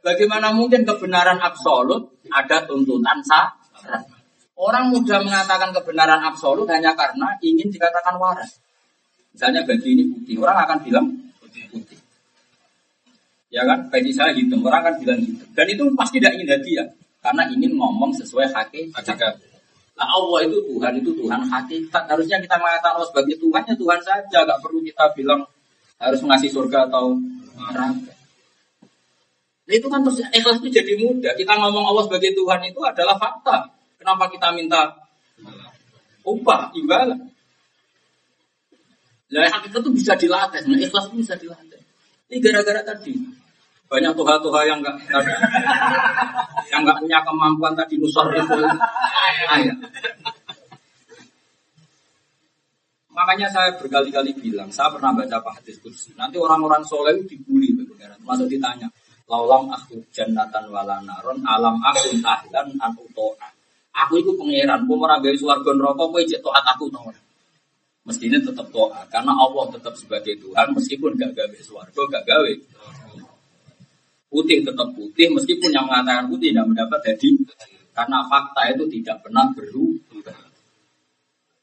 [0.05, 3.49] Bagaimana mungkin kebenaran absolut ada tuntutan sah?
[4.53, 8.61] Orang mudah mengatakan kebenaran absolut hanya karena ingin dikatakan waras.
[9.33, 11.07] Misalnya baju ini putih, orang akan bilang
[11.41, 11.65] putih.
[11.73, 11.99] putih.
[13.49, 13.89] Ya kan?
[13.89, 15.49] Bagi saya hitam, orang kan bilang hitam.
[15.57, 16.89] Dan itu pasti tidak ingin hadiah.
[17.25, 19.52] Karena ingin ngomong sesuai hakikat.
[19.93, 22.05] Nah Allah itu Tuhan, itu Tuhan hakikat.
[22.09, 24.39] Harusnya kita mengatakan Allah sebagai Tuhan, ya Tuhan saja.
[24.49, 25.45] Gak perlu kita bilang
[26.01, 27.15] harus ngasih surga atau
[27.57, 28.13] neraka.
[29.63, 31.33] Nah, itu kan terus ikhlas itu jadi mudah.
[31.39, 33.71] Kita ngomong Allah sebagai Tuhan itu adalah fakta.
[33.97, 34.91] Kenapa kita minta
[36.27, 37.31] upah, imbalan?
[39.33, 40.67] Nah, hakikat itu bisa dilatih.
[40.67, 41.81] Nah, ikhlas itu bisa dilatih.
[42.29, 43.15] Ini gara-gara tadi.
[43.93, 44.97] Banyak tuha-tuha yang enggak
[46.73, 48.57] yang enggak punya kemampuan tadi nusor itu
[49.53, 49.77] ayat.
[53.13, 56.17] Makanya saya berkali-kali bilang, saya pernah baca Pak hadis kursi.
[56.17, 57.77] Nanti orang-orang soleh dibully,
[58.25, 58.89] masuk ditanya,
[59.29, 63.49] laulam aku jannatan walanaron alam aku tahlan aku toa.
[63.93, 67.01] Aku itu pangeran, mau meragawi gawe swarga neraka kowe cek taat aku to
[68.09, 72.53] Mestinya tetap toa, karena Allah tetap sebagai Tuhan meskipun gak gawe swarga, gak gawe
[74.33, 77.29] Putih tetap putih meskipun yang mengatakan putih tidak mendapat jadi
[77.93, 80.41] karena fakta itu tidak pernah berubah.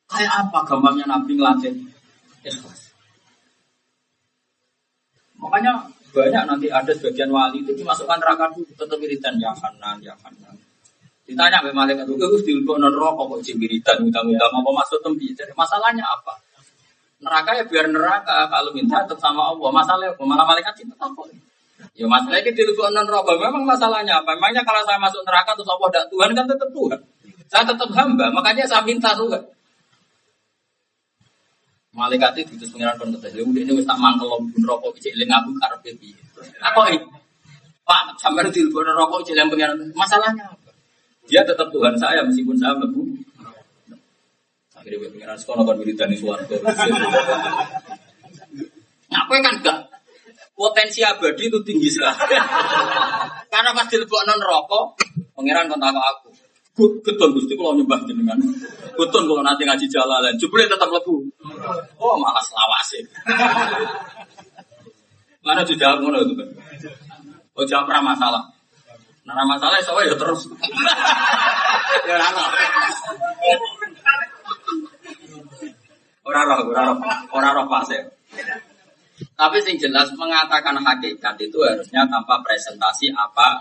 [0.06, 1.74] Kayak apa gampangnya Nabi ngelatih
[2.46, 2.94] ikhlas.
[5.42, 10.14] Makanya banyak nanti ada sebagian wali itu dimasukkan neraka dulu tetap wiridan ya kanan ya
[10.22, 10.58] kanan.
[11.30, 16.02] Ditanya sama malaikat itu, "Gus non rokok kok cimiritan utang-utang apa masuk tembi?" Jadi masalahnya
[16.02, 16.34] apa?
[17.22, 19.70] Neraka ya biar neraka kalau minta tetap sama Allah.
[19.70, 20.26] Masalahnya apa?
[20.26, 21.22] Malah malaikat itu apa?
[21.96, 23.36] Ya masalahnya di non rokok.
[23.40, 24.36] Memang masalahnya apa?
[24.36, 27.00] Memangnya kalau saya masuk neraka terus Allah tidak Tuhan kan tetap Tuhan.
[27.50, 29.42] Saya tetap hamba, makanya saya minta Tuhan.
[31.90, 33.34] Malaikat itu terus pengiran kon tetes.
[33.34, 36.16] Lalu ini tak mangkel pun rokok cek eling aku karep piye.
[36.62, 37.02] Apa ini?
[37.84, 39.76] Pak, sampai di telepon rokok cek eling pengiran.
[39.98, 40.70] Masalahnya apa?
[41.26, 43.02] Dia tetap Tuhan saya meskipun saya mlebu.
[44.78, 46.56] Akhirnya pengiran sekolah kon wiridani suwarga.
[49.10, 49.89] Ngapain kan enggak
[50.60, 52.36] potensi abadi itu tinggi sekali.
[53.52, 55.00] Karena pas dilebok non rokok,
[55.32, 56.30] pangeran kontak aku.
[56.80, 58.36] Keton gusti kalau nyembah jenengan.
[58.96, 61.24] Keton kalau nanti ngaji jalalan, jebule tetap lebu.
[61.96, 63.00] Oh malah selawase.
[65.48, 66.50] Mana tidak ngono itu kan?
[67.56, 68.44] Oh jawab pernah masalah.
[69.24, 70.52] Nah masalah soalnya ya terus.
[72.08, 72.44] ya ana.
[76.28, 76.98] Orang roh, orang roh,
[77.34, 78.04] orang roh pas ya.
[79.20, 83.56] Tapi sing jelas mengatakan hakikat itu harusnya tanpa presentasi apa.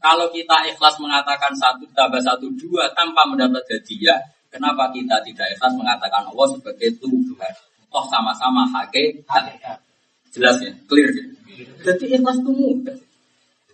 [0.00, 4.20] Kalau kita ikhlas mengatakan satu tambah satu dua tanpa mendapat hadiah,
[4.52, 7.52] kenapa kita tidak ikhlas mengatakan Allah sebagai Tuhan?
[7.88, 9.44] Toh sama-sama hakikat.
[10.34, 11.24] Jelas ya, clear ya.
[11.88, 12.98] Jadi ikhlas itu mudah.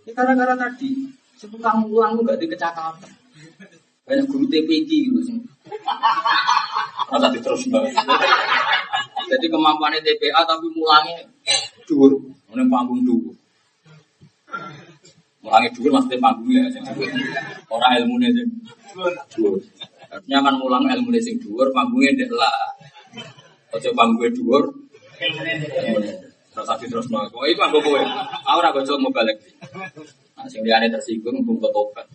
[0.07, 0.95] Ini gara-gara tadi,
[1.35, 3.11] setukang ulang nggak dikecakapan.
[4.07, 5.39] Banyak guru TPG gitu sih.
[7.11, 7.95] Masa terus banget.
[9.31, 11.23] Jadi kemampuannya TPA tapi mulangnya
[11.87, 12.11] dur,
[12.55, 13.35] ini panggung dur.
[15.43, 16.83] Mulangnya dur maksudnya panggungnya sing
[17.71, 18.47] Orang ilmunya sing
[19.35, 19.55] dur.
[20.11, 22.75] Artinya kan mulang ilmunya sing dur, panggungnya ndek lah.
[23.75, 24.65] Ojo panggungnya dur.
[26.51, 28.03] Terus tadi terus oh itu aku kowe.
[28.03, 29.39] Aku ora mau balik.
[30.35, 32.07] Nah, sing liyane tersinggung pun tobat.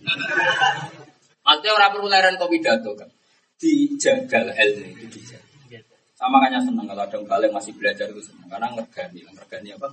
[1.45, 3.07] Artinya orang perlu leren kopi pidato kan.
[3.55, 5.79] Dijagal ilmu itu dijaga.
[6.15, 9.91] Sama makanya senang kalau ada balik masih belajar itu senang karena ngergani, ngergani apa?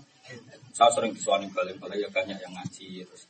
[0.71, 3.27] Saya sering disuani balik, balik ya banyak yang ngaji terus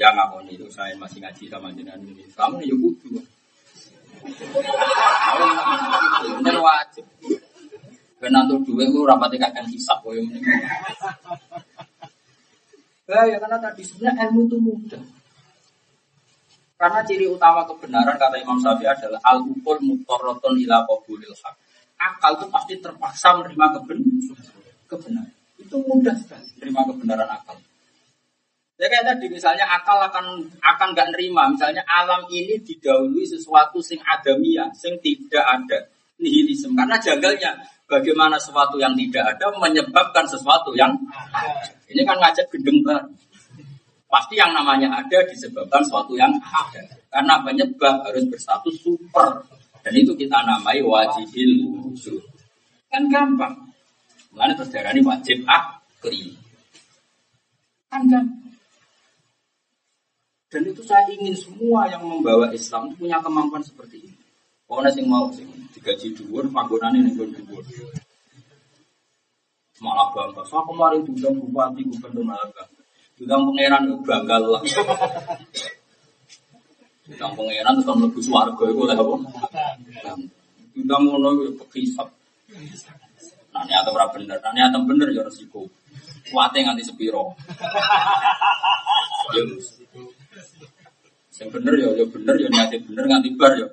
[0.00, 2.24] yang aku itu saya masih ngaji sama jenengan ini.
[2.34, 3.22] Kamu ya kudu.
[6.40, 7.04] Bener wajib.
[8.22, 10.22] Karena untuk dua itu rapati kakek hisap koyo
[13.10, 15.02] Ya, ya karena tadi sebenarnya ilmu itu mudah.
[16.82, 21.54] Karena ciri utama kebenaran kata Imam Syafi'i adalah al-ukul mutorotun ila qabulil haq.
[21.94, 23.66] Akal itu pasti terpaksa menerima
[24.90, 25.30] kebenaran.
[25.62, 27.54] Itu mudah sekali menerima kebenaran akal.
[28.82, 34.02] Ya kayak tadi misalnya akal akan akan nggak nerima misalnya alam ini didahului sesuatu sing
[34.02, 35.86] adamia, sing tidak ada
[36.18, 40.90] nihilisme karena janggalnya bagaimana sesuatu yang tidak ada menyebabkan sesuatu yang
[41.30, 41.70] ada.
[41.86, 43.06] Ini kan ngajak gendeng baru.
[44.12, 46.84] Pasti yang namanya ada disebabkan sesuatu yang ada.
[47.08, 49.40] Karena penyebab harus berstatus super.
[49.80, 52.20] Dan itu kita namai wajibin wujud.
[52.92, 53.56] Kan gampang.
[54.36, 56.36] Mulanya terus ini wajib akli.
[57.88, 58.52] Kan gampang.
[60.52, 64.16] Dan itu saya ingin semua yang membawa Islam punya kemampuan seperti ini.
[64.68, 67.64] Pokoknya sing mau sing digaji dhuwur, panggonane ning dhuwur.
[69.80, 70.44] Malah bangga.
[70.44, 72.71] Saya kemarin diundang bupati gubernur malah.
[73.22, 74.62] Bilang pangeran itu banggal lah.
[77.06, 79.16] Bilang pangeran itu kan lebih suarga itu lah apa?
[80.74, 82.10] Bilang ngono itu pekisap.
[83.52, 85.70] Nah ini atau bener, nah ini atau bener ya resiko.
[86.32, 87.36] kuate nganti sepiro.
[89.36, 89.42] Yo.
[91.28, 93.68] Sing bener yo yo bener yo niate bener nganti bar yo.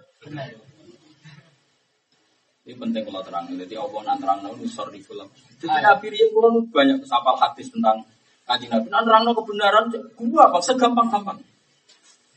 [2.68, 3.50] Ini penting kalau terang.
[3.50, 5.26] Jadi Allah nak terang nusor di film.
[5.58, 8.06] Jadi Nabi kalau banyak sapal hadis tentang
[8.50, 8.88] kaji Nabi.
[8.90, 9.86] Nak terang kebenaran,
[10.18, 11.38] gua apa segampang-gampang.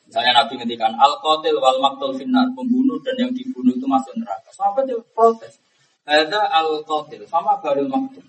[0.05, 4.53] Misalnya Nabi ngendikan al qatil wal maktul finnar, pembunuh dan yang dibunuh itu masuk neraka.
[4.53, 5.57] Sahabat dia protes.
[6.05, 8.21] Ada al qatil sama baru maktul.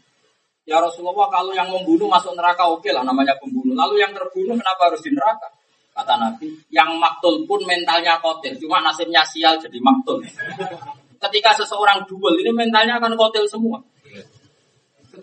[0.64, 3.76] Ya Rasulullah kalau yang membunuh masuk neraka oke lah namanya pembunuh.
[3.76, 5.52] Lalu yang terbunuh kenapa harus di neraka?
[5.94, 10.26] Kata Nabi, yang maktul pun mentalnya kotil, cuma nasibnya sial jadi maktul
[11.24, 13.80] ketika seseorang duel ini mentalnya akan kotel semua.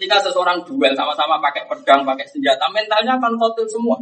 [0.01, 4.01] Ketika seseorang duel sama-sama pakai pedang, pakai senjata, mentalnya akan kotel semua.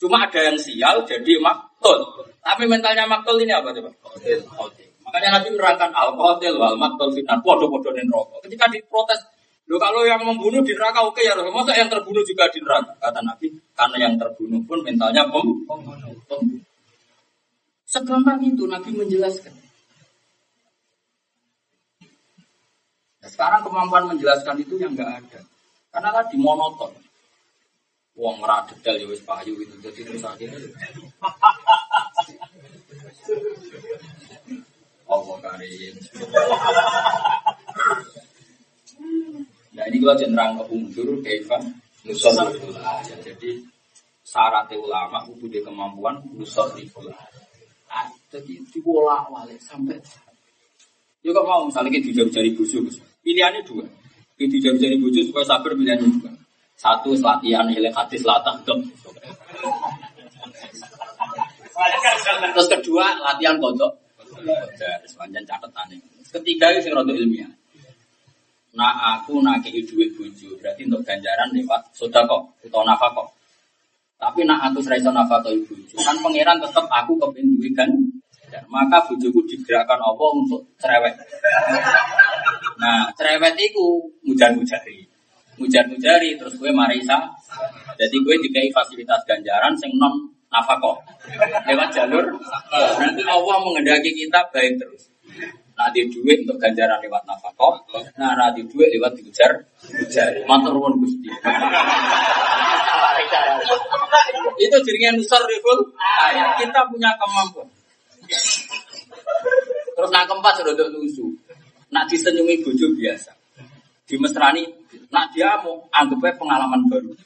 [0.00, 2.24] Cuma ada yang sial jadi maktul.
[2.40, 3.92] Tapi mentalnya maktul ini apa coba?
[4.00, 4.40] Kotel.
[5.04, 7.36] Makanya Nabi menerangkan al kotel wal maktul fitnah.
[7.44, 8.48] Podo-podo rokok.
[8.48, 9.20] Ketika diprotes,
[9.68, 12.96] Loh kalau yang membunuh di neraka oke ya Masa yang terbunuh juga di neraka?
[12.96, 16.64] Kata Nabi, karena yang terbunuh pun mentalnya pem pembunuh.
[17.84, 19.69] Segampang itu Nabi menjelaskan.
[23.20, 25.40] Nah, sekarang kemampuan menjelaskan itu yang nggak ada.
[25.92, 26.92] Karena tadi monoton.
[28.16, 29.76] Wong ora detail ya wis payu itu.
[29.80, 30.60] Jadi terus akhirnya
[35.10, 35.94] Allah karim.
[39.70, 41.62] Nah ini kalau cenderung ke umur kaifan
[42.04, 42.36] nusol
[43.24, 43.50] Jadi
[44.26, 46.84] syarat ulama kudu di kemampuan nusol di
[47.88, 49.96] ah, Jadi dibolak balik sampai
[51.20, 52.80] Ya kok mau misalnya kita jari-jari busu,
[53.24, 53.84] pilihannya dua.
[54.40, 56.32] Kita jari-jari busu supaya sabar pilihannya dua.
[56.80, 58.64] Satu latihan hilang hati selatan.
[62.56, 63.92] Terus kedua latihan kodok.
[65.04, 67.50] Sepanjang catatan Ketiga itu yang ilmiah.
[68.70, 73.28] Nah aku nak kei duit buju berarti untuk ganjaran lewat sudah kok atau nafkah kok.
[74.14, 77.90] Tapi nak aku serai atau ibu kan pangeran tetap aku kepin duit kan
[78.70, 81.14] maka bujuku digerakkan Allah untuk cerewet.
[82.80, 83.86] Nah, cerewet itu
[84.24, 85.04] mujar mujari.
[85.60, 87.28] Mujar mujari terus gue marisa.
[88.00, 90.96] Jadi gue dikai fasilitas ganjaran sing non nafkah
[91.68, 92.26] lewat jalur.
[92.98, 95.12] Nanti Allah mengendaki kita baik terus.
[95.76, 97.74] Nah, duit untuk ganjaran lewat nafkah.
[98.16, 99.52] Nah, nah duit lewat diujar.
[99.84, 100.28] Ujar.
[100.48, 101.28] Matur nuwun Gusti.
[104.60, 105.78] Itu jaringan nusar riful.
[106.60, 107.68] Kita punya kemampuan.
[109.96, 111.28] Terus nak keempat sudah lusu.
[111.90, 113.34] Nak disenyumi bojo biasa.
[114.06, 114.66] Di mesrani,
[115.10, 117.10] nak dia mau anggapnya pengalaman baru.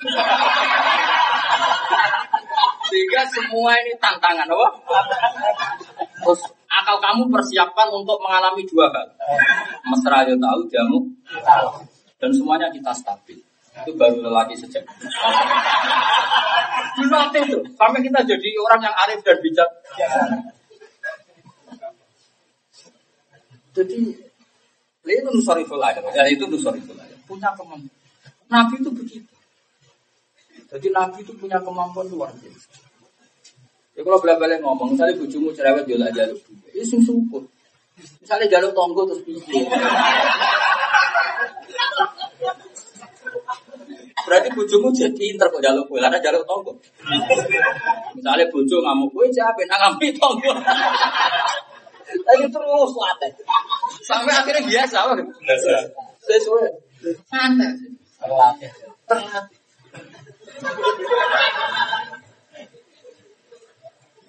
[2.89, 4.69] Sehingga semua ini tantangan, apa?
[6.21, 9.09] Terus akal kamu persiapkan untuk mengalami dua hal.
[9.89, 11.01] Mesra ya tahu, jamu
[12.25, 13.39] dan semuanya kita stabil.
[13.85, 14.87] Itu baru lelaki sejak.
[16.95, 19.71] Dilatih itu sampai kita jadi orang yang arif dan bijak.
[23.75, 24.15] Jadi
[25.05, 27.19] itu nusariful ayat, ya itu nusariful ayat.
[27.29, 27.93] Punya kemampuan.
[28.49, 29.33] Nabi itu begitu.
[30.73, 32.73] Jadi Nabi itu punya kemampuan luar biasa.
[33.95, 36.35] Ya kalau balik ngomong, misalnya bujumu cerewet jual aja lu,
[36.75, 37.47] itu sing syukur.
[37.95, 39.63] Misalnya jalur tonggo terus piye.
[44.25, 46.75] Berarti bujumu jadi pinter kok jalur kue, karena jalur tonggo.
[48.19, 50.53] Misalnya bujuk ngamuk kue, siapa yang ngambil tonggo.
[52.23, 53.33] Lagi terus latih.
[54.07, 54.99] Sampai akhirnya biasa.
[55.19, 55.69] Biasa.
[56.23, 56.69] Sesuai.
[57.27, 57.71] Santai.
[58.23, 58.71] Terlatih.
[59.11, 59.59] Terlatih.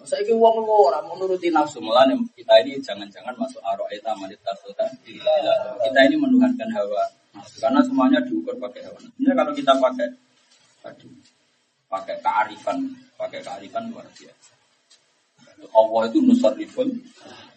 [0.05, 2.05] Saya ini uang orang menuruti nafsu malah
[2.37, 4.85] kita ini jangan-jangan masuk aroeta manita sultan.
[5.01, 7.09] Kita ini menuhankan hawa
[7.57, 9.01] karena semuanya diukur pakai hawa.
[9.01, 10.07] Ini kalau kita pakai
[10.85, 11.09] tadi
[11.89, 12.85] pakai kearifan,
[13.17, 14.53] pakai kearifan luar biasa.
[15.73, 16.89] Allah itu nusarifun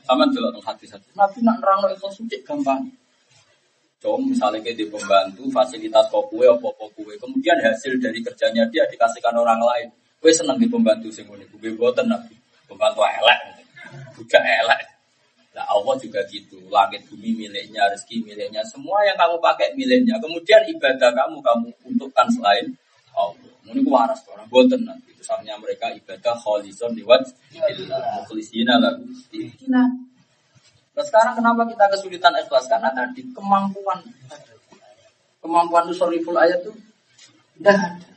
[0.08, 1.08] sama jelas tentang hati-hati.
[1.12, 2.80] Nabi nak nerang itu suci gampang.
[4.00, 8.86] Coba misalnya kayak di pembantu, fasilitas kok kue, apa kue, kemudian hasil dari kerjanya dia
[8.88, 9.90] dikasihkan orang lain.
[10.22, 12.32] Kue senang di pembantu sing ini, kue buatan nabi,
[12.64, 13.40] pembantu elek,
[14.16, 14.80] budak elek.
[15.52, 20.14] Nah Allah juga gitu, langit bumi miliknya, rezeki miliknya, semua yang kamu pakai miliknya.
[20.22, 22.70] Kemudian ibadah kamu kamu untukkan selain
[23.18, 23.57] Allah.
[23.68, 25.12] Ini waras orang buatan nabi.
[25.18, 27.28] Misalnya mereka ibadah kholison liwat
[28.22, 29.04] mukhlisina lagu.
[29.68, 29.86] Nah
[30.98, 32.66] sekarang kenapa kita kesulitan ikhlas?
[32.66, 34.02] Karena tadi kemampuan
[35.38, 36.72] kemampuan nusoriful ayat itu
[37.58, 38.08] tidak ada.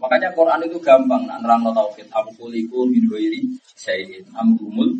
[0.00, 2.08] Makanya Quran itu gampang, nah, nerang tauhid.
[2.08, 3.44] Aku kuliku min ghairi
[3.76, 4.96] syai'in amrumul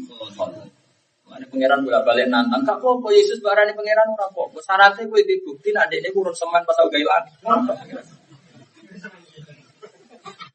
[1.31, 4.51] Mana pangeran bolak balik nantang, kak kok Yesus barani pangeran ora kok.
[4.59, 7.23] Syaratnya gue dibukti nanti ini kurun semen pas aku gailan.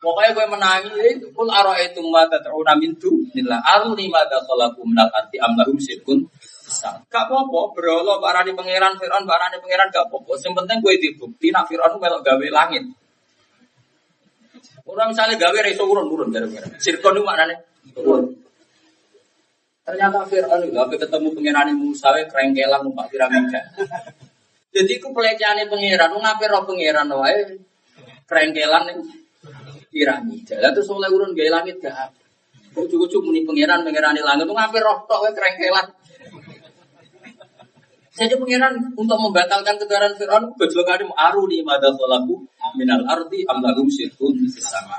[0.03, 5.10] Pokoknya gue menangi itu kul aro itu mata teruna mintu nila aruni mata kolaku menal
[5.10, 6.27] arti amlahum sirkun
[7.10, 10.34] Gak apa-apa, berolo barani pangeran Fir'aun barani pangeran gak apa-apa.
[10.43, 12.84] Yang penting gue dibukti nak Fir'aun melok gawe langit.
[14.85, 16.76] Orang misalnya gawe reso urun urun dari pangeran.
[16.77, 17.56] Sirkun itu maknanya
[18.02, 18.45] urun.
[19.86, 23.62] Ternyata Fir'aun itu apa ketemu pangeran Musa kerengkelan numpak piramida.
[24.74, 27.62] Jadi ku pelecehan pangeran, lu ngapain roh pangeran wae
[28.26, 28.99] kerengkelan ning
[29.94, 30.57] piramida.
[30.57, 32.18] Lah terus oleh urun gawe langit gak apa.
[32.76, 35.88] Ujuk-ujuk muni pangeran pangeran langit lu ngapain roh tok wae kerengkelan.
[38.18, 42.41] Jadi pangeran untuk membatalkan kedaran Fir'aun gojlokan aruni madakhlaku
[42.74, 44.98] minal ardi amlahum syirkun sama.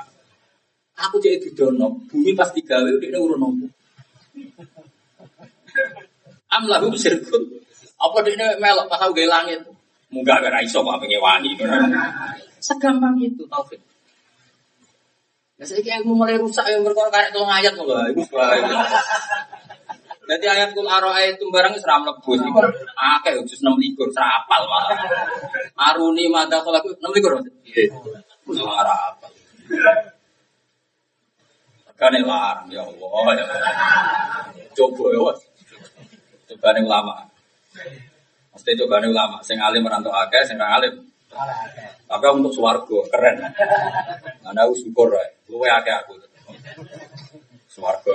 [0.97, 3.67] Aku jadi didono, bumi pasti gawe udah urun nopo.
[6.47, 7.43] Amlahum sirkun.
[7.97, 9.65] Apa dia melok aku gaya langit.
[10.07, 11.51] Munggah gara iso kok pengen wani.
[12.63, 13.81] Segampang itu taufik.
[15.57, 17.73] Ya saya ilmu mulai rusak yang berkorban kayak tolong ayat.
[17.73, 18.21] Ibu
[20.27, 22.43] Jadi ayat kul aroa itu barang seram lebus.
[22.93, 24.99] Akeh jus enam likur serapal malah.
[25.73, 27.41] Aruni mata kalau enam likur.
[27.65, 27.89] Iya.
[28.45, 29.31] Serapal.
[31.97, 33.45] Kane larang ya Allah ya.
[34.77, 35.19] Coba ya.
[35.25, 35.39] Wes.
[36.53, 37.25] Coba nih ulama.
[38.53, 39.37] Mesti coba nih ulama.
[39.41, 40.93] Sing alim merantau akeh, sing alim.
[42.05, 43.41] Tapi untuk swargo keren.
[44.45, 45.25] Anda harus syukur ya.
[45.49, 46.21] Luwe akeh aku.
[47.65, 48.13] Swargo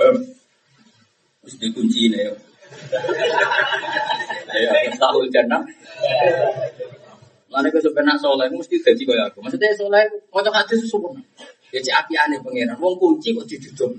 [1.43, 2.31] mesti dikunci ini ya.
[4.53, 5.59] Ya, tahu jannah.
[7.53, 9.45] Lalu ke sebenarnya soleh, mesti jadi kayak aku.
[9.45, 11.21] Maksudnya soleh, mau hadis sempurna.
[11.73, 12.77] Ya cek api aneh pengiran.
[12.77, 13.89] Wong kunci kok ditutup.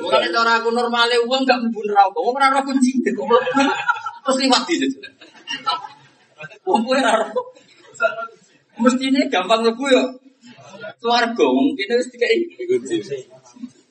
[0.00, 2.16] Bukan cara aku normalnya uang gak mlebu neraka.
[2.16, 3.04] Wong ora kunci.
[3.04, 4.96] Terus liwat di situ.
[6.64, 7.28] Wong kuwi ora
[8.80, 10.04] Mestine gampang mlebu yo.
[10.96, 12.96] Swarga mungkin wis dikai kunci.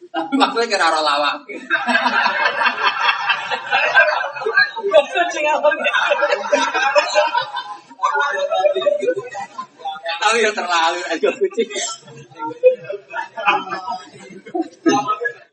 [0.10, 1.38] Tapi maksudnya kira ora lawak.
[4.98, 5.70] Kucing apa?
[10.08, 11.70] Tapi ya terlalu aja kucing.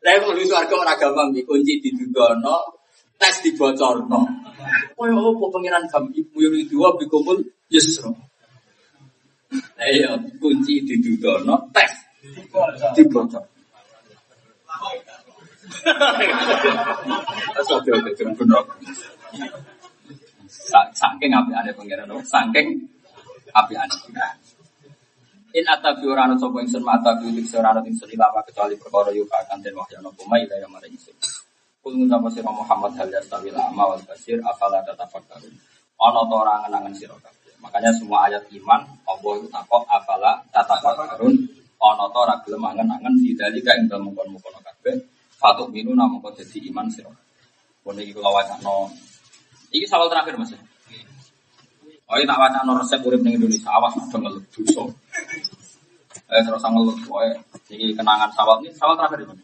[0.04, 2.78] Saya mau di suarga orang gampang dikunci di dudono,
[3.18, 4.20] tes dibocorno.
[4.94, 7.40] Oh ya apa pengiran kami ibu yang dua bikumpul
[7.72, 8.14] yusro.
[9.80, 11.92] Ayo kunci di dudono, tes
[12.94, 13.42] dibocor.
[18.38, 18.64] Benar.
[20.94, 22.86] Saking api ada pengiran, saking
[23.50, 23.96] api ada.
[25.54, 29.14] In atabi ora ana sapa ingsun mata bi lik ora ana ingsun ilama kecuali perkara
[29.14, 31.14] yuka akan den wahyana puma ila yang mare ingsun.
[31.78, 35.54] Kul ngucap sira Muhammad hal yastawi lama wal basir afala tatafakkarun.
[36.02, 37.54] Ana ta ora ngenangen sira kabeh.
[37.62, 41.34] Makanya semua ayat iman Allah itu takok afala tatafakkarun
[41.78, 45.06] ana ta ora gelem angen-angen didalika ing dalem mukon-mukon kabeh.
[45.38, 47.14] Fatuk minu namung dadi iman sira.
[47.86, 48.90] Pun iki kula wacana.
[49.70, 50.50] Iki sawal terakhir Mas.
[50.50, 50.73] Oh,
[52.18, 54.82] ini tak wacana resep urip ning Indonesia awas ada ngeluh dosa.
[56.30, 57.20] Eh terus ngeluh, oh,
[57.70, 59.34] ini kenangan sawal ini sawal terakhir ini.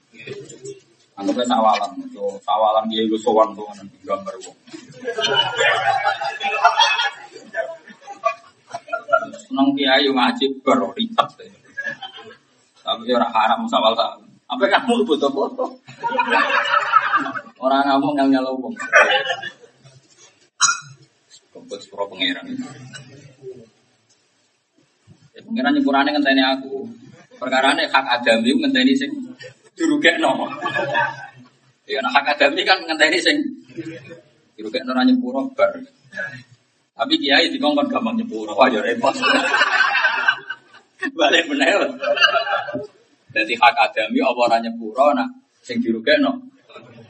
[1.20, 4.56] Anggapnya sawalan, itu sawalan dia itu sowan tuh nanti gambar wong.
[9.44, 11.52] Seneng kiai yang ngaji baru ribet deh.
[12.80, 14.24] Tapi orang haram sawal sawal.
[14.48, 15.76] Apa kamu butuh foto?
[17.60, 18.72] Orang kamu yang nyala wong.
[21.70, 22.50] Kebut sepuro pangeran.
[25.30, 26.82] Ya pangeran nyepurane ngenteni aku.
[27.38, 29.14] Perkarane hak adami ngenteni sing
[29.78, 30.50] dirugekno.
[31.86, 33.38] Ya nah hak adami kan ngenteni sing
[34.58, 35.70] dirugekno ora nyepuro bar.
[36.98, 39.14] Tapi kiai dikongkon gampang nyepuro, wah ya repot.
[41.14, 41.86] Balik menel.
[43.30, 45.30] Jadi hak adami apa ora nyepuro nak
[45.62, 46.34] sing dirugekno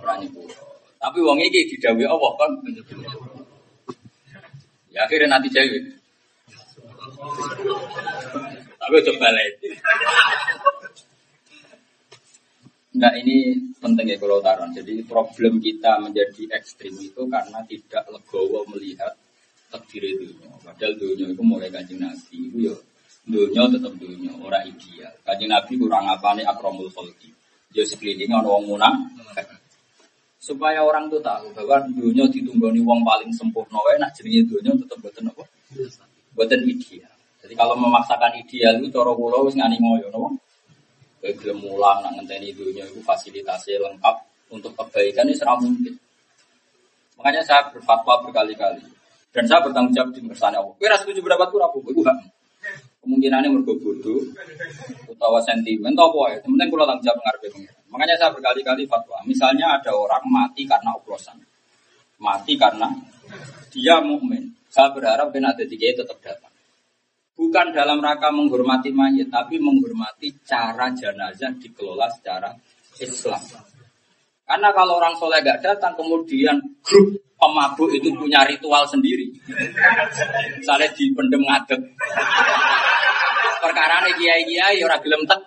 [0.05, 0.85] ora nyepuro.
[1.01, 2.61] Tapi wong iki didhawuhi Allah kan
[4.91, 5.83] Ya akhirnya nanti cewek.
[8.81, 9.69] Tapi coba lagi.
[12.91, 13.37] Enggak ini
[13.79, 14.75] penting ya kalau taruhan.
[14.75, 19.15] Jadi problem kita menjadi ekstrim itu karena tidak legowo melihat
[19.71, 20.51] takdir dunia.
[20.59, 22.75] Padahal dunia itu mulai kajian nabi itu ya
[23.31, 25.15] dunia tetap dunia orang ideal.
[25.23, 27.31] Kajian nabi kurang apa nih akromul kholki.
[27.71, 28.97] Dia sekelilingnya orang munang
[30.41, 34.97] supaya orang tuh tahu bahwa dunia ditunggoni wong paling sempurna wae nak jenenge dunia tetep
[35.05, 35.45] boten apa
[36.33, 37.13] boten ideal
[37.45, 40.29] jadi kalau memaksakan ideal itu cara kula wis ngani ngoyo napa
[41.21, 44.17] kowe gelem mulang nak ngenteni dunia itu fasilitasnya lengkap
[44.49, 45.95] untuk kebaikan ini serah mungkin
[47.21, 48.81] Makanya saya berfatwa berkali-kali.
[49.29, 50.73] Dan saya bertanggung jawab di kersane Allah.
[50.73, 52.03] Kowe ra setuju pendapatku ora apa-apa, iku.
[53.05, 54.25] Kemungkinannya mergo bodoh
[55.05, 56.37] utawa sentimen apa ya.
[56.41, 57.80] Penting kula tanggung jawab ngarepe pengiran.
[57.91, 59.19] Makanya saya berkali-kali fatwa.
[59.27, 61.37] Misalnya ada orang mati karena oplosan.
[62.23, 62.87] Mati karena
[63.75, 64.55] dia mukmin.
[64.71, 66.55] Saya berharap ben ada tiga tetap datang.
[67.35, 72.53] Bukan dalam rangka menghormati mayat, tapi menghormati cara jenazah dikelola secara
[73.01, 73.41] Islam.
[74.45, 79.25] Karena kalau orang soleh gak datang, kemudian grup pemabuk itu punya ritual sendiri.
[80.61, 81.81] Misalnya di pendem ngadeg.
[83.65, 85.41] Perkara ini kiai kiai orang gelem tek.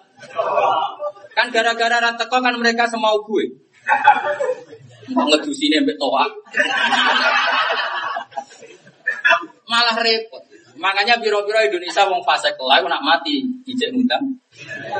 [1.34, 3.46] Kan gara-gara rateko kan mereka semau gue.
[5.10, 6.26] Ngedusine mbek toa.
[9.68, 10.44] Malah repot.
[10.74, 14.26] Makanya biro-biro Indonesia wong fase kelai nak mati ijek ngundang.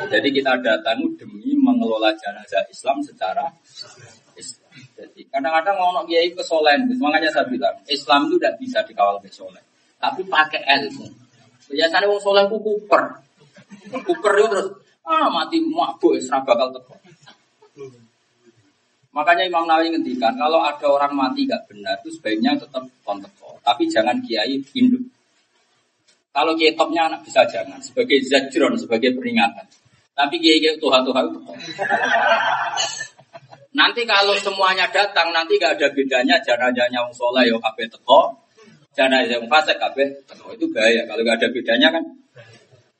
[0.10, 3.50] Jadi kita datang demi mengelola jenazah Islam secara
[4.38, 4.72] Islam.
[4.94, 9.62] Jadi kadang-kadang ngomong kiai kesolen, makanya saya bilang Islam itu tidak bisa dikawal kesolen,
[9.98, 11.06] tapi pakai ilmu.
[11.74, 13.04] Biasanya wong soleh ku kuper,
[13.92, 14.68] kuper itu terus
[15.04, 16.96] ah mati mabuk serah bakal teko.
[19.14, 23.86] Makanya Imam Nawawi ngendikan kalau ada orang mati gak benar itu sebaiknya tetap konteko, tapi
[23.86, 25.06] jangan kiai induk.
[26.34, 29.70] Kalau kiai topnya anak bisa jangan sebagai zajron, sebagai peringatan.
[30.18, 31.26] Tapi kiai kiai Tuhan Tuhan
[33.74, 38.34] Nanti kalau semuanya datang, nanti gak ada bedanya jenazahnya wong soleh yo kabeh teko,
[38.98, 40.54] jenazah yang fasik kabeh teko.
[40.58, 42.06] Itu bahaya kalau gak ada bedanya kan.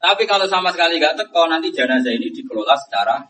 [0.04, 3.24] Tapi kalau sama sekali gak teko, nanti jenazah ini dikelola secara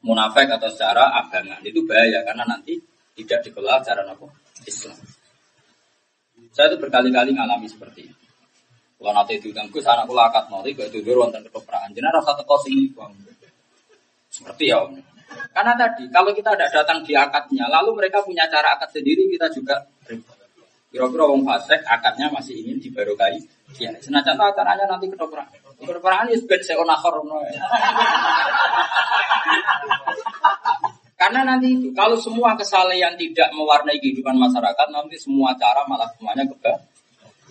[0.00, 1.60] munafik atau secara abangan.
[1.60, 2.80] Itu bahaya karena nanti
[3.12, 4.24] tidak dikelola secara apa?
[4.64, 4.96] Islam.
[6.56, 8.16] Saya itu berkali-kali ngalami seperti itu.
[8.96, 11.84] Kalau nanti diundang Gus, anak kula akad mati, gak itu dulu wonten ketoprak.
[11.92, 13.12] Jenazah rasa teko sini, bang.
[14.32, 14.96] Seperti ya, Om.
[15.52, 19.52] Karena tadi kalau kita tidak datang di akadnya, lalu mereka punya cara akad sendiri, kita
[19.52, 19.84] juga
[20.88, 23.36] Kira-kira fasik akadnya masih ingin dibarokai.
[23.76, 25.44] Ya, senajan acaranya nanti ketoprak.
[25.78, 27.14] Ketoprakan itu ben akhir
[31.18, 36.46] Karena nanti itu, kalau semua kesalahan tidak mewarnai kehidupan masyarakat, nanti semua cara malah semuanya
[36.46, 36.78] keba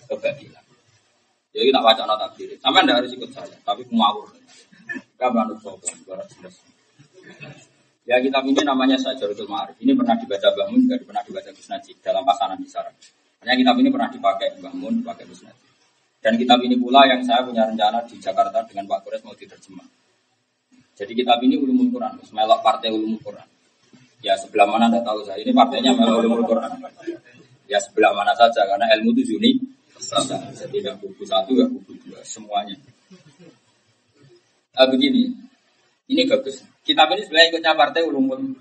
[0.08, 0.64] kebagian.
[1.52, 2.56] Jadi kita baca nota diri.
[2.64, 4.32] Sampai tidak harus ikut saya, tapi ngawur.
[5.20, 5.95] Gak bantu sopan,
[8.08, 9.76] Ya kitab ini namanya Sajarul Ma'arif.
[9.84, 11.68] Ini pernah dibaca Bangun, juga pernah dibaca Gus
[11.99, 12.95] dalam pasaran di Sarang.
[13.44, 15.66] Hanya kitab ini pernah dipakai Bangun, dipakai Gus Najib.
[16.28, 19.88] Dan kitab ini pula yang saya punya rencana di Jakarta dengan Pak Kores mau diterjemah.
[20.99, 23.48] Jadi kitab ini ulumul Quran, melok partai ulumul Quran.
[24.20, 25.40] Ya sebelah mana tidak tahu saya.
[25.40, 26.84] Ini partainya melok ulumul Quran.
[27.72, 29.56] Ya sebelah mana saja karena ilmu itu unik.
[30.52, 32.76] Jadi tidak buku satu, ya buku dua, semuanya.
[34.76, 35.32] Nah, begini,
[36.12, 36.60] ini bagus.
[36.84, 38.52] Kitab ini sebenarnya ikutnya partai ulumul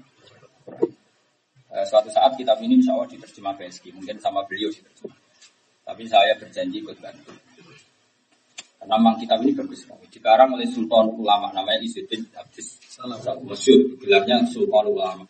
[1.75, 5.19] eh, suatu saat kitab ini insya Allah diterjemah PSG, mungkin sama beliau diterjemah.
[5.83, 7.35] Tapi saya berjanji ikut bantu.
[8.77, 10.07] Karena memang kitab ini bagus sekali.
[10.13, 12.79] Dikarang oleh Sultan Ulama, namanya Izzuddin Abdis.
[13.45, 15.25] Masyur, gelarnya Sultan Ulama.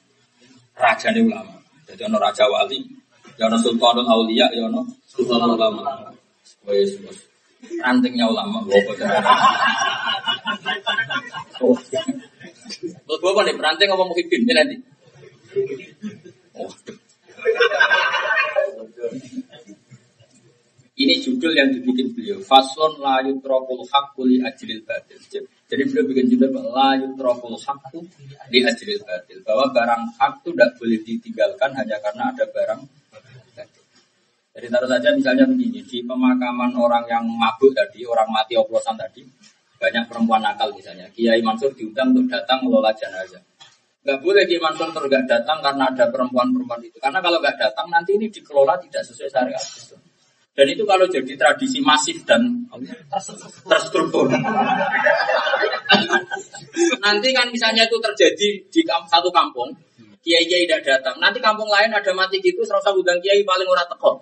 [0.76, 1.56] Raja Ulama.
[1.86, 2.82] Jadi ono Raja Wali,
[3.38, 6.10] ya ono Sultanul Aulia, ya ono Sultan Ulama.
[6.66, 7.18] Wes, wes.
[7.78, 8.92] Rantingnya ulama, bawa
[11.56, 11.72] Oh.
[13.06, 14.76] Bapak nih peranting apa muhibin ini nanti?
[16.52, 16.68] Oh.
[20.96, 22.40] Ini judul yang dibikin beliau.
[22.40, 24.40] Fason la yutrokul hakku li
[24.80, 25.20] batil.
[25.68, 28.00] Jadi beliau bikin judul la yutrokul hakku
[28.48, 29.44] li ajril batil.
[29.44, 32.80] Bahwa barang hak itu tidak boleh ditinggalkan hanya karena ada barang.
[34.56, 39.20] Jadi taruh saja misalnya begini, di pemakaman orang yang mabuk tadi, orang mati oplosan tadi,
[39.76, 41.04] banyak perempuan nakal misalnya.
[41.12, 43.44] Kiai Mansur diundang untuk datang mengelola jenazah.
[44.00, 46.96] Gak boleh Kiai Mansur terus gak datang karena ada perempuan-perempuan itu.
[46.96, 49.60] Karena kalau gak datang nanti ini dikelola tidak sesuai syariat.
[50.56, 52.40] Dan itu kalau jadi tradisi masif dan
[53.68, 54.24] terstruktur.
[57.04, 59.68] nanti kan misalnya itu terjadi di satu kampung,
[60.24, 61.20] kiai kiai tidak datang.
[61.20, 64.16] Nanti kampung lain ada mati gitu, serasa undang kiai paling ora teko.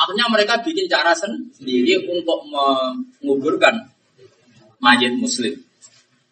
[0.00, 3.76] Akhirnya mereka bikin cara sendiri untuk menguburkan
[4.80, 5.52] mayat muslim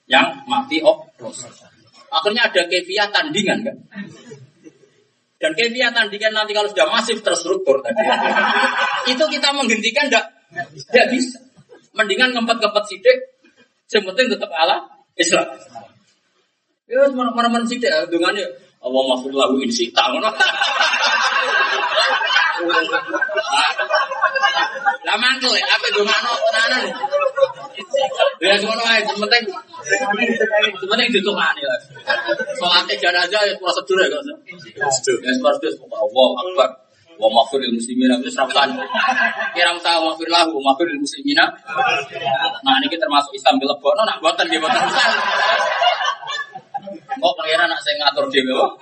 [0.08, 1.44] yang mati oplos.
[2.08, 3.76] Akhirnya ada kefiah tandingan kan.
[5.44, 8.00] Dan kefiah tandingan nanti kalau sudah masif terstruktur tadi.
[9.12, 10.24] itu kita menghentikan enggak
[10.88, 11.36] enggak bisa.
[11.92, 13.18] Mendingan ngempet-ngempet sidik,
[13.92, 14.88] yang tetap Allah
[15.20, 15.44] Islam.
[16.88, 18.32] Ya, mana-mana sidik, dengan
[18.80, 20.08] Allah maafir lahu insita.
[25.04, 26.84] Lah mantul ya, apa dongano tenanan.
[28.40, 29.44] Ya semono ae, penting
[30.80, 31.80] penting ditungani lah.
[32.56, 34.22] Salate jenazah ya prosedur ya kok.
[34.24, 36.70] Ya seperti itu, Allah Akbar.
[37.14, 38.74] Wa maghfir lil muslimina itu serapkan.
[39.54, 41.46] Kira usah maghfir lahu, maghfir lil muslimina.
[42.66, 45.06] Nah, ini termasuk Islam dilebokno nak boten nggih boten usah.
[47.14, 48.72] Kok pangeran nak saya ngatur dhewe kok.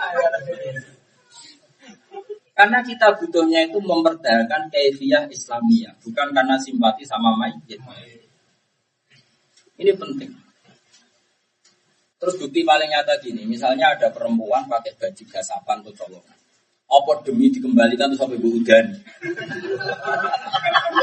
[2.52, 7.80] Karena kita butuhnya itu memperdayakan kefiah Islamiyah, bukan karena simpati sama mayit.
[9.80, 10.30] Ini penting.
[12.20, 16.38] Terus bukti paling nyata gini, misalnya ada perempuan pakai baju gasapan atau colongan.
[16.92, 18.86] Apa demi dikembalikan tuh sampai udan.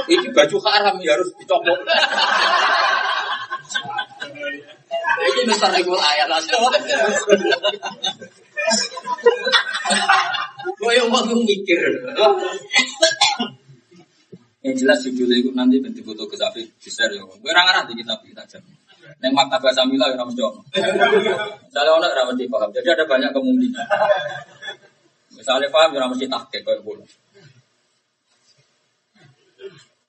[0.06, 1.82] Ini baju haram ya harus dicopot.
[5.20, 6.30] Ini besar ibu ayat
[10.94, 11.82] yang mau mikir.
[14.60, 17.24] Yang jelas judulnya itu nanti bentuk foto ke Safi di share ya.
[17.24, 18.60] Gue ngarang di kitab kita aja.
[19.24, 20.60] Neng maktabah Samila ya ramai dong.
[20.76, 22.70] Misalnya orang ramai paham.
[22.76, 23.88] Jadi ada banyak kemungkinan.
[25.40, 27.08] Misalnya paham ya ramai tahkek kayak bulu.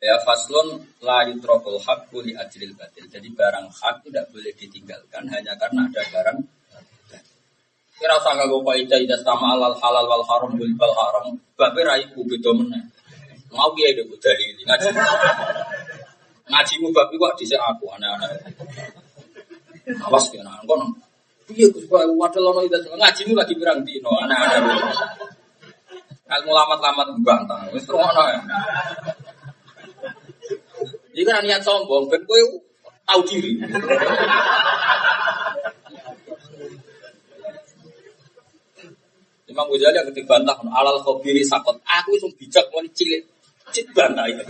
[0.00, 3.06] Ya faslun la yutrokul hak li ajlil batil.
[3.06, 6.38] Jadi barang hak tidak boleh ditinggalkan hanya karena ada barang
[8.00, 11.36] Kira usah nganggo kaidah ida sama alal halal wal haram bil bal haram.
[11.52, 12.80] Babe ra iku beda meneh.
[13.52, 14.88] Mau kiye dek dalil ngaji.
[16.48, 18.40] Ngajimu bab kok dhisik aku aneh-aneh.
[20.00, 20.96] Awas ya nang kono.
[21.44, 24.80] Piye Gus Pak wadal ono ida ngajimu lagi pirang dino aneh-aneh.
[26.24, 27.68] Ilmu lamat-lamat bantah.
[27.68, 28.40] Wis terngono ya.
[31.12, 32.40] Iki kan niat sombong ben kowe
[33.04, 33.60] tahu diri.
[39.50, 41.74] Imam Ghazali yang ketika bantah alal khobiri sakot.
[41.82, 43.26] Aku itu bijak mau cilik
[43.90, 44.42] bantah itu.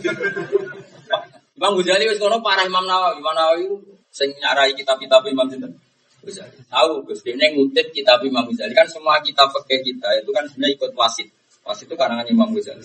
[1.56, 3.20] Imam Ghazali wis ngono parah Imam Nawawi.
[3.20, 3.64] Imam Nawawi
[4.12, 5.76] sing nyarai kitab-kitab Imam Ghazali.
[6.20, 6.56] Ghazali.
[6.68, 10.76] Tahu Gus, dia ngutip kitab Imam Ghazali kan semua kitab fikih kita itu kan sebenarnya
[10.76, 11.28] ikut wasit.
[11.64, 12.84] Wasit itu karangan Imam Ghazali.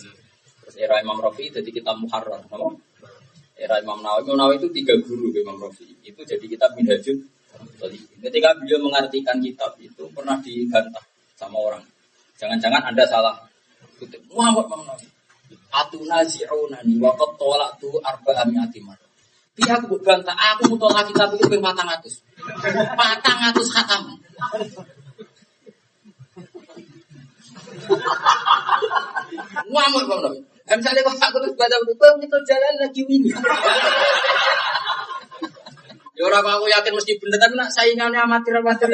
[0.66, 2.42] Terus era Imam Rafi jadi kitab Muharrar?
[3.56, 5.88] Era Imam Nawawi, Imam Nawawi itu tiga guru Imam Rafi.
[6.02, 7.22] Itu jadi kitab Minhajul.
[8.20, 11.06] Ketika beliau mengartikan kitab itu pernah dibantah
[11.36, 11.84] sama orang.
[12.36, 13.36] Jangan-jangan Anda salah.
[13.96, 15.00] Kutip Muhammad Muhammad.
[15.72, 17.36] Atuna zi'unani wa qad
[17.80, 19.10] tu arba'a mi'ati marrah.
[19.56, 22.04] Piye aku bantah, aku mutolak kitab itu ping 400.
[22.60, 24.02] 400 khatam.
[29.72, 30.44] Muhammad Muhammad.
[30.66, 31.94] Misalnya kok aku terus baca itu,
[32.26, 33.32] itu jalan lagi ini.
[36.16, 38.88] Ya orang aku yakin mesti bener, tapi nak saingannya amatir-amatir.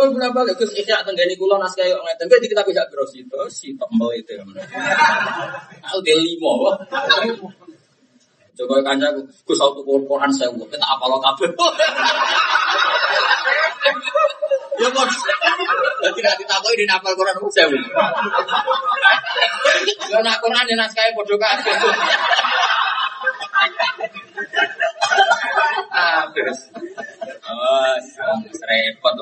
[0.00, 2.24] Kulo bilang balik Gus Ihya tenggani kulo naskah yo ngeten.
[2.24, 4.32] Jadi kita bisa terus itu si tembel itu.
[5.92, 6.72] Aku dia limo.
[8.56, 9.12] Coba kanja
[9.44, 11.52] Gus auto Quran saya buat kita apa lo kabeh.
[14.80, 15.04] Ya kok.
[16.00, 17.84] Jadi nanti takoi di nafal Quran saya buat.
[20.08, 21.76] Ya nak Quran di naskah bodoh kabeh.
[26.34, 26.60] Terus.
[27.50, 27.94] Oh,
[28.66, 29.14] repot.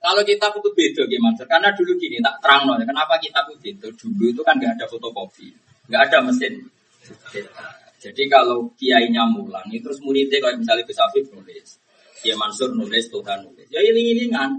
[0.00, 1.42] Kalau kita itu beda gimana?
[1.44, 2.78] Karena dulu gini tak terang loh.
[2.80, 3.86] Kenapa kita itu beda?
[3.94, 5.52] Dulu itu kan nggak ada fotokopi,
[5.90, 6.64] nggak ada mesin.
[8.00, 11.04] Jadi kalau kiainya mulang, terus muridnya kalau misalnya bisa
[11.36, 11.76] nulis,
[12.24, 13.68] Kiai Mansur nulis, Tuhan nulis.
[13.68, 14.56] Ya ini kan.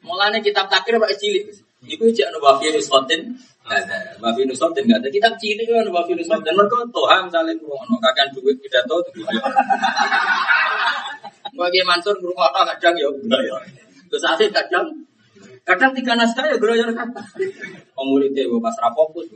[0.00, 1.52] Mulanya kitab takir pak cilik.
[1.80, 3.36] Ibu jangan wafi nusotin,
[4.22, 5.08] wafi nusotin nggak ada.
[5.08, 6.54] Kitab cilik kan wafi nusotin.
[6.54, 9.12] Mereka Tuhan misalnya kurang, kakek duit pidato tuh.
[11.58, 13.08] Bagi Mansur berumah kadang ya
[13.44, 13.56] ya.
[14.10, 14.86] Terus asih kadang
[15.62, 17.22] kadang tiga naskah ya geroyor kata.
[17.94, 19.28] Pemuridnya gue pas rapokus.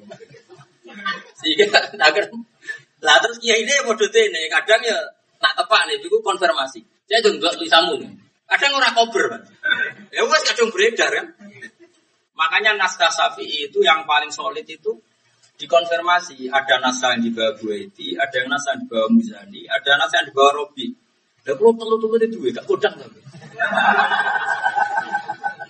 [1.38, 1.66] Sehingga
[2.00, 2.24] agar
[3.04, 4.96] lah terus kiai ini bodoh ini kadang ya
[5.42, 6.80] nak tepak nih itu konfirmasi.
[7.04, 8.00] Saya nggak tulisanmu.
[8.48, 9.24] Kadang orang kober.
[10.08, 11.26] Ya wes kadang beredar kan.
[12.34, 14.90] Makanya naskah Syafi'i itu yang paling solid itu
[15.58, 16.50] dikonfirmasi.
[16.50, 20.50] Ada naskah yang dibawa Buaiti, ada yang naskah yang dibawa Muzani, ada naskah yang dibawa
[20.58, 20.86] Robi.
[21.44, 23.20] Lah kalau telu-telu itu duwe gak kodang tapi.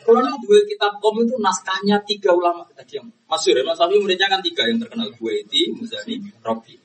[0.04, 4.28] Kalau dua kitab kom itu naskahnya tiga ulama tadi yang masuk ya Mas Safi muridnya
[4.28, 6.76] kan tiga yang terkenal Buaiti, Muzani, Robi.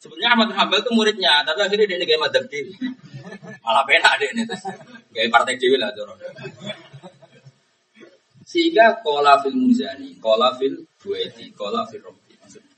[0.00, 2.76] Sebenarnya Ahmad Hambal itu muridnya, tapi akhirnya dia gaya madhab dewi.
[3.64, 4.44] Malah beda deh ini,
[5.16, 6.20] gaya partai dewi lah jorok.
[8.54, 11.98] Sehingga kola fil Muzani, kola fil Buaiti, kola fil.
[12.06, 12.74] Maksudnya.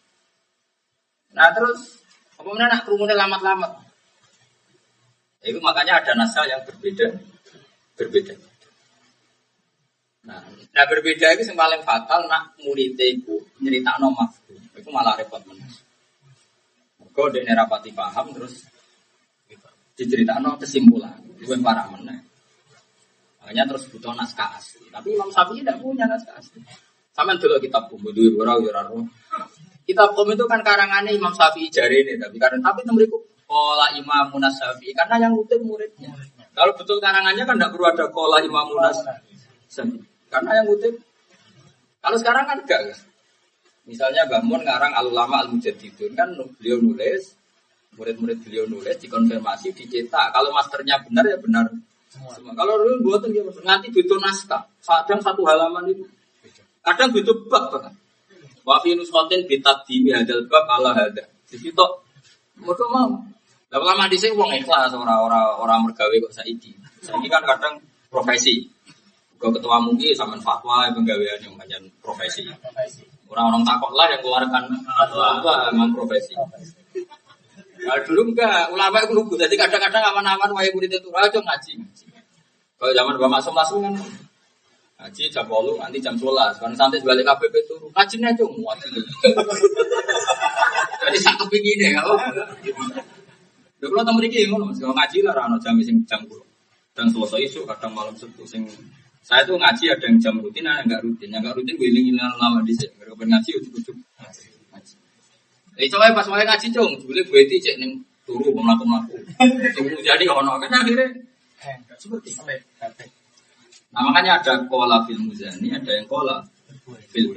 [1.37, 2.01] Nah terus,
[2.41, 3.85] apa nak kerumunnya lamat-lamat?
[5.45, 7.13] Itu makanya ada naskah yang berbeda,
[8.01, 8.35] berbeda.
[10.27, 14.11] Nah, nah berbeda itu yang paling fatal nak murid itu cerita no
[14.75, 15.85] itu malah repot menas.
[17.15, 18.65] Kau udah nerapati paham terus
[19.97, 22.21] Diceritakan kesimpulan, gue parah meneh.
[23.47, 24.91] Makanya terus butuh naskah asli.
[24.91, 26.59] Tapi Imam Syafi'i tidak punya naskah asli.
[27.15, 28.91] Sama dulu kitab itu ora ora
[29.87, 34.35] Kitab Kum itu kan karangannya Imam Syafi'i jari ini, tapi karena tapi temeriku Kola Imam
[34.35, 36.11] Munas Syafi'i karena yang ngutip muridnya.
[36.59, 38.99] Kalau betul karangannya kan tidak perlu ada kola Imam Munas.
[40.27, 40.99] Karena yang ngutip.
[42.03, 42.99] Kalau sekarang kan enggak.
[43.87, 47.39] Misalnya Mbah ngarang Al-Ulama Al-Mujaddidun kan beliau nulis
[47.97, 51.65] murid-murid beliau nulis dikonfirmasi dicetak kalau masternya benar ya benar
[52.11, 54.63] semua, kalau dulu buatan dia nanti butuh naskah.
[54.81, 56.07] Kadang satu halaman itu.
[56.81, 57.93] Kadang butuh bab bahkan
[58.67, 61.87] wa fi nuskotin bitadimi hadal bab ala hada di situ
[62.59, 63.11] mau mau.
[63.67, 66.75] Lah lama di sini uang ikhlas orang-orang orang mergawe kok saiki.
[67.03, 68.67] Saiki kan kadang profesi.
[69.37, 72.47] Kau ketua mungkin sama fatwa penggawean yang banyak profesi.
[73.27, 76.33] Orang-orang takut lah yang keluarkan fatwa memang profesi.
[77.87, 79.35] Nah, dulu enggak, ulama itu lugu.
[79.39, 81.73] Jadi kadang-kadang aman-aman wae murid itu rajo ngaji.
[81.79, 82.05] ngaji.
[82.77, 83.95] Kalau zaman Bapak Masuk langsung kan
[84.97, 86.59] ngaji jam 8 nanti jam 11.
[86.59, 87.87] Kan santai balik KPP turu.
[87.95, 89.01] Ngajinya aja muat itu.
[91.07, 92.03] Jadi sak kepingin ya,
[93.77, 96.43] Lha kula temu mriki ngono Mas, ngaji lah ana jam sing jam kulo.
[96.97, 98.65] Dan selesai isu kadang malam Sabtu sing
[99.21, 101.29] saya tuh ngaji ada yang jam rutin, ada yang enggak rutin.
[101.29, 102.95] Yang enggak rutin gue iling-ilingan lama di sini.
[102.97, 103.97] Mereka ngaji ujuk-ujuk.
[105.77, 107.93] Eh coba pas mulai ngaji dong, boleh gue itu cek nih
[108.25, 109.17] turu mau melakukan melaku.
[109.77, 111.09] Tunggu jadi ono kan akhirnya
[112.01, 112.33] seperti
[113.93, 116.41] Nah makanya ada kola fil muzani, ada yang kola
[117.13, 117.29] fil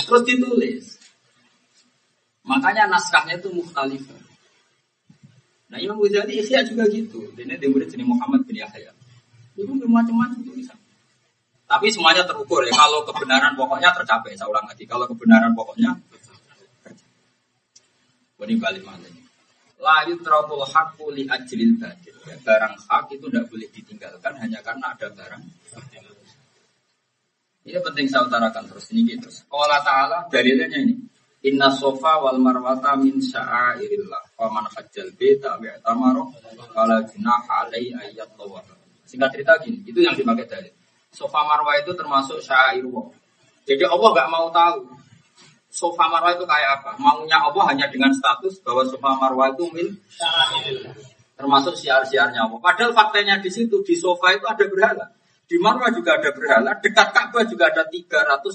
[0.00, 0.86] Terus ditulis.
[2.46, 4.04] Makanya naskahnya itu mukhtalif.
[5.70, 7.20] Nah Imam Ghazali Ihya juga gitu.
[7.36, 8.90] Ini dia murid jenis Muhammad bin Yahya.
[9.54, 10.78] Itu macam-macam tulisan.
[11.70, 12.74] Tapi semuanya terukur ya.
[12.74, 14.34] Kalau kebenaran pokoknya tercapai.
[14.34, 14.82] Saya ulang lagi.
[14.88, 15.94] Kalau kebenaran pokoknya
[18.46, 19.20] ini balik ini?
[19.80, 22.16] Layu terakul hakku li ajlil badil.
[22.28, 25.42] Ya, barang hak itu tidak boleh ditinggalkan hanya karena ada barang.
[27.64, 29.28] Ini penting saya utarakan terus ini gitu.
[29.52, 30.96] Allah Taala dalilnya ini.
[31.48, 34.36] Inna sofa wal marwata min sya'airillah.
[34.36, 36.28] Wa man hajjal beta wa
[36.76, 38.68] fala junaha alai ayat tawaf.
[39.08, 40.72] Singkat cerita gini, itu yang dipakai dalil.
[41.08, 43.16] Sofa marwah itu termasuk sya'airullah.
[43.64, 44.76] Jadi Allah gak mau tahu
[45.70, 46.90] sofa marwah itu kayak apa?
[46.98, 49.88] Maunya Allah hanya dengan status bahwa sofa marwah itu min
[51.38, 52.60] termasuk siar-siarnya Allah.
[52.60, 55.06] Padahal faktanya di situ di sofa itu ada berhala.
[55.46, 56.76] Di marwah juga ada berhala.
[56.78, 58.52] Dekat Ka'bah juga ada 360.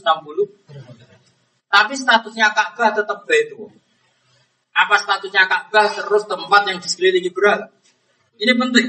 [1.71, 3.67] Tapi statusnya Ka'bah tetap itu.
[4.75, 7.71] Apa statusnya Ka'bah terus tempat yang disekelilingi berhala?
[8.39, 8.87] Ini penting.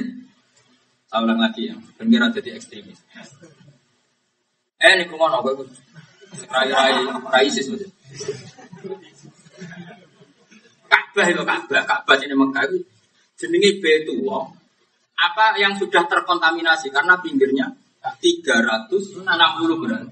[1.06, 2.98] Saya ulang lagi ya, benar jadi ekstremis.
[4.76, 5.70] Eh, ini kumon, gue
[6.50, 7.95] rai-rai, rai sis betul.
[10.86, 12.78] Ka'bah itu Ka'bah, Ka'bah ini Mekah itu
[13.36, 14.48] jenenge Betuwa.
[15.16, 17.72] Apa yang sudah terkontaminasi karena pinggirnya
[18.20, 19.24] 360
[19.82, 20.04] gram.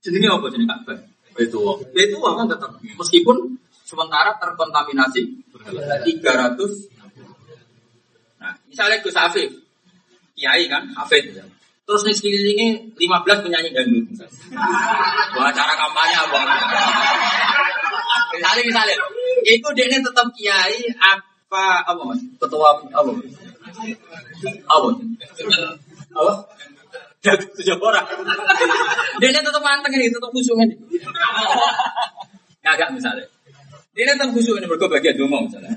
[0.00, 0.98] Jenenge apa jenenge Ka'bah?
[1.34, 1.72] Betuwa.
[1.90, 3.36] Betuwa kan tetap meskipun
[3.86, 7.00] sementara terkontaminasi 300
[8.40, 9.52] Nah, misalnya Gus Hafif,
[10.32, 11.36] Kiai kan, Hafid
[11.90, 12.70] Terus nih sekelilingnya
[13.02, 14.06] 15 penyanyi dangdut.
[15.34, 16.38] Wah, acara kampanye apa?
[18.30, 18.94] Misalnya, misalnya,
[19.42, 22.22] itu dia tetap kiai apa apa mas?
[22.38, 22.86] Ketua apa?
[22.94, 23.10] Apa?
[24.70, 24.88] Apa?
[27.58, 28.06] Tujuh orang.
[29.18, 30.78] Dia tetap manteng ini, tetap khusyuk ini.
[32.62, 33.26] Kagak misalnya.
[33.98, 35.74] Dia tetap khusyuk ini, bagian dulu misalnya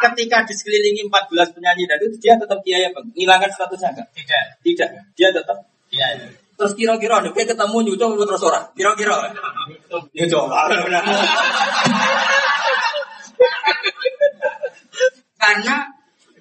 [0.00, 3.04] ketika di sekelilingi 14 penyanyi dan itu dia tetap kiai apa?
[3.12, 4.08] Ngilangkan statusnya enggak?
[4.16, 4.44] Tidak.
[4.64, 4.90] Tidak.
[5.16, 5.58] Dia tetap
[5.92, 6.16] kiai.
[6.60, 8.64] Terus kira-kira dia ketemu nyucuk terus orang.
[8.76, 9.16] Kira-kira.
[10.12, 10.68] Ya coba.
[15.40, 15.76] Karena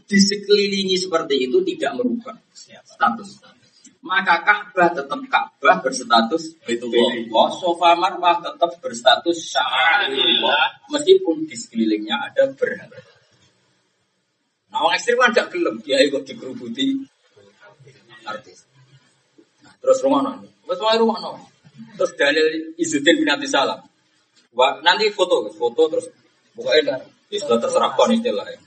[0.03, 2.35] di sekelilingi seperti itu tidak merubah
[2.83, 3.39] status.
[3.99, 7.51] Maka Ka'bah tetap Ka'bah berstatus Baitullah.
[7.51, 10.88] Sofa Marwah tetap berstatus Sya'arullah.
[10.91, 13.08] Meskipun di sekelilingnya ada berhala.
[14.69, 17.01] Nah, orang ekstrim kan gak gelem, dia ikut dikerubuti
[18.22, 18.69] artis.
[19.65, 21.41] Nah, terus rumah nong, terus rumah nong.
[21.98, 23.81] Terus dalil Izzuddin bin Abdi Salam.
[24.53, 26.06] Wah, nanti foto, foto terus
[26.53, 28.59] pokoknya ya sudah terserah kon istilah ya.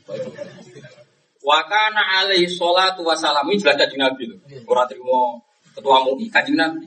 [1.43, 4.39] Wakana alaihi sholatu wassalam ini jelas kajian Nabi loh.
[4.63, 5.43] Orang terima
[5.75, 6.87] ketua MUI kajian Nabi.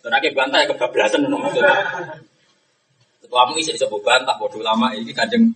[0.00, 1.28] Terakhir bantah ya kebablasan.
[3.20, 5.52] Ketua MUI bisa bantah bodoh lama ini kajian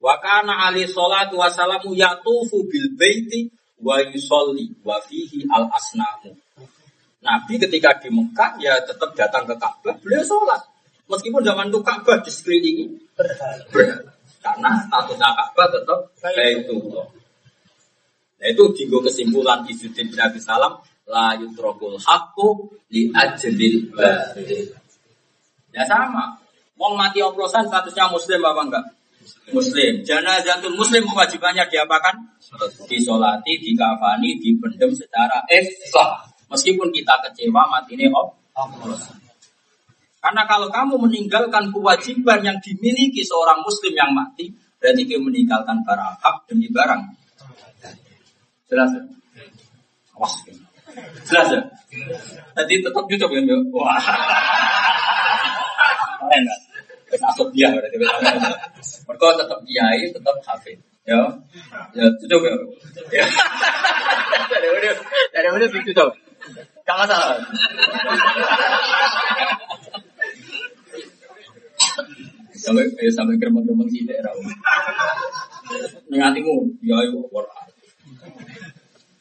[0.00, 3.52] Wa kana ali salatu wa salamu yatufu bil baiti
[3.84, 6.32] wa yusolli wa fihi al asnamu.
[7.20, 10.64] Nabi ketika di Mekah ya tetap datang ke Ka'bah, beliau sholat.
[11.04, 13.60] Meskipun zaman itu Ka'bah di sekelilingi berhala.
[14.40, 17.08] Karena statusnya Ka'bah tetap Baitullah.
[18.40, 24.72] Nah itu digo kesimpulan Izzuddin bin Abi Salam la yutrakul haqqu li ajlil batil.
[25.76, 26.40] Ya sama.
[26.80, 28.84] Wong mati oplosan statusnya muslim apa enggak?
[29.50, 30.06] Muslim.
[30.06, 32.14] Janazatul muslim kewajibannya diapakan?
[32.88, 36.30] Disolati, dikafani, dipendem secara ikhlas.
[36.50, 39.20] Meskipun kita kecewa mati ini oplosan.
[40.20, 46.12] Karena kalau kamu meninggalkan kewajiban yang dimiliki seorang muslim yang mati, berarti kamu meninggalkan barang
[46.20, 47.00] hak demi barang.
[48.68, 49.02] Jelas ya?
[50.18, 50.34] Awas.
[51.24, 51.60] Jelas ya?
[52.52, 53.56] Tadi tetap YouTube ya?
[53.72, 53.96] Wah.
[56.20, 56.44] Keren
[57.18, 57.96] asok dia berarti.
[59.08, 60.78] Mereka tetap kiai, tetap hafid.
[61.08, 61.20] Ya,
[61.96, 62.54] ya tutup ya.
[63.10, 63.24] Ya.
[64.52, 64.90] Dari mana?
[65.34, 66.10] Dari mana tutup?
[66.86, 67.38] Gak masalah.
[72.60, 74.30] sampai eh, sampai geremeng-geremeng sih daerah.
[76.12, 77.48] Nengatimu, ya ayo war.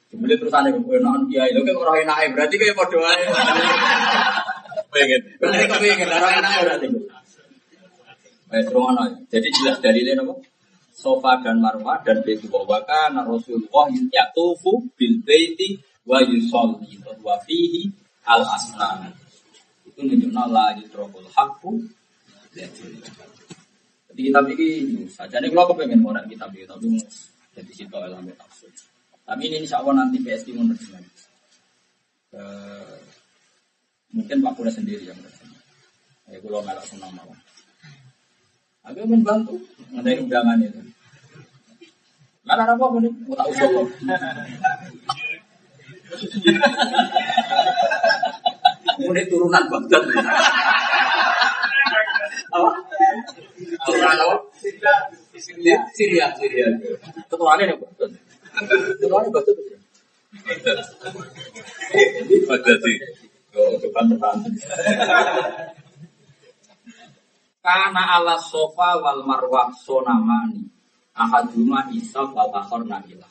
[0.09, 3.27] Kemudian terus gue nahan kiai, lo kan orang enak berarti kayak aja.
[4.89, 6.87] Pengen, berarti kau pengen orang enak berarti.
[8.49, 8.63] Eh?
[9.29, 10.33] Jadi jelas dari ini apa?
[10.89, 17.87] Sofa dan Marwah dan Baitu Bawaka Rasulullah yatufu bil baiti wa yusolli wa fihi
[18.27, 19.13] al asnan.
[19.87, 21.87] Itu menunjukkan la yutrokul hakku
[24.09, 26.97] jadi kitab ini saja nih kalau kepengen orang kitab ini tapi
[27.53, 28.71] jadi situ dalam tafsir.
[29.23, 31.05] Tapi ini insya Allah nanti PST mau menerjemah.
[32.29, 32.97] Uh,
[34.13, 35.61] mungkin Pak Kuda sendiri yang menerjemah.
[36.33, 37.29] Ya kalau melak senang mau.
[38.87, 39.59] Aku ingin bantu
[39.91, 40.81] ngadain undangan itu.
[42.47, 43.85] Mana apa pun mau tak usul
[48.99, 50.03] Ini turunan Baghdad.
[52.49, 52.69] Apa?
[53.85, 54.35] Turunan apa?
[55.93, 56.67] Syria, Syria.
[57.29, 58.11] Ketuanya nih, Baghdad.
[58.99, 59.55] Ketuanya Baghdad.
[62.49, 62.97] Baghdad sih.
[63.55, 64.35] Oh, depan depan.
[67.59, 70.63] Karena ala sofa wal marwah sonamani.
[71.15, 73.27] Ahaduma isa wal akhor nabilah.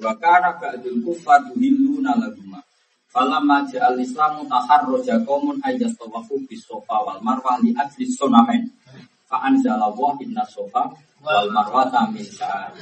[0.00, 2.64] Wa kana ba'dul kufar yuhilluna laguma.
[3.12, 8.72] Falamma ja'al islamu taharroja qaumun ayas tawafu bis sofa wal marwah li ajli sonamen.
[9.28, 10.88] Fa anzala wa inna sofa
[11.22, 12.74] wal marwah min sya'ar.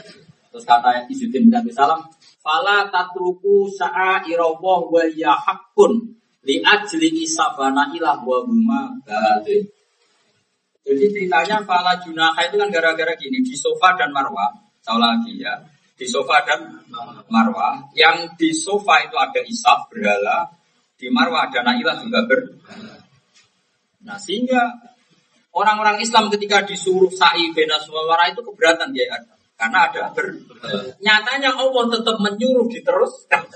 [0.52, 2.04] Terus kata Izzuddin bin Abi Salam,
[2.42, 6.12] Fala tatruku sa'airawah wa ya haqqun
[6.44, 9.64] li ajli isabana ilah wa huma batin.
[10.82, 14.50] Jadi ceritanya Fala Junaha itu kan gara-gara gini, di sofa dan marwah,
[14.82, 15.54] tahu lagi ya,
[15.94, 16.82] di sofa dan
[17.30, 20.50] marwah, yang di sofa itu ada isaf berhala,
[20.98, 22.40] di marwah ada nailah juga ber.
[24.02, 24.74] Nah sehingga
[25.54, 29.34] orang-orang Islam ketika disuruh sa'i bena suara itu keberatan dia ada.
[29.54, 30.34] Karena ada ber.
[30.98, 33.46] Nyatanya Allah tetap menyuruh diteruskan.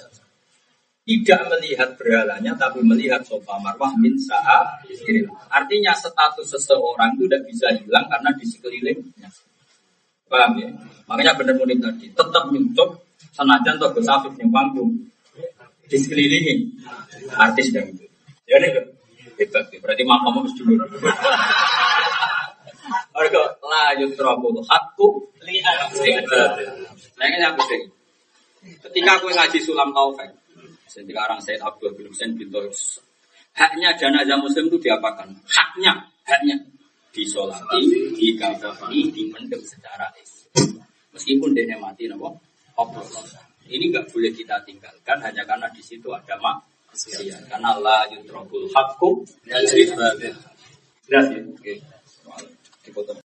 [1.06, 4.82] Tidak melihat berhalanya, tapi melihat sofa marwah min sa'a.
[5.54, 9.30] Artinya status seseorang itu tidak bisa hilang karena di sekelilingnya.
[10.26, 10.66] Paham ya?
[11.06, 14.90] Makanya benar murid tadi, tetap nyucuk senajan atau besafif yang panggung.
[15.86, 16.74] Di sekelilingi
[17.30, 18.02] artis yang itu.
[18.50, 18.74] Ya nih,
[19.38, 19.70] hebat.
[19.70, 20.82] Berarti makamu harus dulu.
[23.16, 25.88] Mereka lanjut terobol hakku lihat.
[25.94, 27.80] Saya aku sih.
[28.82, 30.30] Ketika aku ngaji sulam taufik,
[31.04, 33.02] sekarang Said Abdul bin Husain bin Toyus,
[33.52, 35.28] haknya jenazah muslim itu diapakan?
[35.44, 35.92] Haknya,
[36.24, 36.56] haknya
[37.12, 40.80] disolati, dikafani, dipendem secara Islam.
[41.12, 42.36] Meskipun dia mati, nopo,
[43.66, 46.60] Ini nggak boleh kita tinggalkan hanya karena di situ ada mak.
[47.50, 49.24] Karena Allah yutrobul hakku.
[51.06, 51.40] Jelas ya?
[51.44, 51.72] Oke.
[52.82, 53.14] Dipotong.